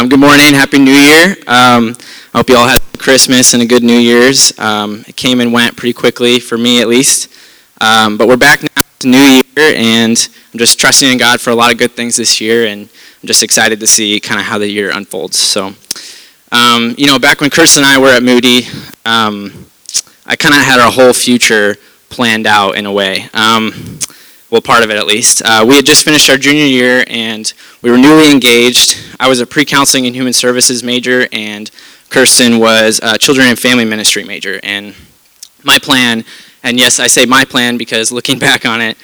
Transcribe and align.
Um, 0.00 0.08
good 0.08 0.18
morning. 0.18 0.54
Happy 0.54 0.78
New 0.78 0.94
Year. 0.94 1.36
Um, 1.46 1.94
I 2.32 2.38
hope 2.38 2.48
you 2.48 2.56
all 2.56 2.66
had 2.66 2.80
a 2.94 2.96
Christmas 2.96 3.52
and 3.52 3.62
a 3.62 3.66
good 3.66 3.82
New 3.82 3.98
Year's. 3.98 4.58
Um, 4.58 5.04
it 5.06 5.14
came 5.14 5.40
and 5.40 5.52
went 5.52 5.76
pretty 5.76 5.92
quickly, 5.92 6.40
for 6.40 6.56
me 6.56 6.80
at 6.80 6.88
least. 6.88 7.30
Um, 7.82 8.16
but 8.16 8.26
we're 8.26 8.38
back 8.38 8.62
now 8.62 8.80
to 9.00 9.06
New 9.06 9.18
Year, 9.18 9.42
and 9.76 10.28
I'm 10.54 10.58
just 10.58 10.80
trusting 10.80 11.06
in 11.06 11.18
God 11.18 11.38
for 11.38 11.50
a 11.50 11.54
lot 11.54 11.70
of 11.70 11.76
good 11.76 11.90
things 11.90 12.16
this 12.16 12.40
year, 12.40 12.64
and 12.64 12.88
I'm 12.88 13.26
just 13.26 13.42
excited 13.42 13.78
to 13.80 13.86
see 13.86 14.18
kind 14.20 14.40
of 14.40 14.46
how 14.46 14.56
the 14.56 14.70
year 14.70 14.90
unfolds. 14.90 15.36
So, 15.36 15.74
um, 16.50 16.94
you 16.96 17.06
know, 17.06 17.18
back 17.18 17.42
when 17.42 17.50
Kirsten 17.50 17.84
and 17.84 17.92
I 17.92 17.98
were 17.98 18.08
at 18.08 18.22
Moody, 18.22 18.62
um, 19.04 19.66
I 20.24 20.34
kind 20.34 20.54
of 20.54 20.62
had 20.62 20.80
our 20.80 20.90
whole 20.90 21.12
future 21.12 21.76
planned 22.08 22.46
out 22.46 22.74
in 22.74 22.86
a 22.86 22.92
way 22.92 23.28
well, 24.50 24.60
part 24.60 24.82
of 24.82 24.90
it 24.90 24.96
at 24.96 25.06
least. 25.06 25.42
Uh, 25.44 25.64
we 25.66 25.76
had 25.76 25.86
just 25.86 26.04
finished 26.04 26.28
our 26.28 26.36
junior 26.36 26.64
year 26.64 27.04
and 27.06 27.52
we 27.82 27.90
were 27.90 27.98
newly 27.98 28.30
engaged. 28.30 28.98
I 29.20 29.28
was 29.28 29.40
a 29.40 29.46
pre 29.46 29.64
counseling 29.64 30.06
and 30.06 30.14
human 30.14 30.32
services 30.32 30.82
major, 30.82 31.28
and 31.32 31.70
Kirsten 32.08 32.58
was 32.58 33.00
a 33.02 33.16
children 33.16 33.46
and 33.46 33.58
family 33.58 33.84
ministry 33.84 34.24
major. 34.24 34.58
And 34.62 34.94
my 35.62 35.78
plan, 35.78 36.24
and 36.64 36.78
yes, 36.78 36.98
I 36.98 37.06
say 37.06 37.26
my 37.26 37.44
plan 37.44 37.78
because 37.78 38.10
looking 38.10 38.38
back 38.48 38.66
on 38.66 38.80
it, 38.80 38.96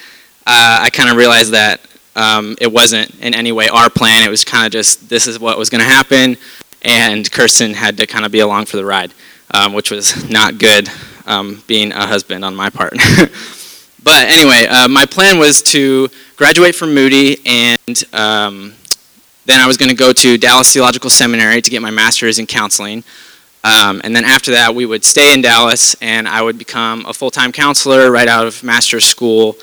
uh, 0.45 0.79
I 0.81 0.89
kind 0.89 1.09
of 1.09 1.15
realized 1.15 1.53
that 1.53 1.81
um, 2.15 2.57
it 2.59 2.71
wasn't 2.71 3.13
in 3.21 3.33
any 3.33 3.51
way 3.51 3.69
our 3.69 3.89
plan. 3.89 4.27
It 4.27 4.29
was 4.29 4.43
kind 4.43 4.65
of 4.65 4.71
just 4.71 5.07
this 5.07 5.27
is 5.27 5.39
what 5.39 5.57
was 5.57 5.69
going 5.69 5.81
to 5.81 5.89
happen, 5.89 6.35
and 6.81 7.29
Kirsten 7.31 7.73
had 7.73 7.97
to 7.97 8.07
kind 8.07 8.25
of 8.25 8.31
be 8.31 8.39
along 8.39 8.65
for 8.65 8.77
the 8.77 8.85
ride, 8.85 9.13
um, 9.51 9.73
which 9.73 9.91
was 9.91 10.29
not 10.29 10.57
good 10.57 10.89
um, 11.25 11.63
being 11.67 11.91
a 11.91 12.05
husband 12.05 12.43
on 12.43 12.55
my 12.55 12.69
part. 12.69 12.93
But 14.07 14.29
anyway, 14.29 14.65
uh, 14.67 14.87
my 14.87 15.05
plan 15.05 15.37
was 15.37 15.61
to 15.63 16.07
graduate 16.37 16.75
from 16.75 16.93
Moody, 16.93 17.39
and 17.45 18.03
um, 18.13 18.73
then 19.43 19.59
I 19.59 19.67
was 19.67 19.75
going 19.75 19.89
to 19.89 19.95
go 19.97 20.13
to 20.13 20.37
Dallas 20.37 20.71
Theological 20.71 21.09
Seminary 21.09 21.61
to 21.61 21.69
get 21.69 21.81
my 21.81 21.91
master's 21.91 22.39
in 22.39 22.45
counseling. 22.45 23.03
Um, 23.65 23.99
and 24.05 24.15
then 24.15 24.23
after 24.23 24.51
that, 24.51 24.73
we 24.73 24.85
would 24.85 25.03
stay 25.03 25.33
in 25.33 25.41
Dallas, 25.41 25.93
and 25.99 26.25
I 26.25 26.41
would 26.41 26.57
become 26.57 27.05
a 27.05 27.13
full 27.13 27.31
time 27.31 27.51
counselor 27.51 28.09
right 28.09 28.29
out 28.29 28.47
of 28.47 28.63
master's 28.63 29.03
school. 29.03 29.57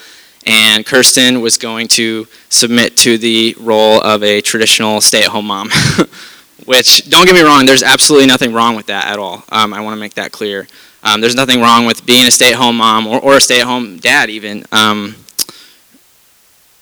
And 0.44 0.84
Kirsten 0.84 1.40
was 1.40 1.56
going 1.56 1.88
to 1.96 2.28
submit 2.50 2.98
to 2.98 3.16
the 3.16 3.56
role 3.58 3.98
of 4.02 4.22
a 4.22 4.42
traditional 4.42 5.00
stay 5.00 5.22
at 5.22 5.28
home 5.28 5.46
mom. 5.46 5.70
Which, 6.66 7.08
don't 7.08 7.24
get 7.24 7.34
me 7.34 7.40
wrong, 7.40 7.64
there's 7.64 7.82
absolutely 7.82 8.26
nothing 8.26 8.52
wrong 8.52 8.76
with 8.76 8.86
that 8.88 9.06
at 9.06 9.18
all. 9.18 9.42
Um, 9.50 9.72
I 9.72 9.80
want 9.80 9.96
to 9.96 10.00
make 10.00 10.14
that 10.14 10.32
clear. 10.32 10.68
Um, 11.04 11.20
there's 11.20 11.36
nothing 11.36 11.60
wrong 11.60 11.84
with 11.84 12.06
being 12.06 12.26
a 12.26 12.30
stay-at-home 12.30 12.78
mom 12.78 13.06
or, 13.06 13.20
or 13.20 13.36
a 13.36 13.40
stay-at-home 13.40 13.98
dad 13.98 14.30
even. 14.30 14.64
Um, 14.72 15.16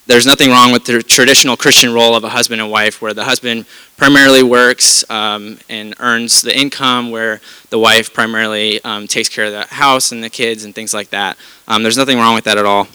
there's 0.06 0.26
nothing 0.26 0.50
wrong 0.50 0.72
with 0.72 0.84
the 0.84 1.02
traditional 1.02 1.56
Christian 1.56 1.92
role 1.92 2.14
of 2.14 2.22
a 2.22 2.28
husband 2.28 2.60
and 2.60 2.70
wife 2.70 3.02
where 3.02 3.14
the 3.14 3.24
husband 3.24 3.66
primarily 3.96 4.42
works 4.42 5.08
um, 5.10 5.58
and 5.68 5.94
earns 5.98 6.42
the 6.42 6.56
income, 6.56 7.10
where 7.10 7.40
the 7.70 7.78
wife 7.78 8.12
primarily 8.12 8.82
um, 8.84 9.06
takes 9.06 9.28
care 9.28 9.46
of 9.46 9.52
the 9.52 9.74
house 9.74 10.12
and 10.12 10.22
the 10.22 10.30
kids 10.30 10.64
and 10.64 10.74
things 10.74 10.94
like 10.94 11.10
that. 11.10 11.36
Um, 11.66 11.82
there's 11.82 11.96
nothing 11.96 12.18
wrong 12.18 12.34
with 12.34 12.44
that 12.44 12.58
at 12.58 12.64
all. 12.64 12.88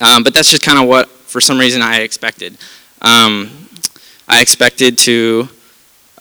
Um, 0.00 0.22
but 0.24 0.34
that's 0.34 0.50
just 0.50 0.62
kind 0.62 0.78
of 0.78 0.88
what, 0.88 1.08
for 1.08 1.40
some 1.40 1.58
reason, 1.58 1.80
I 1.82 2.00
expected. 2.00 2.58
I 3.02 4.40
expected 4.40 4.98
to 4.98 5.48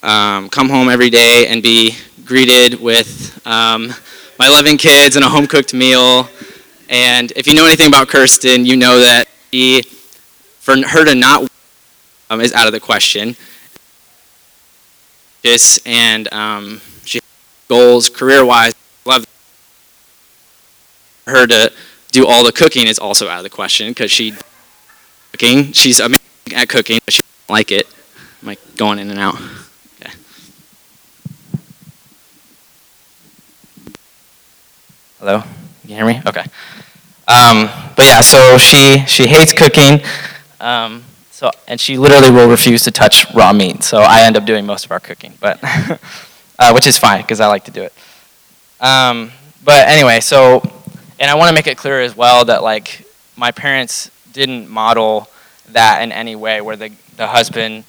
come 0.01 0.69
home 0.69 0.89
every 0.89 1.09
day 1.09 1.47
and 1.47 1.63
be 1.63 1.95
greeted 2.25 2.79
with 2.79 3.41
um, 3.45 3.93
my 4.39 4.47
loving 4.49 4.77
kids 4.77 5.15
and 5.15 5.23
a 5.23 5.29
home 5.29 5.47
cooked 5.47 5.73
meal. 5.73 6.29
And 6.89 7.31
if 7.35 7.47
you 7.47 7.53
know 7.53 7.65
anything 7.65 7.87
about 7.87 8.07
Kirsten, 8.07 8.65
you 8.65 8.75
know 8.75 8.99
that 8.99 9.25
she, 9.51 9.81
for 10.59 10.75
her 10.75 11.05
to 11.05 11.15
not 11.15 11.49
um, 12.29 12.41
is 12.41 12.53
out 12.53 12.67
of 12.67 12.73
the 12.73 12.79
question. 12.79 13.35
And 15.85 16.33
um, 16.33 16.81
she 17.03 17.19
goals 17.67 18.09
career 18.09 18.45
wise. 18.45 18.73
Love 19.05 19.25
her 21.27 21.45
to 21.47 21.71
do 22.11 22.25
all 22.25 22.43
the 22.43 22.51
cooking 22.51 22.87
is 22.87 22.97
also 22.99 23.27
out 23.27 23.39
of 23.39 23.43
the 23.43 23.49
question 23.49 23.89
because 23.89 24.11
she 24.11 24.33
cooking. 25.31 25.73
She's 25.73 25.99
amazing 25.99 26.19
at 26.55 26.69
cooking, 26.69 26.99
but 27.03 27.13
she 27.13 27.21
doesn't 27.21 27.53
like 27.53 27.71
it. 27.71 27.87
Am 28.41 28.49
I 28.49 28.57
going 28.77 28.99
in 28.99 29.09
and 29.09 29.19
out? 29.19 29.35
Hello? 35.25 35.39
Can 35.39 35.89
you 35.89 35.95
hear 35.95 36.05
me? 36.05 36.21
Okay. 36.27 36.43
Um, 37.29 37.69
but 37.95 38.05
yeah, 38.05 38.19
so 38.19 38.57
she 38.57 39.05
she 39.07 39.25
hates 39.25 39.53
cooking. 39.53 40.01
Um, 40.59 41.05
so 41.31 41.49
and 41.65 41.79
she 41.79 41.97
literally 41.97 42.29
will 42.29 42.49
refuse 42.49 42.83
to 42.83 42.91
touch 42.91 43.33
raw 43.33 43.53
meat. 43.53 43.83
So 43.83 43.99
I 43.99 44.23
end 44.23 44.35
up 44.35 44.43
doing 44.43 44.65
most 44.65 44.83
of 44.83 44.91
our 44.91 44.99
cooking, 44.99 45.35
but 45.39 45.59
uh, 46.59 46.71
which 46.73 46.87
is 46.87 46.97
fine 46.97 47.21
because 47.21 47.39
I 47.39 47.47
like 47.47 47.63
to 47.63 47.71
do 47.71 47.83
it. 47.83 47.93
Um, 48.81 49.31
but 49.63 49.87
anyway, 49.87 50.19
so 50.19 50.61
and 51.17 51.31
I 51.31 51.35
want 51.35 51.47
to 51.47 51.55
make 51.55 51.67
it 51.67 51.77
clear 51.77 52.01
as 52.01 52.17
well 52.17 52.43
that 52.43 52.61
like 52.61 53.07
my 53.37 53.51
parents 53.51 54.11
didn't 54.33 54.67
model 54.67 55.29
that 55.69 56.01
in 56.03 56.11
any 56.11 56.35
way 56.35 56.59
where 56.59 56.75
the 56.75 56.91
the 57.15 57.27
husband 57.27 57.85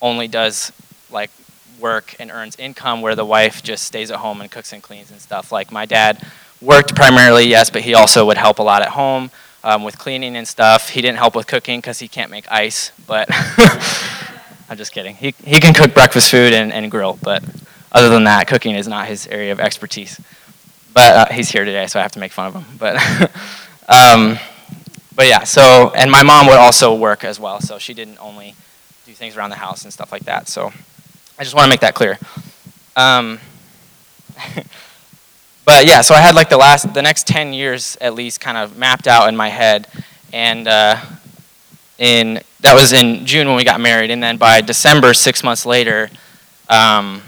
only 0.00 0.26
does 0.26 0.72
like 1.10 1.30
work 1.78 2.16
and 2.18 2.30
earns 2.30 2.56
income 2.56 3.02
where 3.02 3.14
the 3.14 3.26
wife 3.26 3.62
just 3.62 3.84
stays 3.84 4.10
at 4.10 4.20
home 4.20 4.40
and 4.40 4.50
cooks 4.50 4.72
and 4.72 4.82
cleans 4.82 5.10
and 5.10 5.20
stuff. 5.20 5.52
Like 5.52 5.70
my 5.70 5.84
dad 5.84 6.26
worked 6.62 6.94
primarily, 6.94 7.46
yes, 7.46 7.70
but 7.70 7.82
he 7.82 7.94
also 7.94 8.24
would 8.26 8.38
help 8.38 8.58
a 8.58 8.62
lot 8.62 8.82
at 8.82 8.90
home 8.90 9.30
um, 9.64 9.82
with 9.82 9.98
cleaning 9.98 10.36
and 10.36 10.46
stuff. 10.46 10.90
He 10.90 11.02
didn't 11.02 11.18
help 11.18 11.34
with 11.34 11.46
cooking 11.46 11.80
because 11.80 11.98
he 11.98 12.08
can't 12.08 12.30
make 12.30 12.50
ice, 12.50 12.92
but 13.06 13.28
I'm 14.68 14.76
just 14.76 14.92
kidding. 14.92 15.16
He, 15.16 15.34
he 15.44 15.60
can 15.60 15.74
cook 15.74 15.92
breakfast 15.92 16.30
food 16.30 16.52
and, 16.52 16.72
and 16.72 16.90
grill, 16.90 17.18
but 17.22 17.42
other 17.90 18.08
than 18.08 18.24
that, 18.24 18.46
cooking 18.46 18.74
is 18.74 18.88
not 18.88 19.08
his 19.08 19.26
area 19.26 19.52
of 19.52 19.60
expertise. 19.60 20.20
But 20.94 21.30
uh, 21.30 21.32
he's 21.32 21.50
here 21.50 21.64
today, 21.64 21.86
so 21.86 21.98
I 21.98 22.02
have 22.02 22.12
to 22.12 22.18
make 22.18 22.32
fun 22.32 22.48
of 22.48 22.54
him. 22.54 22.64
But, 22.78 22.96
um, 23.88 24.38
but 25.14 25.26
yeah, 25.26 25.44
so, 25.44 25.92
and 25.94 26.10
my 26.10 26.22
mom 26.22 26.46
would 26.46 26.58
also 26.58 26.94
work 26.94 27.24
as 27.24 27.40
well, 27.40 27.60
so 27.60 27.78
she 27.78 27.92
didn't 27.92 28.18
only 28.18 28.54
do 29.06 29.12
things 29.12 29.36
around 29.36 29.50
the 29.50 29.56
house 29.56 29.84
and 29.84 29.92
stuff 29.92 30.12
like 30.12 30.24
that. 30.24 30.48
So 30.48 30.72
I 31.38 31.44
just 31.44 31.54
want 31.54 31.64
to 31.64 31.70
make 31.70 31.80
that 31.80 31.94
clear. 31.94 32.18
Um, 32.94 33.40
but 35.64 35.86
yeah, 35.86 36.00
so 36.00 36.14
I 36.14 36.20
had 36.20 36.34
like 36.34 36.48
the 36.48 36.56
last, 36.56 36.92
the 36.92 37.02
next 37.02 37.26
10 37.26 37.52
years 37.52 37.96
at 38.00 38.14
least 38.14 38.40
kind 38.40 38.56
of 38.56 38.76
mapped 38.76 39.06
out 39.06 39.28
in 39.28 39.36
my 39.36 39.48
head. 39.48 39.86
And 40.32 40.66
uh, 40.66 41.00
in, 41.98 42.40
that 42.60 42.74
was 42.74 42.92
in 42.92 43.26
June 43.26 43.46
when 43.46 43.56
we 43.56 43.64
got 43.64 43.80
married. 43.80 44.10
And 44.10 44.22
then 44.22 44.38
by 44.38 44.60
December, 44.60 45.14
six 45.14 45.44
months 45.44 45.64
later, 45.64 46.10
um, 46.68 47.22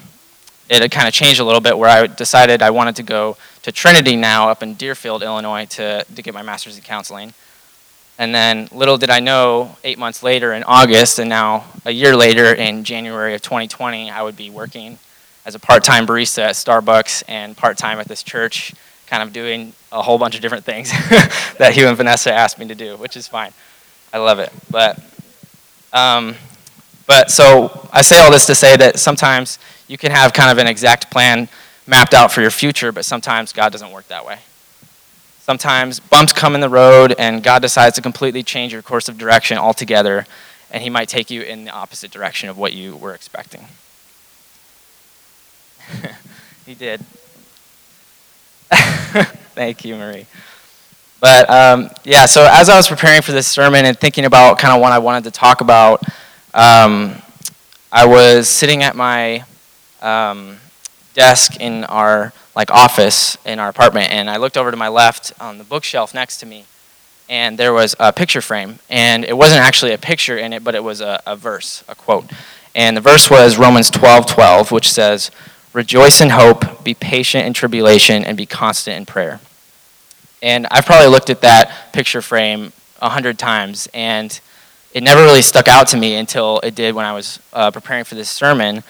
it 0.68 0.82
had 0.82 0.90
kind 0.90 1.06
of 1.06 1.14
changed 1.14 1.38
a 1.38 1.44
little 1.44 1.60
bit 1.60 1.76
where 1.78 1.90
I 1.90 2.06
decided 2.06 2.62
I 2.62 2.70
wanted 2.70 2.96
to 2.96 3.02
go 3.02 3.36
to 3.62 3.70
Trinity 3.70 4.16
now 4.16 4.48
up 4.48 4.62
in 4.62 4.74
Deerfield, 4.74 5.22
Illinois 5.22 5.66
to, 5.66 6.04
to 6.04 6.22
get 6.22 6.34
my 6.34 6.42
master's 6.42 6.76
in 6.76 6.82
counseling. 6.82 7.34
And 8.18 8.34
then 8.34 8.68
little 8.72 8.96
did 8.96 9.10
I 9.10 9.20
know, 9.20 9.76
eight 9.84 9.98
months 9.98 10.22
later 10.22 10.52
in 10.52 10.64
August, 10.64 11.18
and 11.18 11.28
now 11.28 11.64
a 11.84 11.90
year 11.90 12.16
later 12.16 12.54
in 12.54 12.84
January 12.84 13.34
of 13.34 13.42
2020, 13.42 14.10
I 14.10 14.22
would 14.22 14.36
be 14.36 14.50
working 14.50 14.98
as 15.44 15.54
a 15.54 15.58
part-time 15.58 16.06
barista 16.06 16.42
at 16.42 16.54
Starbucks 16.54 17.24
and 17.28 17.56
part-time 17.56 17.98
at 17.98 18.08
this 18.08 18.22
church, 18.22 18.74
kind 19.06 19.22
of 19.22 19.32
doing 19.32 19.72
a 19.92 20.02
whole 20.02 20.18
bunch 20.18 20.34
of 20.34 20.40
different 20.40 20.64
things 20.64 20.90
that 21.58 21.72
Hugh 21.74 21.86
and 21.86 21.96
Vanessa 21.96 22.32
asked 22.32 22.58
me 22.58 22.66
to 22.68 22.74
do, 22.74 22.96
which 22.96 23.16
is 23.16 23.28
fine. 23.28 23.52
I 24.12 24.18
love 24.18 24.38
it. 24.38 24.52
But, 24.70 24.98
um, 25.92 26.34
but 27.06 27.30
so 27.30 27.88
I 27.92 28.02
say 28.02 28.20
all 28.20 28.30
this 28.30 28.46
to 28.46 28.54
say 28.54 28.76
that 28.76 28.98
sometimes 28.98 29.58
you 29.86 29.98
can 29.98 30.10
have 30.10 30.32
kind 30.32 30.50
of 30.50 30.58
an 30.58 30.66
exact 30.66 31.10
plan 31.10 31.48
mapped 31.86 32.14
out 32.14 32.32
for 32.32 32.40
your 32.40 32.50
future, 32.50 32.92
but 32.92 33.04
sometimes 33.04 33.52
God 33.52 33.72
doesn't 33.72 33.92
work 33.92 34.08
that 34.08 34.24
way. 34.24 34.38
Sometimes 35.40 36.00
bumps 36.00 36.32
come 36.32 36.54
in 36.54 36.62
the 36.62 36.70
road 36.70 37.14
and 37.18 37.42
God 37.42 37.60
decides 37.60 37.96
to 37.96 38.02
completely 38.02 38.42
change 38.42 38.72
your 38.72 38.80
course 38.80 39.10
of 39.10 39.18
direction 39.18 39.58
altogether, 39.58 40.26
and 40.70 40.82
He 40.82 40.88
might 40.88 41.10
take 41.10 41.30
you 41.30 41.42
in 41.42 41.64
the 41.64 41.70
opposite 41.70 42.10
direction 42.10 42.48
of 42.48 42.56
what 42.56 42.72
you 42.72 42.96
were 42.96 43.14
expecting. 43.14 43.66
he 46.66 46.74
did. 46.74 47.00
Thank 49.54 49.84
you, 49.84 49.96
Marie. 49.96 50.26
But 51.20 51.48
um, 51.48 51.90
yeah, 52.04 52.26
so 52.26 52.46
as 52.50 52.68
I 52.68 52.76
was 52.76 52.88
preparing 52.88 53.22
for 53.22 53.32
this 53.32 53.46
sermon 53.46 53.86
and 53.86 53.98
thinking 53.98 54.24
about 54.24 54.58
kind 54.58 54.74
of 54.74 54.80
what 54.80 54.92
I 54.92 54.98
wanted 54.98 55.24
to 55.24 55.30
talk 55.30 55.60
about, 55.60 56.02
um, 56.52 57.14
I 57.90 58.04
was 58.06 58.48
sitting 58.48 58.82
at 58.82 58.94
my 58.94 59.44
um, 60.02 60.58
desk 61.14 61.60
in 61.60 61.84
our 61.84 62.32
like 62.54 62.70
office 62.70 63.38
in 63.44 63.58
our 63.58 63.68
apartment, 63.68 64.10
and 64.10 64.28
I 64.28 64.36
looked 64.36 64.56
over 64.56 64.70
to 64.70 64.76
my 64.76 64.88
left 64.88 65.32
on 65.40 65.58
the 65.58 65.64
bookshelf 65.64 66.12
next 66.12 66.38
to 66.38 66.46
me, 66.46 66.66
and 67.28 67.58
there 67.58 67.72
was 67.72 67.96
a 67.98 68.12
picture 68.12 68.40
frame, 68.40 68.78
and 68.90 69.24
it 69.24 69.36
wasn't 69.36 69.62
actually 69.62 69.92
a 69.92 69.98
picture 69.98 70.36
in 70.36 70.52
it, 70.52 70.62
but 70.62 70.74
it 70.74 70.84
was 70.84 71.00
a, 71.00 71.22
a 71.26 71.36
verse, 71.36 71.82
a 71.88 71.94
quote, 71.94 72.30
and 72.74 72.96
the 72.96 73.00
verse 73.00 73.30
was 73.30 73.56
Romans 73.56 73.90
12:12, 73.90 74.70
which 74.70 74.90
says, 74.90 75.30
Rejoice 75.74 76.20
in 76.20 76.30
hope, 76.30 76.84
be 76.84 76.94
patient 76.94 77.46
in 77.46 77.52
tribulation, 77.52 78.24
and 78.24 78.36
be 78.36 78.46
constant 78.46 78.96
in 78.96 79.04
prayer. 79.04 79.40
And 80.40 80.68
I've 80.70 80.86
probably 80.86 81.08
looked 81.08 81.30
at 81.30 81.40
that 81.40 81.92
picture 81.92 82.22
frame 82.22 82.72
a 83.02 83.08
hundred 83.08 83.38
times, 83.40 83.88
and 83.92 84.40
it 84.92 85.02
never 85.02 85.22
really 85.22 85.42
stuck 85.42 85.66
out 85.66 85.88
to 85.88 85.96
me 85.96 86.14
until 86.14 86.60
it 86.60 86.76
did 86.76 86.94
when 86.94 87.04
I 87.04 87.12
was 87.12 87.40
uh, 87.52 87.72
preparing 87.72 88.04
for 88.04 88.14
this 88.14 88.30
sermon. 88.30 88.84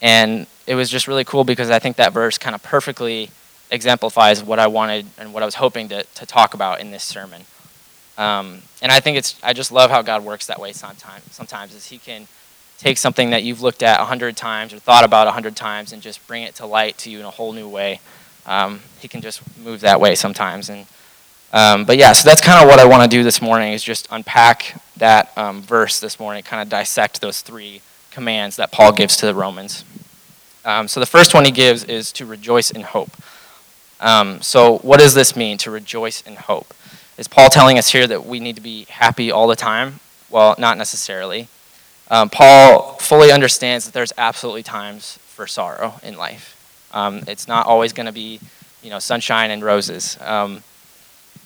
And 0.00 0.46
it 0.66 0.76
was 0.76 0.88
just 0.88 1.08
really 1.08 1.24
cool 1.24 1.42
because 1.42 1.70
I 1.70 1.80
think 1.80 1.96
that 1.96 2.12
verse 2.12 2.38
kind 2.38 2.54
of 2.54 2.62
perfectly 2.62 3.30
exemplifies 3.72 4.44
what 4.44 4.60
I 4.60 4.68
wanted 4.68 5.06
and 5.18 5.34
what 5.34 5.42
I 5.42 5.46
was 5.46 5.56
hoping 5.56 5.88
to, 5.88 6.04
to 6.04 6.26
talk 6.26 6.54
about 6.54 6.80
in 6.80 6.92
this 6.92 7.02
sermon. 7.02 7.42
Um, 8.16 8.62
and 8.80 8.92
I 8.92 9.00
think 9.00 9.16
it's, 9.16 9.40
I 9.42 9.54
just 9.54 9.72
love 9.72 9.90
how 9.90 10.02
God 10.02 10.24
works 10.24 10.46
that 10.46 10.60
way 10.60 10.72
sometimes, 10.72 11.24
sometimes 11.32 11.74
is 11.74 11.86
he 11.86 11.98
can 11.98 12.28
take 12.82 12.98
something 12.98 13.30
that 13.30 13.44
you've 13.44 13.62
looked 13.62 13.84
at 13.84 14.00
a 14.00 14.04
hundred 14.04 14.36
times 14.36 14.72
or 14.72 14.78
thought 14.80 15.04
about 15.04 15.28
a 15.28 15.30
hundred 15.30 15.54
times 15.54 15.92
and 15.92 16.02
just 16.02 16.26
bring 16.26 16.42
it 16.42 16.56
to 16.56 16.66
light 16.66 16.98
to 16.98 17.10
you 17.10 17.20
in 17.20 17.24
a 17.24 17.30
whole 17.30 17.52
new 17.52 17.68
way. 17.68 18.00
Um, 18.44 18.80
he 18.98 19.06
can 19.06 19.20
just 19.20 19.40
move 19.58 19.82
that 19.82 20.00
way 20.00 20.16
sometimes. 20.16 20.68
And, 20.68 20.86
um, 21.52 21.84
but 21.84 21.96
yeah, 21.96 22.12
so 22.12 22.28
that's 22.28 22.40
kind 22.40 22.60
of 22.60 22.68
what 22.68 22.80
I 22.80 22.84
want 22.84 23.08
to 23.08 23.16
do 23.16 23.22
this 23.22 23.40
morning 23.40 23.72
is 23.72 23.84
just 23.84 24.08
unpack 24.10 24.82
that 24.96 25.30
um, 25.38 25.62
verse 25.62 26.00
this 26.00 26.18
morning, 26.18 26.42
kind 26.42 26.60
of 26.60 26.68
dissect 26.68 27.20
those 27.20 27.40
three 27.40 27.82
commands 28.10 28.56
that 28.56 28.72
Paul 28.72 28.90
gives 28.90 29.16
to 29.18 29.26
the 29.26 29.34
Romans. 29.34 29.84
Um, 30.64 30.88
so 30.88 30.98
the 30.98 31.06
first 31.06 31.34
one 31.34 31.44
he 31.44 31.52
gives 31.52 31.84
is 31.84 32.10
to 32.12 32.26
rejoice 32.26 32.72
in 32.72 32.82
hope. 32.82 33.10
Um, 34.00 34.42
so 34.42 34.78
what 34.78 34.98
does 34.98 35.14
this 35.14 35.36
mean, 35.36 35.56
to 35.58 35.70
rejoice 35.70 36.20
in 36.22 36.34
hope? 36.34 36.74
Is 37.16 37.28
Paul 37.28 37.48
telling 37.48 37.78
us 37.78 37.92
here 37.92 38.08
that 38.08 38.26
we 38.26 38.40
need 38.40 38.56
to 38.56 38.62
be 38.62 38.86
happy 38.86 39.30
all 39.30 39.46
the 39.46 39.54
time? 39.54 40.00
Well, 40.30 40.56
not 40.58 40.76
necessarily. 40.76 41.46
Um, 42.12 42.28
Paul 42.28 42.92
fully 43.00 43.32
understands 43.32 43.86
that 43.86 43.94
there's 43.94 44.12
absolutely 44.18 44.62
times 44.62 45.16
for 45.24 45.46
sorrow 45.46 45.94
in 46.02 46.18
life. 46.18 46.58
Um, 46.92 47.22
it's 47.26 47.48
not 47.48 47.64
always 47.66 47.94
going 47.94 48.04
to 48.04 48.12
be, 48.12 48.38
you 48.82 48.90
know, 48.90 48.98
sunshine 48.98 49.50
and 49.50 49.64
roses. 49.64 50.18
Um, 50.20 50.62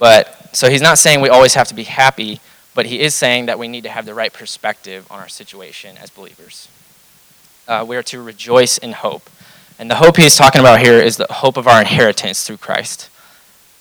but 0.00 0.50
so 0.56 0.68
he's 0.68 0.82
not 0.82 0.98
saying 0.98 1.20
we 1.20 1.28
always 1.28 1.54
have 1.54 1.68
to 1.68 1.74
be 1.74 1.84
happy, 1.84 2.40
but 2.74 2.86
he 2.86 2.98
is 2.98 3.14
saying 3.14 3.46
that 3.46 3.60
we 3.60 3.68
need 3.68 3.84
to 3.84 3.90
have 3.90 4.06
the 4.06 4.12
right 4.12 4.32
perspective 4.32 5.06
on 5.08 5.20
our 5.20 5.28
situation 5.28 5.96
as 5.98 6.10
believers. 6.10 6.66
Uh, 7.68 7.84
we 7.86 7.96
are 7.96 8.02
to 8.02 8.20
rejoice 8.20 8.76
in 8.76 8.90
hope. 8.90 9.30
And 9.78 9.88
the 9.88 9.96
hope 9.96 10.16
he's 10.16 10.34
talking 10.34 10.60
about 10.60 10.80
here 10.80 10.98
is 10.98 11.16
the 11.16 11.28
hope 11.30 11.56
of 11.56 11.68
our 11.68 11.80
inheritance 11.80 12.44
through 12.44 12.56
Christ. 12.56 13.08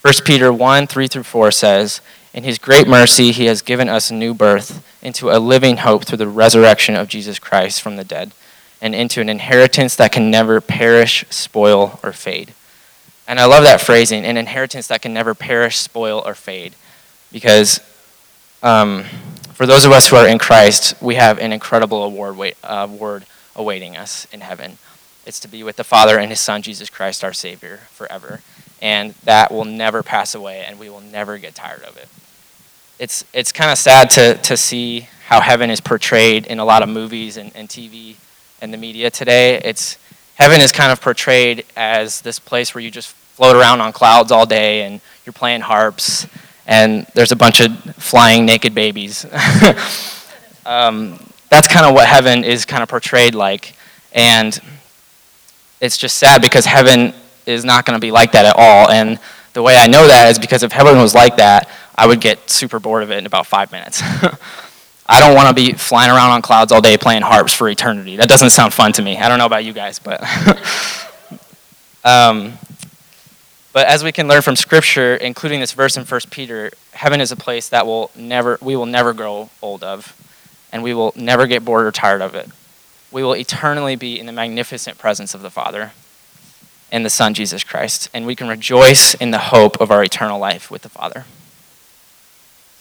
1 0.03 0.13
Peter 0.23 0.53
1 0.53 0.85
3 0.85 1.07
through 1.07 1.23
4 1.23 1.49
says, 1.49 1.99
In 2.35 2.43
his 2.43 2.57
great 2.57 2.85
mercy, 2.85 3.31
he 3.31 3.45
has 3.45 3.61
given 3.61 3.87
us 3.87 4.11
new 4.11 4.33
birth 4.33 4.85
into 5.01 5.31
a 5.31 5.39
living 5.39 5.77
hope 5.77 6.03
through 6.03 6.17
the 6.17 6.27
resurrection 6.27 6.93
of 6.93 7.07
Jesus 7.07 7.39
Christ 7.39 7.81
from 7.81 7.95
the 7.95 8.03
dead, 8.03 8.33
and 8.81 8.93
into 8.93 9.21
an 9.21 9.29
inheritance 9.29 9.95
that 9.95 10.11
can 10.11 10.29
never 10.29 10.59
perish, 10.59 11.23
spoil, 11.29 11.97
or 12.03 12.11
fade. 12.11 12.53
And 13.25 13.39
I 13.39 13.45
love 13.45 13.63
that 13.63 13.79
phrasing 13.79 14.25
an 14.25 14.35
inheritance 14.35 14.87
that 14.87 15.01
can 15.01 15.13
never 15.13 15.33
perish, 15.33 15.77
spoil, 15.77 16.21
or 16.25 16.35
fade. 16.35 16.75
Because 17.31 17.79
um, 18.61 19.05
for 19.53 19.65
those 19.65 19.85
of 19.85 19.93
us 19.93 20.09
who 20.09 20.17
are 20.17 20.27
in 20.27 20.37
Christ, 20.37 21.01
we 21.01 21.15
have 21.15 21.39
an 21.39 21.53
incredible 21.53 22.03
award, 22.03 22.35
wait, 22.35 22.57
uh, 22.65 22.85
award 22.89 23.25
awaiting 23.55 23.95
us 23.95 24.27
in 24.33 24.41
heaven. 24.41 24.77
It's 25.25 25.39
to 25.39 25.47
be 25.47 25.63
with 25.63 25.77
the 25.77 25.85
Father 25.85 26.19
and 26.19 26.29
His 26.29 26.41
Son, 26.41 26.61
Jesus 26.61 26.89
Christ, 26.89 27.23
our 27.23 27.31
Savior, 27.31 27.83
forever 27.91 28.41
and 28.81 29.11
that 29.23 29.51
will 29.51 29.65
never 29.65 30.03
pass 30.03 30.35
away, 30.35 30.63
and 30.63 30.77
we 30.77 30.89
will 30.89 31.01
never 31.01 31.37
get 31.37 31.55
tired 31.55 31.83
of 31.83 31.97
it. 31.97 32.07
It's, 32.97 33.25
it's 33.33 33.51
kind 33.51 33.71
of 33.71 33.77
sad 33.77 34.09
to, 34.11 34.35
to 34.35 34.55
see 34.55 35.07
how 35.27 35.41
heaven 35.41 35.69
is 35.69 35.81
portrayed 35.81 36.45
in 36.45 36.59
a 36.59 36.65
lot 36.65 36.81
of 36.81 36.87
movies 36.87 37.35
and, 37.35 37.51
and 37.55 37.67
TV 37.67 38.15
and 38.61 38.73
the 38.73 38.77
media 38.77 39.09
today. 39.09 39.55
It's, 39.55 39.97
heaven 40.35 40.61
is 40.61 40.71
kind 40.71 40.91
of 40.91 41.01
portrayed 41.01 41.65
as 41.75 42.21
this 42.21 42.39
place 42.39 42.73
where 42.73 42.81
you 42.81 42.89
just 42.89 43.09
float 43.09 43.57
around 43.57 43.81
on 43.81 43.91
clouds 43.91 44.31
all 44.31 44.45
day 44.45 44.83
and 44.83 45.01
you're 45.25 45.33
playing 45.33 45.61
harps 45.61 46.25
and 46.67 47.05
there's 47.13 47.31
a 47.31 47.35
bunch 47.35 47.59
of 47.59 47.77
flying 47.95 48.45
naked 48.45 48.73
babies. 48.73 49.25
um, 50.65 51.19
that's 51.49 51.67
kind 51.67 51.85
of 51.85 51.93
what 51.93 52.07
heaven 52.07 52.43
is 52.43 52.65
kind 52.65 52.81
of 52.81 52.89
portrayed 52.89 53.35
like. 53.35 53.75
And 54.13 54.57
it's 55.81 55.97
just 55.97 56.17
sad 56.17 56.41
because 56.41 56.65
heaven 56.65 57.13
is 57.45 57.65
not 57.65 57.85
going 57.85 57.99
to 57.99 58.01
be 58.01 58.11
like 58.11 58.31
that 58.31 58.45
at 58.45 58.55
all. 58.55 58.89
And 58.89 59.19
the 59.53 59.61
way 59.61 59.75
I 59.75 59.87
know 59.87 60.07
that 60.07 60.29
is 60.31 60.39
because 60.39 60.63
if 60.63 60.71
heaven 60.71 60.97
was 60.97 61.13
like 61.13 61.37
that, 61.37 61.69
I 61.95 62.05
would 62.05 62.21
get 62.21 62.49
super 62.49 62.79
bored 62.79 63.03
of 63.03 63.11
it 63.11 63.17
in 63.17 63.25
about 63.25 63.47
five 63.47 63.71
minutes. 63.71 64.01
I 65.07 65.19
don't 65.19 65.35
want 65.35 65.49
to 65.49 65.53
be 65.53 65.73
flying 65.73 66.11
around 66.11 66.31
on 66.31 66.41
clouds 66.41 66.71
all 66.71 66.81
day 66.81 66.97
playing 66.97 67.21
harps 67.21 67.53
for 67.53 67.69
eternity. 67.69 68.17
That 68.17 68.27
doesn't 68.27 68.49
sound 68.49 68.73
fun 68.73 68.91
to 68.93 69.01
me. 69.01 69.17
I 69.17 69.29
don't 69.29 69.37
know 69.37 69.45
about 69.45 69.63
you 69.63 69.71
guys, 69.71 69.99
but. 69.99 70.21
um, 72.03 72.57
but 73.71 73.87
as 73.87 74.05
we 74.05 74.13
can 74.13 74.27
learn 74.27 74.41
from 74.41 74.55
Scripture, 74.55 75.15
including 75.15 75.59
this 75.59 75.73
verse 75.73 75.97
in 75.97 76.05
1 76.05 76.21
Peter, 76.31 76.71
heaven 76.93 77.19
is 77.19 77.31
a 77.33 77.35
place 77.35 77.67
that 77.69 77.85
will 77.85 78.09
never, 78.15 78.57
we 78.61 78.75
will 78.75 78.85
never 78.85 79.13
grow 79.13 79.49
old 79.61 79.83
of, 79.83 80.15
and 80.71 80.81
we 80.81 80.93
will 80.93 81.13
never 81.15 81.45
get 81.45 81.65
bored 81.65 81.85
or 81.85 81.91
tired 81.91 82.21
of 82.21 82.35
it. 82.35 82.49
We 83.11 83.21
will 83.21 83.35
eternally 83.35 83.95
be 83.95 84.17
in 84.17 84.25
the 84.25 84.31
magnificent 84.31 84.97
presence 84.97 85.33
of 85.33 85.41
the 85.41 85.49
Father 85.49 85.91
and 86.89 87.05
the 87.05 87.09
Son, 87.09 87.33
Jesus 87.33 87.65
Christ. 87.65 88.09
And 88.13 88.25
we 88.25 88.33
can 88.33 88.47
rejoice 88.47 89.13
in 89.13 89.31
the 89.31 89.39
hope 89.39 89.79
of 89.81 89.91
our 89.91 90.03
eternal 90.03 90.39
life 90.39 90.71
with 90.71 90.81
the 90.81 90.89
Father. 90.89 91.25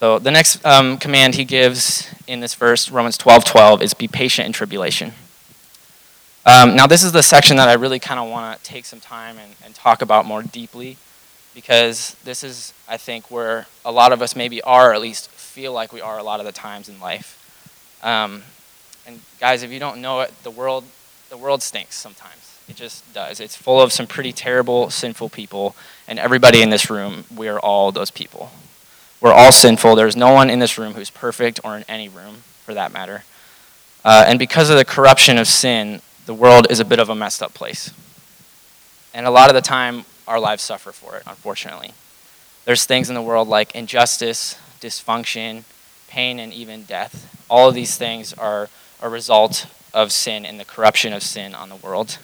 So 0.05 0.19
the 0.19 0.31
next 0.31 0.63
um, 0.67 0.99
command 0.99 1.35
he 1.35 1.47
gives 1.47 2.13
in 2.27 2.41
this 2.41 2.55
verse, 2.55 2.91
Romans 2.91 3.17
12 3.17 3.43
12, 3.43 3.81
is 3.81 3.95
be 3.95 4.07
patient 4.07 4.45
in 4.45 4.53
tribulation. 4.53 5.15
Um, 6.45 6.77
now, 6.77 6.87
this 6.87 7.03
is 7.03 7.13
the 7.13 7.23
section 7.23 7.57
that 7.57 7.71
I 7.71 7.73
really 7.73 7.99
kind 7.99 8.21
of 8.21 8.29
want 8.29 8.59
to 8.59 8.63
take 8.63 8.85
some 8.85 9.01
time 9.01 9.39
and, 9.39 9.55
and 9.65 9.75
talk 9.75 10.03
about 10.03 10.27
more 10.27 10.43
deeply 10.43 10.99
because 11.55 12.17
this 12.23 12.45
is, 12.45 12.75
I 12.87 12.99
think, 12.99 13.31
where 13.31 13.67
a 13.83 13.91
lot 13.91 14.13
of 14.13 14.21
us 14.21 14.37
maybe 14.37 14.61
are, 14.61 14.91
or 14.91 14.93
at 14.93 15.01
least 15.01 15.31
feel 15.31 15.73
like 15.73 15.91
we 15.91 16.03
are 16.03 16.19
a 16.19 16.23
lot 16.23 16.39
of 16.39 16.45
the 16.45 16.53
times 16.53 16.91
in 16.91 17.01
life. 17.01 17.41
Um, 18.03 18.43
and 19.07 19.21
guys, 19.41 19.63
if 19.63 19.73
you 19.73 19.81
don't 19.81 20.03
know 20.03 20.21
it, 20.21 20.35
the 20.43 20.51
world, 20.51 20.85
the 21.31 21.39
world 21.39 21.63
stinks 21.63 21.97
sometimes. 21.97 22.61
It 22.69 22.77
just 22.77 23.11
does. 23.15 23.41
It's 23.41 23.57
full 23.57 23.81
of 23.81 23.91
some 23.91 24.07
pretty 24.07 24.33
terrible, 24.33 24.91
sinful 24.91 25.31
people, 25.31 25.75
and 26.07 26.19
everybody 26.19 26.61
in 26.61 26.69
this 26.69 26.91
room, 26.91 27.25
we 27.35 27.49
are 27.49 27.59
all 27.59 27.91
those 27.91 28.11
people. 28.11 28.51
We're 29.25 29.33
all 29.33 29.53
sinful. 29.53 29.97
There's 29.97 30.17
no 30.17 30.35
one 30.35 30.51
in 30.51 30.59
this 30.59 30.77
room 30.77 30.93
who's 30.93 31.09
perfect, 31.09 31.59
or 31.65 31.79
in 31.79 31.85
any 31.89 32.11
room, 32.11 32.43
for 32.63 32.75
that 32.75 32.93
matter. 32.93 33.25
Uh, 34.05 34.23
and 34.27 34.39
because 34.39 34.69
of 34.69 34.77
the 34.77 34.85
corruption 34.85 35.39
of 35.39 35.49
sin, 35.49 36.03
the 36.27 36.35
world 36.35 36.67
is 36.69 36.79
a 36.79 36.85
bit 36.85 36.99
of 36.99 37.09
a 37.09 37.15
messed 37.15 37.43
up 37.43 37.55
place. 37.55 37.91
And 39.15 39.25
a 39.27 39.31
lot 39.31 39.49
of 39.49 39.55
the 39.55 39.63
time, 39.63 40.05
our 40.29 40.39
lives 40.39 40.63
suffer 40.63 40.93
for 40.93 41.17
it, 41.17 41.23
unfortunately. 41.27 41.93
There's 42.67 42.85
things 42.85 43.09
in 43.09 43.15
the 43.15 43.23
world 43.23 43.49
like 43.49 43.75
injustice, 43.75 44.59
dysfunction, 44.83 45.65
pain, 46.07 46.39
and 46.39 46.53
even 46.53 46.83
death. 46.83 47.35
All 47.49 47.71
of 47.71 47.75
these 47.75 47.97
things 47.97 48.35
are 48.35 48.69
a 49.01 49.09
result 49.09 49.69
of 49.95 50.13
sin 50.13 50.45
and 50.45 50.61
the 50.61 50.67
corruption 50.67 51.15
of 51.15 51.23
sin 51.23 51.55
on 51.55 51.71
the 51.71 51.77
world. 51.77 52.19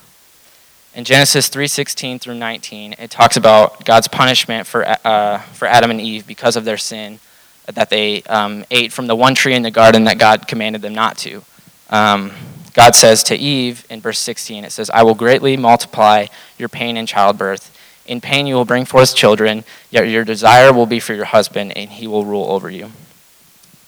In 0.92 1.04
Genesis 1.04 1.48
3:16 1.48 2.18
through 2.18 2.34
19, 2.34 2.96
it 2.98 3.12
talks 3.12 3.36
about 3.36 3.84
God's 3.84 4.08
punishment 4.08 4.66
for 4.66 4.84
uh, 5.04 5.38
for 5.52 5.68
Adam 5.68 5.90
and 5.90 6.00
Eve 6.00 6.26
because 6.26 6.56
of 6.56 6.64
their 6.64 6.76
sin, 6.76 7.20
that 7.66 7.90
they 7.90 8.22
um, 8.22 8.64
ate 8.72 8.92
from 8.92 9.06
the 9.06 9.14
one 9.14 9.36
tree 9.36 9.54
in 9.54 9.62
the 9.62 9.70
garden 9.70 10.04
that 10.04 10.18
God 10.18 10.48
commanded 10.48 10.82
them 10.82 10.94
not 10.94 11.16
to. 11.18 11.44
Um, 11.90 12.32
God 12.74 12.96
says 12.96 13.22
to 13.24 13.36
Eve 13.36 13.86
in 13.88 14.00
verse 14.00 14.18
16, 14.18 14.64
it 14.64 14.72
says, 14.72 14.90
"I 14.90 15.04
will 15.04 15.14
greatly 15.14 15.56
multiply 15.56 16.26
your 16.58 16.68
pain 16.68 16.96
in 16.96 17.06
childbirth. 17.06 17.70
In 18.04 18.20
pain 18.20 18.48
you 18.48 18.56
will 18.56 18.64
bring 18.64 18.84
forth 18.84 19.14
children. 19.14 19.64
Yet 19.90 20.08
your 20.08 20.24
desire 20.24 20.72
will 20.72 20.86
be 20.86 20.98
for 20.98 21.14
your 21.14 21.26
husband, 21.26 21.76
and 21.76 21.90
he 21.90 22.08
will 22.08 22.24
rule 22.24 22.50
over 22.50 22.68
you." 22.68 22.90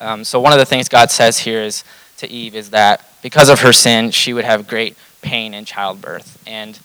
Um, 0.01 0.23
so 0.23 0.39
one 0.39 0.53
of 0.53 0.61
the 0.61 0.67
things 0.67 0.89
God 0.89 1.11
says 1.11 1.41
here 1.41 1.63
is 1.63 1.83
to 2.19 2.31
Eve 2.31 2.55
is 2.55 2.71
that 2.71 3.09
because 3.23 3.49
of 3.49 3.61
her 3.63 3.73
sin, 3.73 4.13
she 4.13 4.33
would 4.33 4.45
have 4.45 4.69
great 4.69 4.97
pain 5.21 5.53
in 5.53 5.65
childbirth, 5.65 6.39
and 6.47 6.79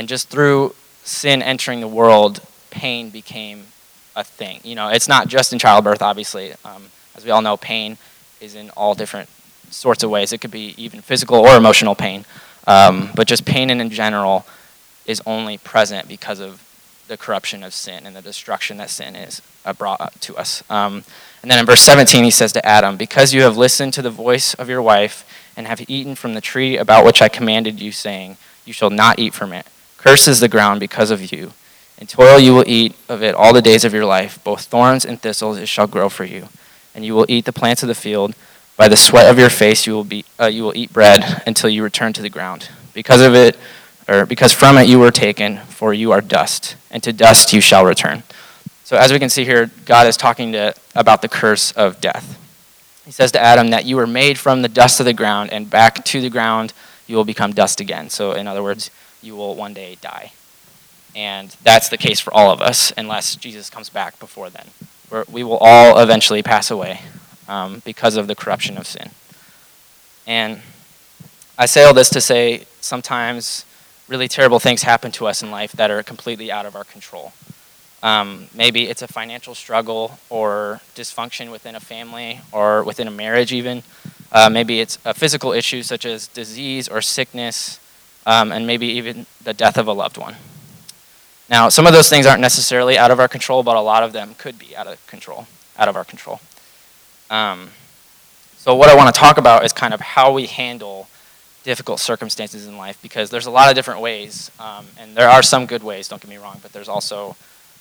and 0.00 0.08
just 0.08 0.30
through 0.30 0.74
sin 1.04 1.42
entering 1.42 1.80
the 1.80 1.86
world, 1.86 2.40
pain 2.70 3.10
became 3.10 3.64
a 4.16 4.24
thing. 4.24 4.58
You 4.64 4.74
know, 4.74 4.88
it's 4.88 5.08
not 5.08 5.28
just 5.28 5.52
in 5.52 5.58
childbirth, 5.58 6.00
obviously. 6.00 6.54
Um, 6.64 6.84
as 7.14 7.22
we 7.22 7.30
all 7.30 7.42
know, 7.42 7.58
pain 7.58 7.98
is 8.40 8.54
in 8.54 8.70
all 8.70 8.94
different 8.94 9.28
sorts 9.68 10.02
of 10.02 10.08
ways. 10.08 10.32
It 10.32 10.38
could 10.38 10.50
be 10.50 10.74
even 10.78 11.02
physical 11.02 11.36
or 11.36 11.54
emotional 11.54 11.94
pain. 11.94 12.24
Um, 12.66 13.10
but 13.14 13.28
just 13.28 13.44
pain 13.44 13.68
in 13.68 13.90
general 13.90 14.46
is 15.04 15.20
only 15.26 15.58
present 15.58 16.08
because 16.08 16.40
of 16.40 16.66
the 17.08 17.18
corruption 17.18 17.62
of 17.62 17.74
sin 17.74 18.06
and 18.06 18.16
the 18.16 18.22
destruction 18.22 18.78
that 18.78 18.88
sin 18.88 19.14
is 19.14 19.42
uh, 19.66 19.74
brought 19.74 20.18
to 20.22 20.34
us. 20.38 20.62
Um, 20.70 21.04
and 21.42 21.50
then 21.50 21.58
in 21.58 21.66
verse 21.66 21.82
17, 21.82 22.24
he 22.24 22.30
says 22.30 22.52
to 22.52 22.64
Adam, 22.64 22.96
Because 22.96 23.34
you 23.34 23.42
have 23.42 23.58
listened 23.58 23.92
to 23.92 24.00
the 24.00 24.08
voice 24.08 24.54
of 24.54 24.70
your 24.70 24.80
wife 24.80 25.26
and 25.58 25.66
have 25.66 25.84
eaten 25.90 26.14
from 26.14 26.32
the 26.32 26.40
tree 26.40 26.78
about 26.78 27.04
which 27.04 27.20
I 27.20 27.28
commanded 27.28 27.82
you, 27.82 27.92
saying, 27.92 28.38
You 28.64 28.72
shall 28.72 28.88
not 28.88 29.18
eat 29.18 29.34
from 29.34 29.52
it. 29.52 29.66
Curses 30.00 30.40
the 30.40 30.48
ground 30.48 30.80
because 30.80 31.10
of 31.10 31.30
you. 31.30 31.52
In 31.98 32.06
toil 32.06 32.38
you 32.38 32.54
will 32.54 32.64
eat 32.66 32.96
of 33.06 33.22
it 33.22 33.34
all 33.34 33.52
the 33.52 33.60
days 33.60 33.84
of 33.84 33.92
your 33.92 34.06
life. 34.06 34.42
Both 34.42 34.64
thorns 34.64 35.04
and 35.04 35.20
thistles 35.20 35.58
it 35.58 35.68
shall 35.68 35.86
grow 35.86 36.08
for 36.08 36.24
you. 36.24 36.48
And 36.94 37.04
you 37.04 37.14
will 37.14 37.26
eat 37.28 37.44
the 37.44 37.52
plants 37.52 37.82
of 37.82 37.88
the 37.88 37.94
field. 37.94 38.34
By 38.78 38.88
the 38.88 38.96
sweat 38.96 39.30
of 39.30 39.38
your 39.38 39.50
face 39.50 39.86
you 39.86 39.92
will, 39.92 40.04
be, 40.04 40.24
uh, 40.40 40.46
you 40.46 40.62
will 40.62 40.74
eat 40.74 40.90
bread 40.90 41.42
until 41.46 41.68
you 41.68 41.82
return 41.82 42.14
to 42.14 42.22
the 42.22 42.30
ground. 42.30 42.70
Because 42.94 43.20
of 43.20 43.34
it, 43.34 43.58
or 44.08 44.24
because 44.24 44.54
from 44.54 44.78
it 44.78 44.88
you 44.88 44.98
were 44.98 45.10
taken, 45.10 45.58
for 45.58 45.92
you 45.92 46.12
are 46.12 46.22
dust, 46.22 46.76
and 46.90 47.02
to 47.02 47.12
dust 47.12 47.52
you 47.52 47.60
shall 47.60 47.84
return. 47.84 48.22
So 48.84 48.96
as 48.96 49.12
we 49.12 49.18
can 49.18 49.28
see 49.28 49.44
here, 49.44 49.70
God 49.84 50.06
is 50.06 50.16
talking 50.16 50.52
to, 50.52 50.74
about 50.94 51.20
the 51.20 51.28
curse 51.28 51.72
of 51.72 52.00
death. 52.00 52.38
he 53.04 53.12
says 53.12 53.32
to 53.32 53.40
Adam 53.40 53.68
that 53.68 53.84
you 53.84 53.96
were 53.96 54.06
made 54.06 54.38
from 54.38 54.62
the 54.62 54.68
dust 54.68 54.98
of 54.98 55.04
the 55.04 55.12
ground, 55.12 55.52
and 55.52 55.68
back 55.68 56.02
to 56.06 56.22
the 56.22 56.30
ground 56.30 56.72
you 57.06 57.16
will 57.16 57.26
become 57.26 57.52
dust 57.52 57.80
again. 57.80 58.08
So, 58.08 58.32
in 58.32 58.46
other 58.46 58.62
words, 58.62 58.90
you 59.22 59.36
will 59.36 59.54
one 59.54 59.74
day 59.74 59.96
die. 60.00 60.32
And 61.14 61.56
that's 61.62 61.88
the 61.88 61.98
case 61.98 62.20
for 62.20 62.32
all 62.32 62.50
of 62.50 62.60
us, 62.60 62.92
unless 62.96 63.36
Jesus 63.36 63.68
comes 63.68 63.88
back 63.88 64.18
before 64.18 64.50
then. 64.50 64.68
We're, 65.10 65.24
we 65.30 65.42
will 65.42 65.58
all 65.58 65.98
eventually 65.98 66.42
pass 66.42 66.70
away 66.70 67.00
um, 67.48 67.82
because 67.84 68.16
of 68.16 68.26
the 68.26 68.34
corruption 68.34 68.78
of 68.78 68.86
sin. 68.86 69.10
And 70.26 70.60
I 71.58 71.66
say 71.66 71.84
all 71.84 71.94
this 71.94 72.10
to 72.10 72.20
say 72.20 72.64
sometimes 72.80 73.64
really 74.08 74.28
terrible 74.28 74.58
things 74.58 74.82
happen 74.82 75.10
to 75.12 75.26
us 75.26 75.42
in 75.42 75.50
life 75.50 75.72
that 75.72 75.90
are 75.90 76.02
completely 76.02 76.50
out 76.50 76.66
of 76.66 76.76
our 76.76 76.84
control. 76.84 77.32
Um, 78.02 78.46
maybe 78.54 78.88
it's 78.88 79.02
a 79.02 79.08
financial 79.08 79.54
struggle 79.54 80.18
or 80.30 80.80
dysfunction 80.94 81.50
within 81.50 81.74
a 81.74 81.80
family 81.80 82.40
or 82.50 82.82
within 82.82 83.06
a 83.06 83.10
marriage, 83.10 83.52
even. 83.52 83.82
Uh, 84.32 84.48
maybe 84.48 84.80
it's 84.80 84.98
a 85.04 85.12
physical 85.12 85.52
issue 85.52 85.82
such 85.82 86.06
as 86.06 86.28
disease 86.28 86.88
or 86.88 87.02
sickness, 87.02 87.78
um, 88.26 88.52
and 88.52 88.66
maybe 88.66 88.86
even 88.86 89.26
the 89.42 89.54
death 89.54 89.78
of 89.78 89.86
a 89.86 89.92
loved 89.92 90.18
one. 90.18 90.36
Now, 91.48 91.68
some 91.68 91.86
of 91.86 91.92
those 91.92 92.08
things 92.08 92.26
aren't 92.26 92.40
necessarily 92.40 92.96
out 92.96 93.10
of 93.10 93.18
our 93.18 93.26
control, 93.26 93.62
but 93.62 93.76
a 93.76 93.80
lot 93.80 94.02
of 94.02 94.12
them 94.12 94.34
could 94.38 94.58
be 94.58 94.76
out 94.76 94.86
of 94.86 95.04
control, 95.08 95.48
out 95.76 95.88
of 95.88 95.96
our 95.96 96.04
control. 96.04 96.40
Um, 97.28 97.70
so, 98.56 98.74
what 98.76 98.88
I 98.88 98.94
want 98.94 99.12
to 99.12 99.18
talk 99.18 99.36
about 99.36 99.64
is 99.64 99.72
kind 99.72 99.92
of 99.92 100.00
how 100.00 100.32
we 100.32 100.46
handle 100.46 101.08
difficult 101.64 101.98
circumstances 101.98 102.66
in 102.66 102.76
life, 102.76 103.00
because 103.02 103.30
there's 103.30 103.46
a 103.46 103.50
lot 103.50 103.68
of 103.68 103.74
different 103.74 104.00
ways, 104.00 104.50
um, 104.60 104.86
and 104.96 105.16
there 105.16 105.28
are 105.28 105.42
some 105.42 105.66
good 105.66 105.82
ways. 105.82 106.08
Don't 106.08 106.22
get 106.22 106.30
me 106.30 106.36
wrong, 106.36 106.60
but 106.62 106.72
there's 106.72 106.88
also 106.88 107.36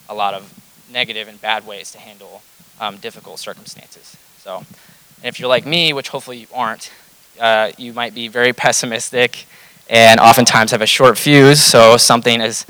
a 0.10 0.16
lot 0.16 0.34
of 0.34 0.52
negative 0.92 1.28
and 1.28 1.40
bad 1.40 1.68
ways 1.68 1.92
to 1.92 2.00
handle 2.00 2.42
um, 2.80 2.98
difficult 2.98 3.40
circumstances. 3.40 4.18
So, 4.40 4.64
if 5.24 5.40
you're 5.40 5.50
like 5.50 5.68
me, 5.68 5.94
which 5.94 6.10
hopefully 6.10 6.38
you 6.38 6.48
aren't, 6.54 6.92
uh, 7.40 7.72
you 7.78 7.94
might 7.94 8.16
be 8.16 8.28
very 8.28 8.52
pessimistic 8.52 9.46
and 9.90 10.20
oftentimes 10.20 10.72
have 10.72 10.82
a 10.82 10.88
short 10.88 11.18
fuse. 11.18 11.62
So 11.62 11.98
something 11.98 12.42
as 12.42 12.66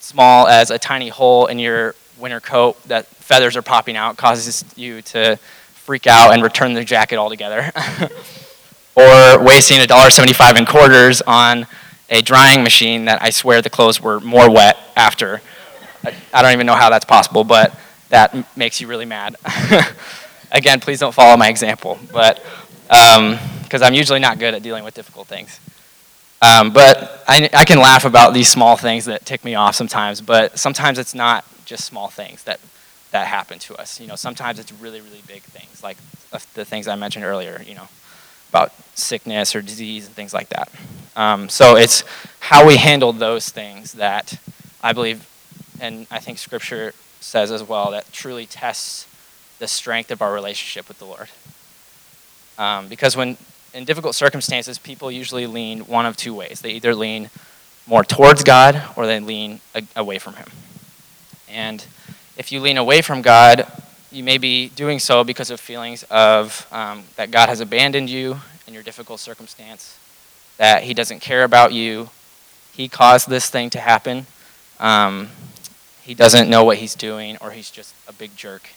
small 0.00 0.48
as 0.48 0.70
a 0.70 0.78
tiny 0.78 1.08
hole 1.08 1.46
in 1.46 1.58
your 1.58 1.94
winter 2.18 2.40
coat 2.40 2.82
that 2.84 3.06
feathers 3.06 3.56
are 3.56 3.62
popping 3.62 3.96
out 3.96 4.16
causes 4.16 4.64
you 4.76 5.02
to 5.02 5.36
freak 5.74 6.06
out 6.06 6.32
and 6.32 6.42
return 6.42 6.72
the 6.72 6.84
jacket 6.84 7.16
altogether. 7.16 7.70
or 8.96 9.42
wasting 9.42 9.78
$1.75 9.80 10.58
in 10.58 10.66
quarters 10.66 11.20
on 11.22 11.66
a 12.08 12.22
drying 12.22 12.62
machine 12.62 13.06
that 13.06 13.20
I 13.22 13.30
swear 13.30 13.60
the 13.60 13.70
clothes 13.70 14.00
were 14.00 14.20
more 14.20 14.50
wet 14.50 14.76
after. 14.96 15.40
I 16.32 16.42
don't 16.42 16.52
even 16.52 16.66
know 16.66 16.74
how 16.74 16.90
that's 16.90 17.04
possible, 17.04 17.44
but 17.44 17.78
that 18.10 18.56
makes 18.56 18.80
you 18.80 18.86
really 18.86 19.06
mad. 19.06 19.36
Again, 20.52 20.80
please 20.80 21.00
don't 21.00 21.14
follow 21.14 21.36
my 21.36 21.48
example, 21.48 21.98
but 22.12 22.44
because 22.82 23.18
um, 23.18 23.82
I'm 23.82 23.94
usually 23.94 24.20
not 24.20 24.38
good 24.38 24.54
at 24.54 24.62
dealing 24.62 24.84
with 24.84 24.94
difficult 24.94 25.26
things. 25.26 25.58
Um, 26.42 26.72
but 26.72 27.24
I, 27.26 27.48
I 27.54 27.64
can 27.64 27.78
laugh 27.78 28.04
about 28.04 28.34
these 28.34 28.48
small 28.48 28.76
things 28.76 29.06
that 29.06 29.24
tick 29.24 29.44
me 29.44 29.54
off 29.54 29.74
sometimes, 29.74 30.20
but 30.20 30.58
sometimes 30.58 30.98
it's 30.98 31.14
not 31.14 31.44
just 31.64 31.84
small 31.84 32.08
things 32.08 32.44
that, 32.44 32.60
that 33.12 33.26
happen 33.26 33.58
to 33.60 33.76
us. 33.76 34.00
You 34.00 34.06
know, 34.06 34.16
sometimes 34.16 34.58
it's 34.58 34.72
really, 34.72 35.00
really 35.00 35.22
big 35.26 35.42
things, 35.42 35.82
like 35.82 35.96
the 36.54 36.64
things 36.64 36.86
I 36.86 36.96
mentioned 36.96 37.24
earlier, 37.24 37.62
you 37.66 37.74
know, 37.74 37.88
about 38.50 38.72
sickness 38.94 39.56
or 39.56 39.62
disease 39.62 40.06
and 40.06 40.14
things 40.14 40.34
like 40.34 40.50
that. 40.50 40.70
Um, 41.16 41.48
so 41.48 41.76
it's 41.76 42.04
how 42.40 42.66
we 42.66 42.76
handle 42.76 43.12
those 43.12 43.48
things 43.48 43.92
that 43.92 44.38
I 44.82 44.92
believe 44.92 45.26
and 45.80 46.06
I 46.10 46.18
think 46.18 46.38
Scripture 46.38 46.94
says 47.20 47.50
as 47.50 47.62
well 47.62 47.90
that 47.90 48.12
truly 48.12 48.46
tests 48.46 49.06
the 49.58 49.66
strength 49.66 50.10
of 50.10 50.22
our 50.22 50.32
relationship 50.32 50.88
with 50.88 50.98
the 50.98 51.04
Lord. 51.04 51.28
Um, 52.58 52.88
because 52.88 53.16
when 53.16 53.36
in 53.74 53.84
difficult 53.84 54.14
circumstances, 54.14 54.78
people 54.78 55.10
usually 55.10 55.46
lean 55.46 55.80
one 55.80 56.06
of 56.06 56.16
two 56.16 56.34
ways. 56.34 56.60
They 56.60 56.70
either 56.70 56.94
lean 56.94 57.30
more 57.86 58.04
towards 58.04 58.44
God 58.44 58.82
or 58.96 59.06
they 59.06 59.20
lean 59.20 59.60
away 59.94 60.18
from 60.18 60.34
Him. 60.34 60.46
And 61.48 61.84
if 62.36 62.50
you 62.52 62.60
lean 62.60 62.78
away 62.78 63.02
from 63.02 63.20
God, 63.20 63.66
you 64.10 64.24
may 64.24 64.38
be 64.38 64.68
doing 64.68 64.98
so 64.98 65.24
because 65.24 65.50
of 65.50 65.60
feelings 65.60 66.04
of 66.04 66.66
um, 66.72 67.04
that 67.16 67.30
God 67.30 67.48
has 67.48 67.60
abandoned 67.60 68.08
you 68.08 68.38
in 68.66 68.72
your 68.72 68.82
difficult 68.82 69.20
circumstance, 69.20 69.98
that 70.56 70.84
He 70.84 70.94
doesn't 70.94 71.20
care 71.20 71.44
about 71.44 71.72
you, 71.72 72.10
He 72.72 72.88
caused 72.88 73.28
this 73.28 73.50
thing 73.50 73.70
to 73.70 73.80
happen. 73.80 74.26
Um, 74.80 75.28
he 76.04 76.14
doesn't 76.14 76.50
know 76.50 76.64
what 76.64 76.76
he's 76.76 76.94
doing, 76.94 77.38
or 77.40 77.52
he's 77.52 77.70
just 77.70 77.94
a 78.06 78.12
big 78.12 78.36
jerk. 78.36 78.68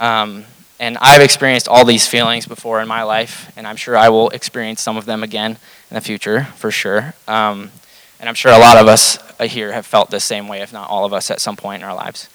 Um, 0.00 0.46
and 0.80 0.98
I've 1.00 1.22
experienced 1.22 1.68
all 1.68 1.84
these 1.84 2.06
feelings 2.06 2.46
before 2.46 2.80
in 2.80 2.88
my 2.88 3.02
life, 3.02 3.52
and 3.56 3.66
I'm 3.66 3.76
sure 3.76 3.96
I 3.96 4.08
will 4.08 4.30
experience 4.30 4.80
some 4.80 4.96
of 4.96 5.06
them 5.06 5.22
again 5.22 5.52
in 5.90 5.94
the 5.94 6.00
future, 6.00 6.44
for 6.56 6.70
sure. 6.70 7.14
Um, 7.28 7.70
and 8.18 8.28
I'm 8.28 8.34
sure 8.34 8.52
a 8.52 8.58
lot 8.58 8.76
of 8.76 8.88
us 8.88 9.18
here 9.40 9.72
have 9.72 9.86
felt 9.86 10.10
the 10.10 10.20
same 10.20 10.48
way, 10.48 10.62
if 10.62 10.72
not 10.72 10.88
all 10.88 11.04
of 11.04 11.12
us, 11.12 11.30
at 11.30 11.40
some 11.40 11.56
point 11.56 11.82
in 11.82 11.88
our 11.88 11.94
lives. 11.94 12.28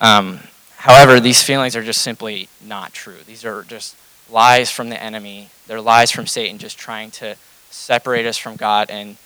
Um, 0.00 0.40
however, 0.76 1.20
these 1.20 1.42
feelings 1.42 1.76
are 1.76 1.82
just 1.82 2.02
simply 2.02 2.48
not 2.64 2.92
true. 2.92 3.18
These 3.26 3.44
are 3.44 3.62
just 3.62 3.96
lies 4.30 4.70
from 4.70 4.88
the 4.88 5.02
enemy. 5.02 5.50
They're 5.66 5.80
lies 5.80 6.10
from 6.10 6.26
Satan, 6.26 6.58
just 6.58 6.78
trying 6.78 7.10
to 7.12 7.36
separate 7.70 8.26
us 8.26 8.36
from 8.36 8.56
God 8.56 8.90
and 8.90 9.16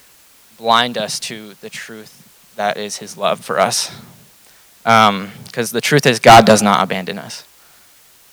blind 0.57 0.97
us 0.97 1.19
to 1.21 1.55
the 1.55 1.69
truth 1.69 2.23
that 2.55 2.77
is 2.77 2.97
his 2.97 3.17
love 3.17 3.43
for 3.43 3.59
us. 3.59 3.89
Because 4.83 5.09
um, 5.09 5.73
the 5.73 5.81
truth 5.81 6.05
is, 6.05 6.19
God 6.19 6.45
does 6.45 6.61
not 6.61 6.83
abandon 6.83 7.17
us. 7.19 7.43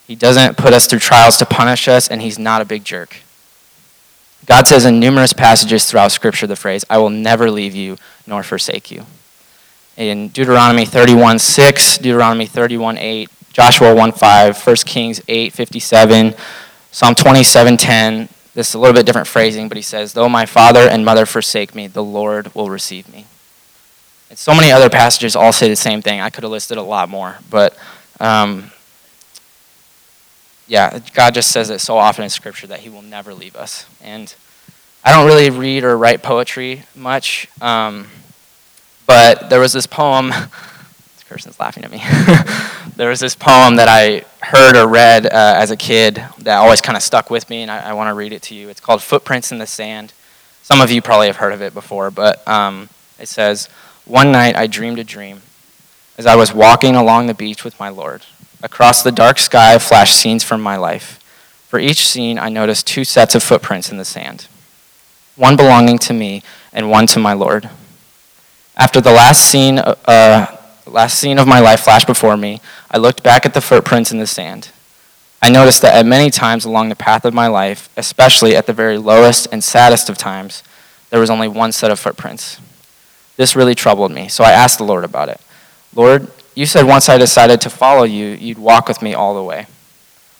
He 0.06 0.14
doesn't 0.14 0.56
put 0.56 0.72
us 0.72 0.86
through 0.86 0.98
trials 0.98 1.36
to 1.38 1.46
punish 1.46 1.88
us, 1.88 2.08
and 2.08 2.20
He's 2.20 2.38
not 2.38 2.60
a 2.60 2.64
big 2.64 2.84
jerk. 2.84 3.18
God 4.46 4.66
says 4.66 4.84
in 4.84 5.00
numerous 5.00 5.32
passages 5.32 5.86
throughout 5.86 6.12
Scripture 6.12 6.46
the 6.46 6.56
phrase, 6.56 6.84
I 6.90 6.98
will 6.98 7.10
never 7.10 7.50
leave 7.50 7.74
you 7.74 7.96
nor 8.26 8.42
forsake 8.42 8.90
you. 8.90 9.06
In 9.96 10.28
Deuteronomy 10.28 10.84
31 10.84 11.38
6, 11.38 11.98
Deuteronomy 11.98 12.46
31 12.46 12.98
8, 12.98 13.30
Joshua 13.52 13.94
1 13.94 14.12
5, 14.12 14.66
1 14.66 14.76
Kings 14.84 15.22
8 15.28 15.52
57, 15.52 16.34
Psalm 16.90 17.14
27 17.14 17.76
10, 17.76 18.28
this 18.54 18.68
is 18.68 18.74
a 18.74 18.78
little 18.78 18.94
bit 18.94 19.04
different 19.04 19.26
phrasing, 19.26 19.68
but 19.68 19.76
he 19.76 19.82
says, 19.82 20.12
Though 20.12 20.28
my 20.28 20.46
father 20.46 20.80
and 20.80 21.04
mother 21.04 21.26
forsake 21.26 21.74
me, 21.74 21.88
the 21.88 22.04
Lord 22.04 22.54
will 22.54 22.70
receive 22.70 23.12
me. 23.12 23.26
And 24.30 24.38
so 24.38 24.54
many 24.54 24.70
other 24.70 24.88
passages 24.88 25.34
all 25.34 25.52
say 25.52 25.68
the 25.68 25.76
same 25.76 26.02
thing. 26.02 26.20
I 26.20 26.30
could 26.30 26.44
have 26.44 26.52
listed 26.52 26.78
a 26.78 26.82
lot 26.82 27.08
more, 27.08 27.38
but 27.50 27.76
um, 28.20 28.70
yeah, 30.66 30.98
God 31.12 31.34
just 31.34 31.50
says 31.50 31.70
it 31.70 31.80
so 31.80 31.96
often 31.98 32.24
in 32.24 32.30
Scripture 32.30 32.66
that 32.68 32.80
He 32.80 32.88
will 32.88 33.02
never 33.02 33.34
leave 33.34 33.56
us. 33.56 33.86
And 34.02 34.34
I 35.04 35.12
don't 35.12 35.26
really 35.26 35.50
read 35.50 35.84
or 35.84 35.96
write 35.98 36.22
poetry 36.22 36.84
much, 36.94 37.48
um, 37.60 38.08
but 39.06 39.50
there 39.50 39.60
was 39.60 39.72
this 39.72 39.86
poem. 39.86 40.28
this 40.30 41.24
person's 41.28 41.60
laughing 41.60 41.84
at 41.84 41.90
me. 41.90 42.02
there 42.96 43.10
was 43.10 43.20
this 43.20 43.34
poem 43.34 43.76
that 43.76 43.88
I 43.88 44.24
heard 44.40 44.76
or 44.76 44.88
read 44.88 45.26
uh, 45.26 45.30
as 45.32 45.70
a 45.70 45.76
kid 45.76 46.24
that 46.38 46.56
always 46.56 46.80
kind 46.80 46.96
of 46.96 47.02
stuck 47.02 47.30
with 47.30 47.50
me, 47.50 47.62
and 47.62 47.70
I, 47.70 47.90
I 47.90 47.92
want 47.92 48.08
to 48.08 48.14
read 48.14 48.32
it 48.32 48.42
to 48.42 48.54
you. 48.54 48.70
It's 48.70 48.80
called 48.80 49.02
Footprints 49.02 49.52
in 49.52 49.58
the 49.58 49.66
Sand. 49.66 50.14
Some 50.62 50.80
of 50.80 50.90
you 50.90 51.02
probably 51.02 51.26
have 51.26 51.36
heard 51.36 51.52
of 51.52 51.60
it 51.60 51.74
before, 51.74 52.10
but 52.10 52.46
um, 52.48 52.88
it 53.18 53.28
says, 53.28 53.68
one 54.06 54.32
night 54.32 54.56
I 54.56 54.66
dreamed 54.66 54.98
a 54.98 55.04
dream 55.04 55.42
as 56.16 56.26
I 56.26 56.36
was 56.36 56.54
walking 56.54 56.94
along 56.94 57.26
the 57.26 57.34
beach 57.34 57.64
with 57.64 57.78
my 57.78 57.88
Lord. 57.88 58.22
Across 58.64 59.02
the 59.02 59.12
dark 59.12 59.38
sky 59.38 59.76
flashed 59.76 60.16
scenes 60.16 60.42
from 60.42 60.62
my 60.62 60.76
life. 60.76 61.20
For 61.68 61.78
each 61.78 62.08
scene, 62.08 62.38
I 62.38 62.48
noticed 62.48 62.86
two 62.86 63.04
sets 63.04 63.34
of 63.34 63.42
footprints 63.42 63.90
in 63.90 63.98
the 63.98 64.06
sand 64.06 64.48
one 65.36 65.56
belonging 65.56 65.98
to 65.98 66.14
me 66.14 66.42
and 66.72 66.88
one 66.88 67.06
to 67.08 67.18
my 67.18 67.34
Lord. 67.34 67.68
After 68.76 69.00
the 69.00 69.12
last 69.12 69.42
scene, 69.42 69.80
uh, 69.80 70.56
last 70.86 71.18
scene 71.18 71.38
of 71.38 71.46
my 71.46 71.60
life 71.60 71.80
flashed 71.80 72.06
before 72.06 72.36
me, 72.36 72.60
I 72.90 72.98
looked 72.98 73.22
back 73.22 73.44
at 73.44 73.52
the 73.52 73.60
footprints 73.60 74.12
in 74.12 74.18
the 74.18 74.26
sand. 74.26 74.70
I 75.42 75.50
noticed 75.50 75.82
that 75.82 75.94
at 75.94 76.06
many 76.06 76.30
times 76.30 76.64
along 76.64 76.88
the 76.88 76.96
path 76.96 77.26
of 77.26 77.34
my 77.34 77.48
life, 77.48 77.90
especially 77.98 78.56
at 78.56 78.66
the 78.66 78.72
very 78.72 78.96
lowest 78.96 79.48
and 79.52 79.62
saddest 79.62 80.08
of 80.08 80.16
times, 80.16 80.62
there 81.10 81.20
was 81.20 81.30
only 81.30 81.48
one 81.48 81.72
set 81.72 81.90
of 81.90 81.98
footprints. 81.98 82.60
This 83.36 83.54
really 83.54 83.74
troubled 83.74 84.12
me, 84.12 84.28
so 84.28 84.42
I 84.42 84.52
asked 84.52 84.78
the 84.78 84.84
Lord 84.84 85.04
about 85.04 85.28
it. 85.28 85.40
Lord, 85.94 86.30
you 86.54 86.66
said 86.66 86.86
once 86.86 87.08
I 87.08 87.18
decided 87.18 87.60
to 87.62 87.70
follow 87.70 88.04
you, 88.04 88.26
you'd 88.26 88.58
walk 88.58 88.88
with 88.88 89.02
me 89.02 89.14
all 89.14 89.34
the 89.34 89.42
way. 89.42 89.66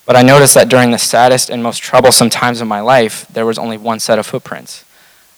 But 0.07 0.17
I 0.17 0.23
noticed 0.23 0.55
that 0.55 0.69
during 0.69 0.91
the 0.91 0.99
saddest 0.99 1.51
and 1.51 1.63
most 1.63 1.83
troublesome 1.83 2.31
times 2.31 2.61
of 2.61 2.69
my 2.69 2.81
life, 2.81 3.27
there 3.29 3.47
was 3.47 3.59
only 3.59 3.79
one 3.79 4.01
set 4.01 4.19
of 4.19 4.27
footprints. 4.27 4.85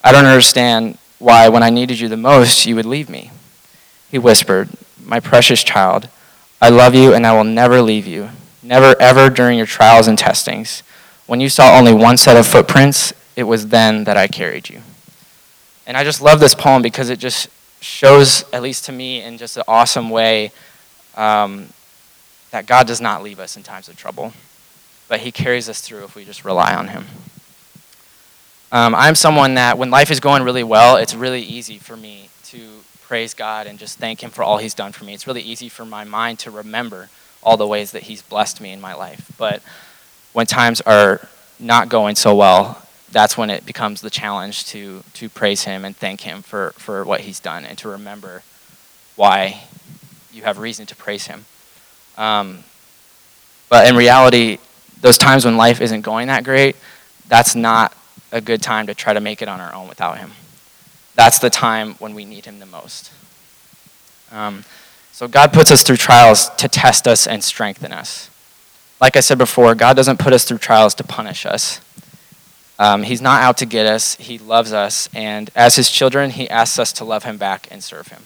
I 0.03 0.13
don't 0.13 0.27
understand 0.27 0.99
why, 1.19 1.49
when 1.49 1.63
I 1.63 1.71
needed 1.71 2.01
you 2.01 2.09
the 2.09 2.17
most, 2.17 2.67
you 2.67 2.75
would 2.77 2.85
leave 2.85 3.09
me. 3.09 3.31
He 4.11 4.19
whispered, 4.19 4.69
My 5.03 5.21
precious 5.21 5.63
child, 5.63 6.09
I 6.61 6.69
love 6.69 6.95
you 6.95 7.15
and 7.15 7.27
I 7.27 7.33
will 7.33 7.45
never 7.45 7.81
leave 7.81 8.07
you. 8.07 8.31
Never, 8.63 9.01
ever 9.01 9.31
during 9.31 9.57
your 9.57 9.67
trials 9.67 10.09
and 10.09 10.19
testings. 10.19 10.83
When 11.27 11.41
you 11.41 11.49
saw 11.49 11.77
only 11.77 11.93
one 11.95 12.17
set 12.17 12.37
of 12.37 12.47
footprints, 12.47 13.13
it 13.37 13.45
was 13.45 13.69
then 13.69 14.05
that 14.05 14.17
I 14.17 14.27
carried 14.27 14.69
you. 14.69 14.81
And 15.87 15.97
I 15.97 16.03
just 16.03 16.21
love 16.21 16.41
this 16.41 16.55
poem 16.55 16.83
because 16.83 17.11
it 17.11 17.19
just 17.19 17.49
shows, 17.87 18.45
at 18.53 18.63
least 18.63 18.85
to 18.87 18.93
me, 18.93 19.23
in 19.23 19.39
just 19.39 19.57
an 19.57 19.63
awesome 19.69 20.11
way, 20.11 20.51
um, 21.17 21.69
that 22.51 22.67
God 22.67 22.87
does 22.87 23.01
not 23.01 23.23
leave 23.23 23.39
us 23.39 23.57
in 23.57 23.63
times 23.63 23.89
of 23.89 23.97
trouble. 23.97 24.33
but 25.09 25.21
He 25.21 25.31
carries 25.31 25.69
us 25.69 25.81
through 25.81 26.05
if 26.05 26.15
we 26.15 26.25
just 26.25 26.45
rely 26.45 26.75
on 26.75 26.89
Him. 26.89 27.07
Um, 28.73 28.95
I'm 28.95 29.15
someone 29.15 29.55
that 29.55 29.79
when 29.79 29.91
life 29.91 30.11
is 30.11 30.21
going 30.21 30.43
really 30.43 30.65
well, 30.65 30.97
it's 30.97 31.15
really 31.15 31.43
easy 31.43 31.79
for 31.79 31.97
me 31.97 32.29
to 32.47 32.59
praise 33.03 33.33
God 33.33 33.69
and 33.69 33.79
just 33.79 33.99
thank 33.99 34.23
Him 34.23 34.31
for 34.31 34.43
all 34.43 34.59
He's 34.59 34.75
done 34.75 34.93
for 34.93 35.05
me. 35.05 35.15
It's 35.15 35.27
really 35.27 35.43
easy 35.43 35.69
for 35.69 35.85
my 35.85 36.03
mind 36.05 36.41
to 36.41 36.51
remember 36.51 37.09
all 37.43 37.57
the 37.57 37.67
ways 37.67 37.93
that 37.93 38.03
He's 38.05 38.23
blessed 38.23 38.61
me 38.61 38.73
in 38.73 38.81
my 38.81 38.95
life. 38.95 39.31
But 39.39 39.63
when 40.33 40.47
times 40.47 40.81
are 40.81 41.21
not 41.61 41.89
going 41.89 42.17
so 42.17 42.35
well, 42.35 42.86
that's 43.11 43.39
when 43.39 43.51
it 43.51 43.65
becomes 43.65 44.01
the 44.01 44.11
challenge 44.11 44.67
to, 44.67 45.03
to 45.15 45.29
praise 45.29 45.65
Him 45.65 45.85
and 45.85 45.97
thank 45.97 46.23
Him 46.23 46.43
for, 46.43 46.73
for 46.77 47.05
what 47.05 47.21
He's 47.21 47.41
done 47.41 47.65
and 47.65 47.79
to 47.79 47.89
remember 47.89 48.43
why 49.15 49.63
you 50.33 50.43
have 50.43 50.59
reason 50.59 50.87
to 50.87 50.97
praise 50.97 51.27
Him. 51.27 51.45
Um, 52.19 52.65
but 53.69 53.89
in 53.89 53.97
reality, 53.97 54.59
those 55.01 55.19
times 55.19 55.45
when 55.45 55.57
life 55.57 55.81
isn't 55.81 56.03
going 56.03 56.29
that 56.29 56.45
great, 56.45 56.77
that's 57.29 57.55
not 57.55 57.97
a 58.33 58.41
good 58.41 58.63
time 58.63 58.87
to 58.87 58.95
try 58.95 59.13
to 59.13 59.21
make 59.21 59.43
it 59.43 59.49
on 59.49 59.61
our 59.61 59.75
own 59.75 59.89
without 59.89 60.19
Him. 60.19 60.33
That's 61.15 61.39
the 61.39 61.51
time 61.51 61.95
when 61.95 62.15
we 62.15 62.25
need 62.25 62.45
Him 62.45 62.59
the 62.59 62.67
most. 62.67 63.13
Um, 64.31 64.65
so 65.13 65.27
God 65.27 65.53
puts 65.53 65.71
us 65.71 65.83
through 65.83 65.97
trials 65.97 66.51
to 66.57 66.69
test 66.69 67.09
us 67.09 67.27
and 67.27 67.43
strengthen 67.43 67.93
us. 67.93 68.31
Like 69.01 69.17
I 69.17 69.21
said 69.21 69.39
before, 69.39 69.75
God 69.75 69.97
doesn't 69.97 70.19
put 70.19 70.33
us 70.33 70.45
through 70.45 70.59
trials 70.59 70.95
to 70.97 71.05
punish 71.05 71.47
us. 71.47 71.81
Um, 72.79 73.03
he's 73.03 73.23
not 73.23 73.43
out 73.43 73.57
to 73.59 73.67
get 73.67 73.87
us. 73.87 74.17
He 74.17 74.39
loves 74.39 74.73
us. 74.73 75.09
And 75.15 75.51
as 75.55 75.77
His 75.77 75.91
children, 75.91 76.31
He 76.31 76.49
asks 76.51 76.79
us 76.79 76.93
to 76.95 77.05
love 77.05 77.25
Him 77.25 77.37
back 77.37 77.69
and 77.71 77.83
serve 77.83 78.09
Him. 78.09 78.23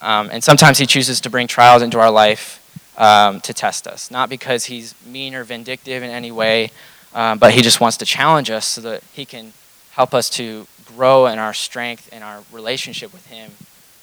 Um, 0.00 0.30
and 0.30 0.44
sometimes 0.44 0.78
He 0.78 0.86
chooses 0.86 1.20
to 1.22 1.30
bring 1.30 1.46
trials 1.46 1.82
into 1.82 1.98
our 1.98 2.10
life 2.10 2.62
um, 2.96 3.40
to 3.40 3.52
test 3.52 3.86
us, 3.86 4.10
not 4.10 4.28
because 4.28 4.66
He's 4.66 4.94
mean 5.04 5.34
or 5.34 5.42
vindictive 5.44 6.02
in 6.02 6.10
any 6.10 6.30
way, 6.30 6.70
um, 7.16 7.38
but 7.38 7.54
he 7.54 7.62
just 7.62 7.80
wants 7.80 7.96
to 7.96 8.04
challenge 8.04 8.50
us 8.50 8.68
so 8.68 8.82
that 8.82 9.02
he 9.14 9.24
can 9.24 9.54
help 9.92 10.12
us 10.12 10.28
to 10.28 10.66
grow 10.84 11.26
in 11.26 11.38
our 11.38 11.54
strength 11.54 12.10
and 12.12 12.22
our 12.22 12.42
relationship 12.52 13.10
with 13.10 13.26
him 13.28 13.52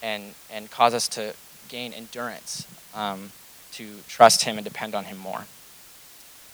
and, 0.02 0.34
and 0.52 0.72
cause 0.72 0.96
us 0.96 1.08
to 1.10 1.36
gain 1.70 1.94
endurance 1.94 2.68
um, 2.96 3.32
to 3.72 3.98
trust 4.08 4.46
him 4.46 4.58
and 4.58 4.66
depend 4.66 4.96
on 4.96 5.06
him 5.06 5.18
more. 5.20 5.46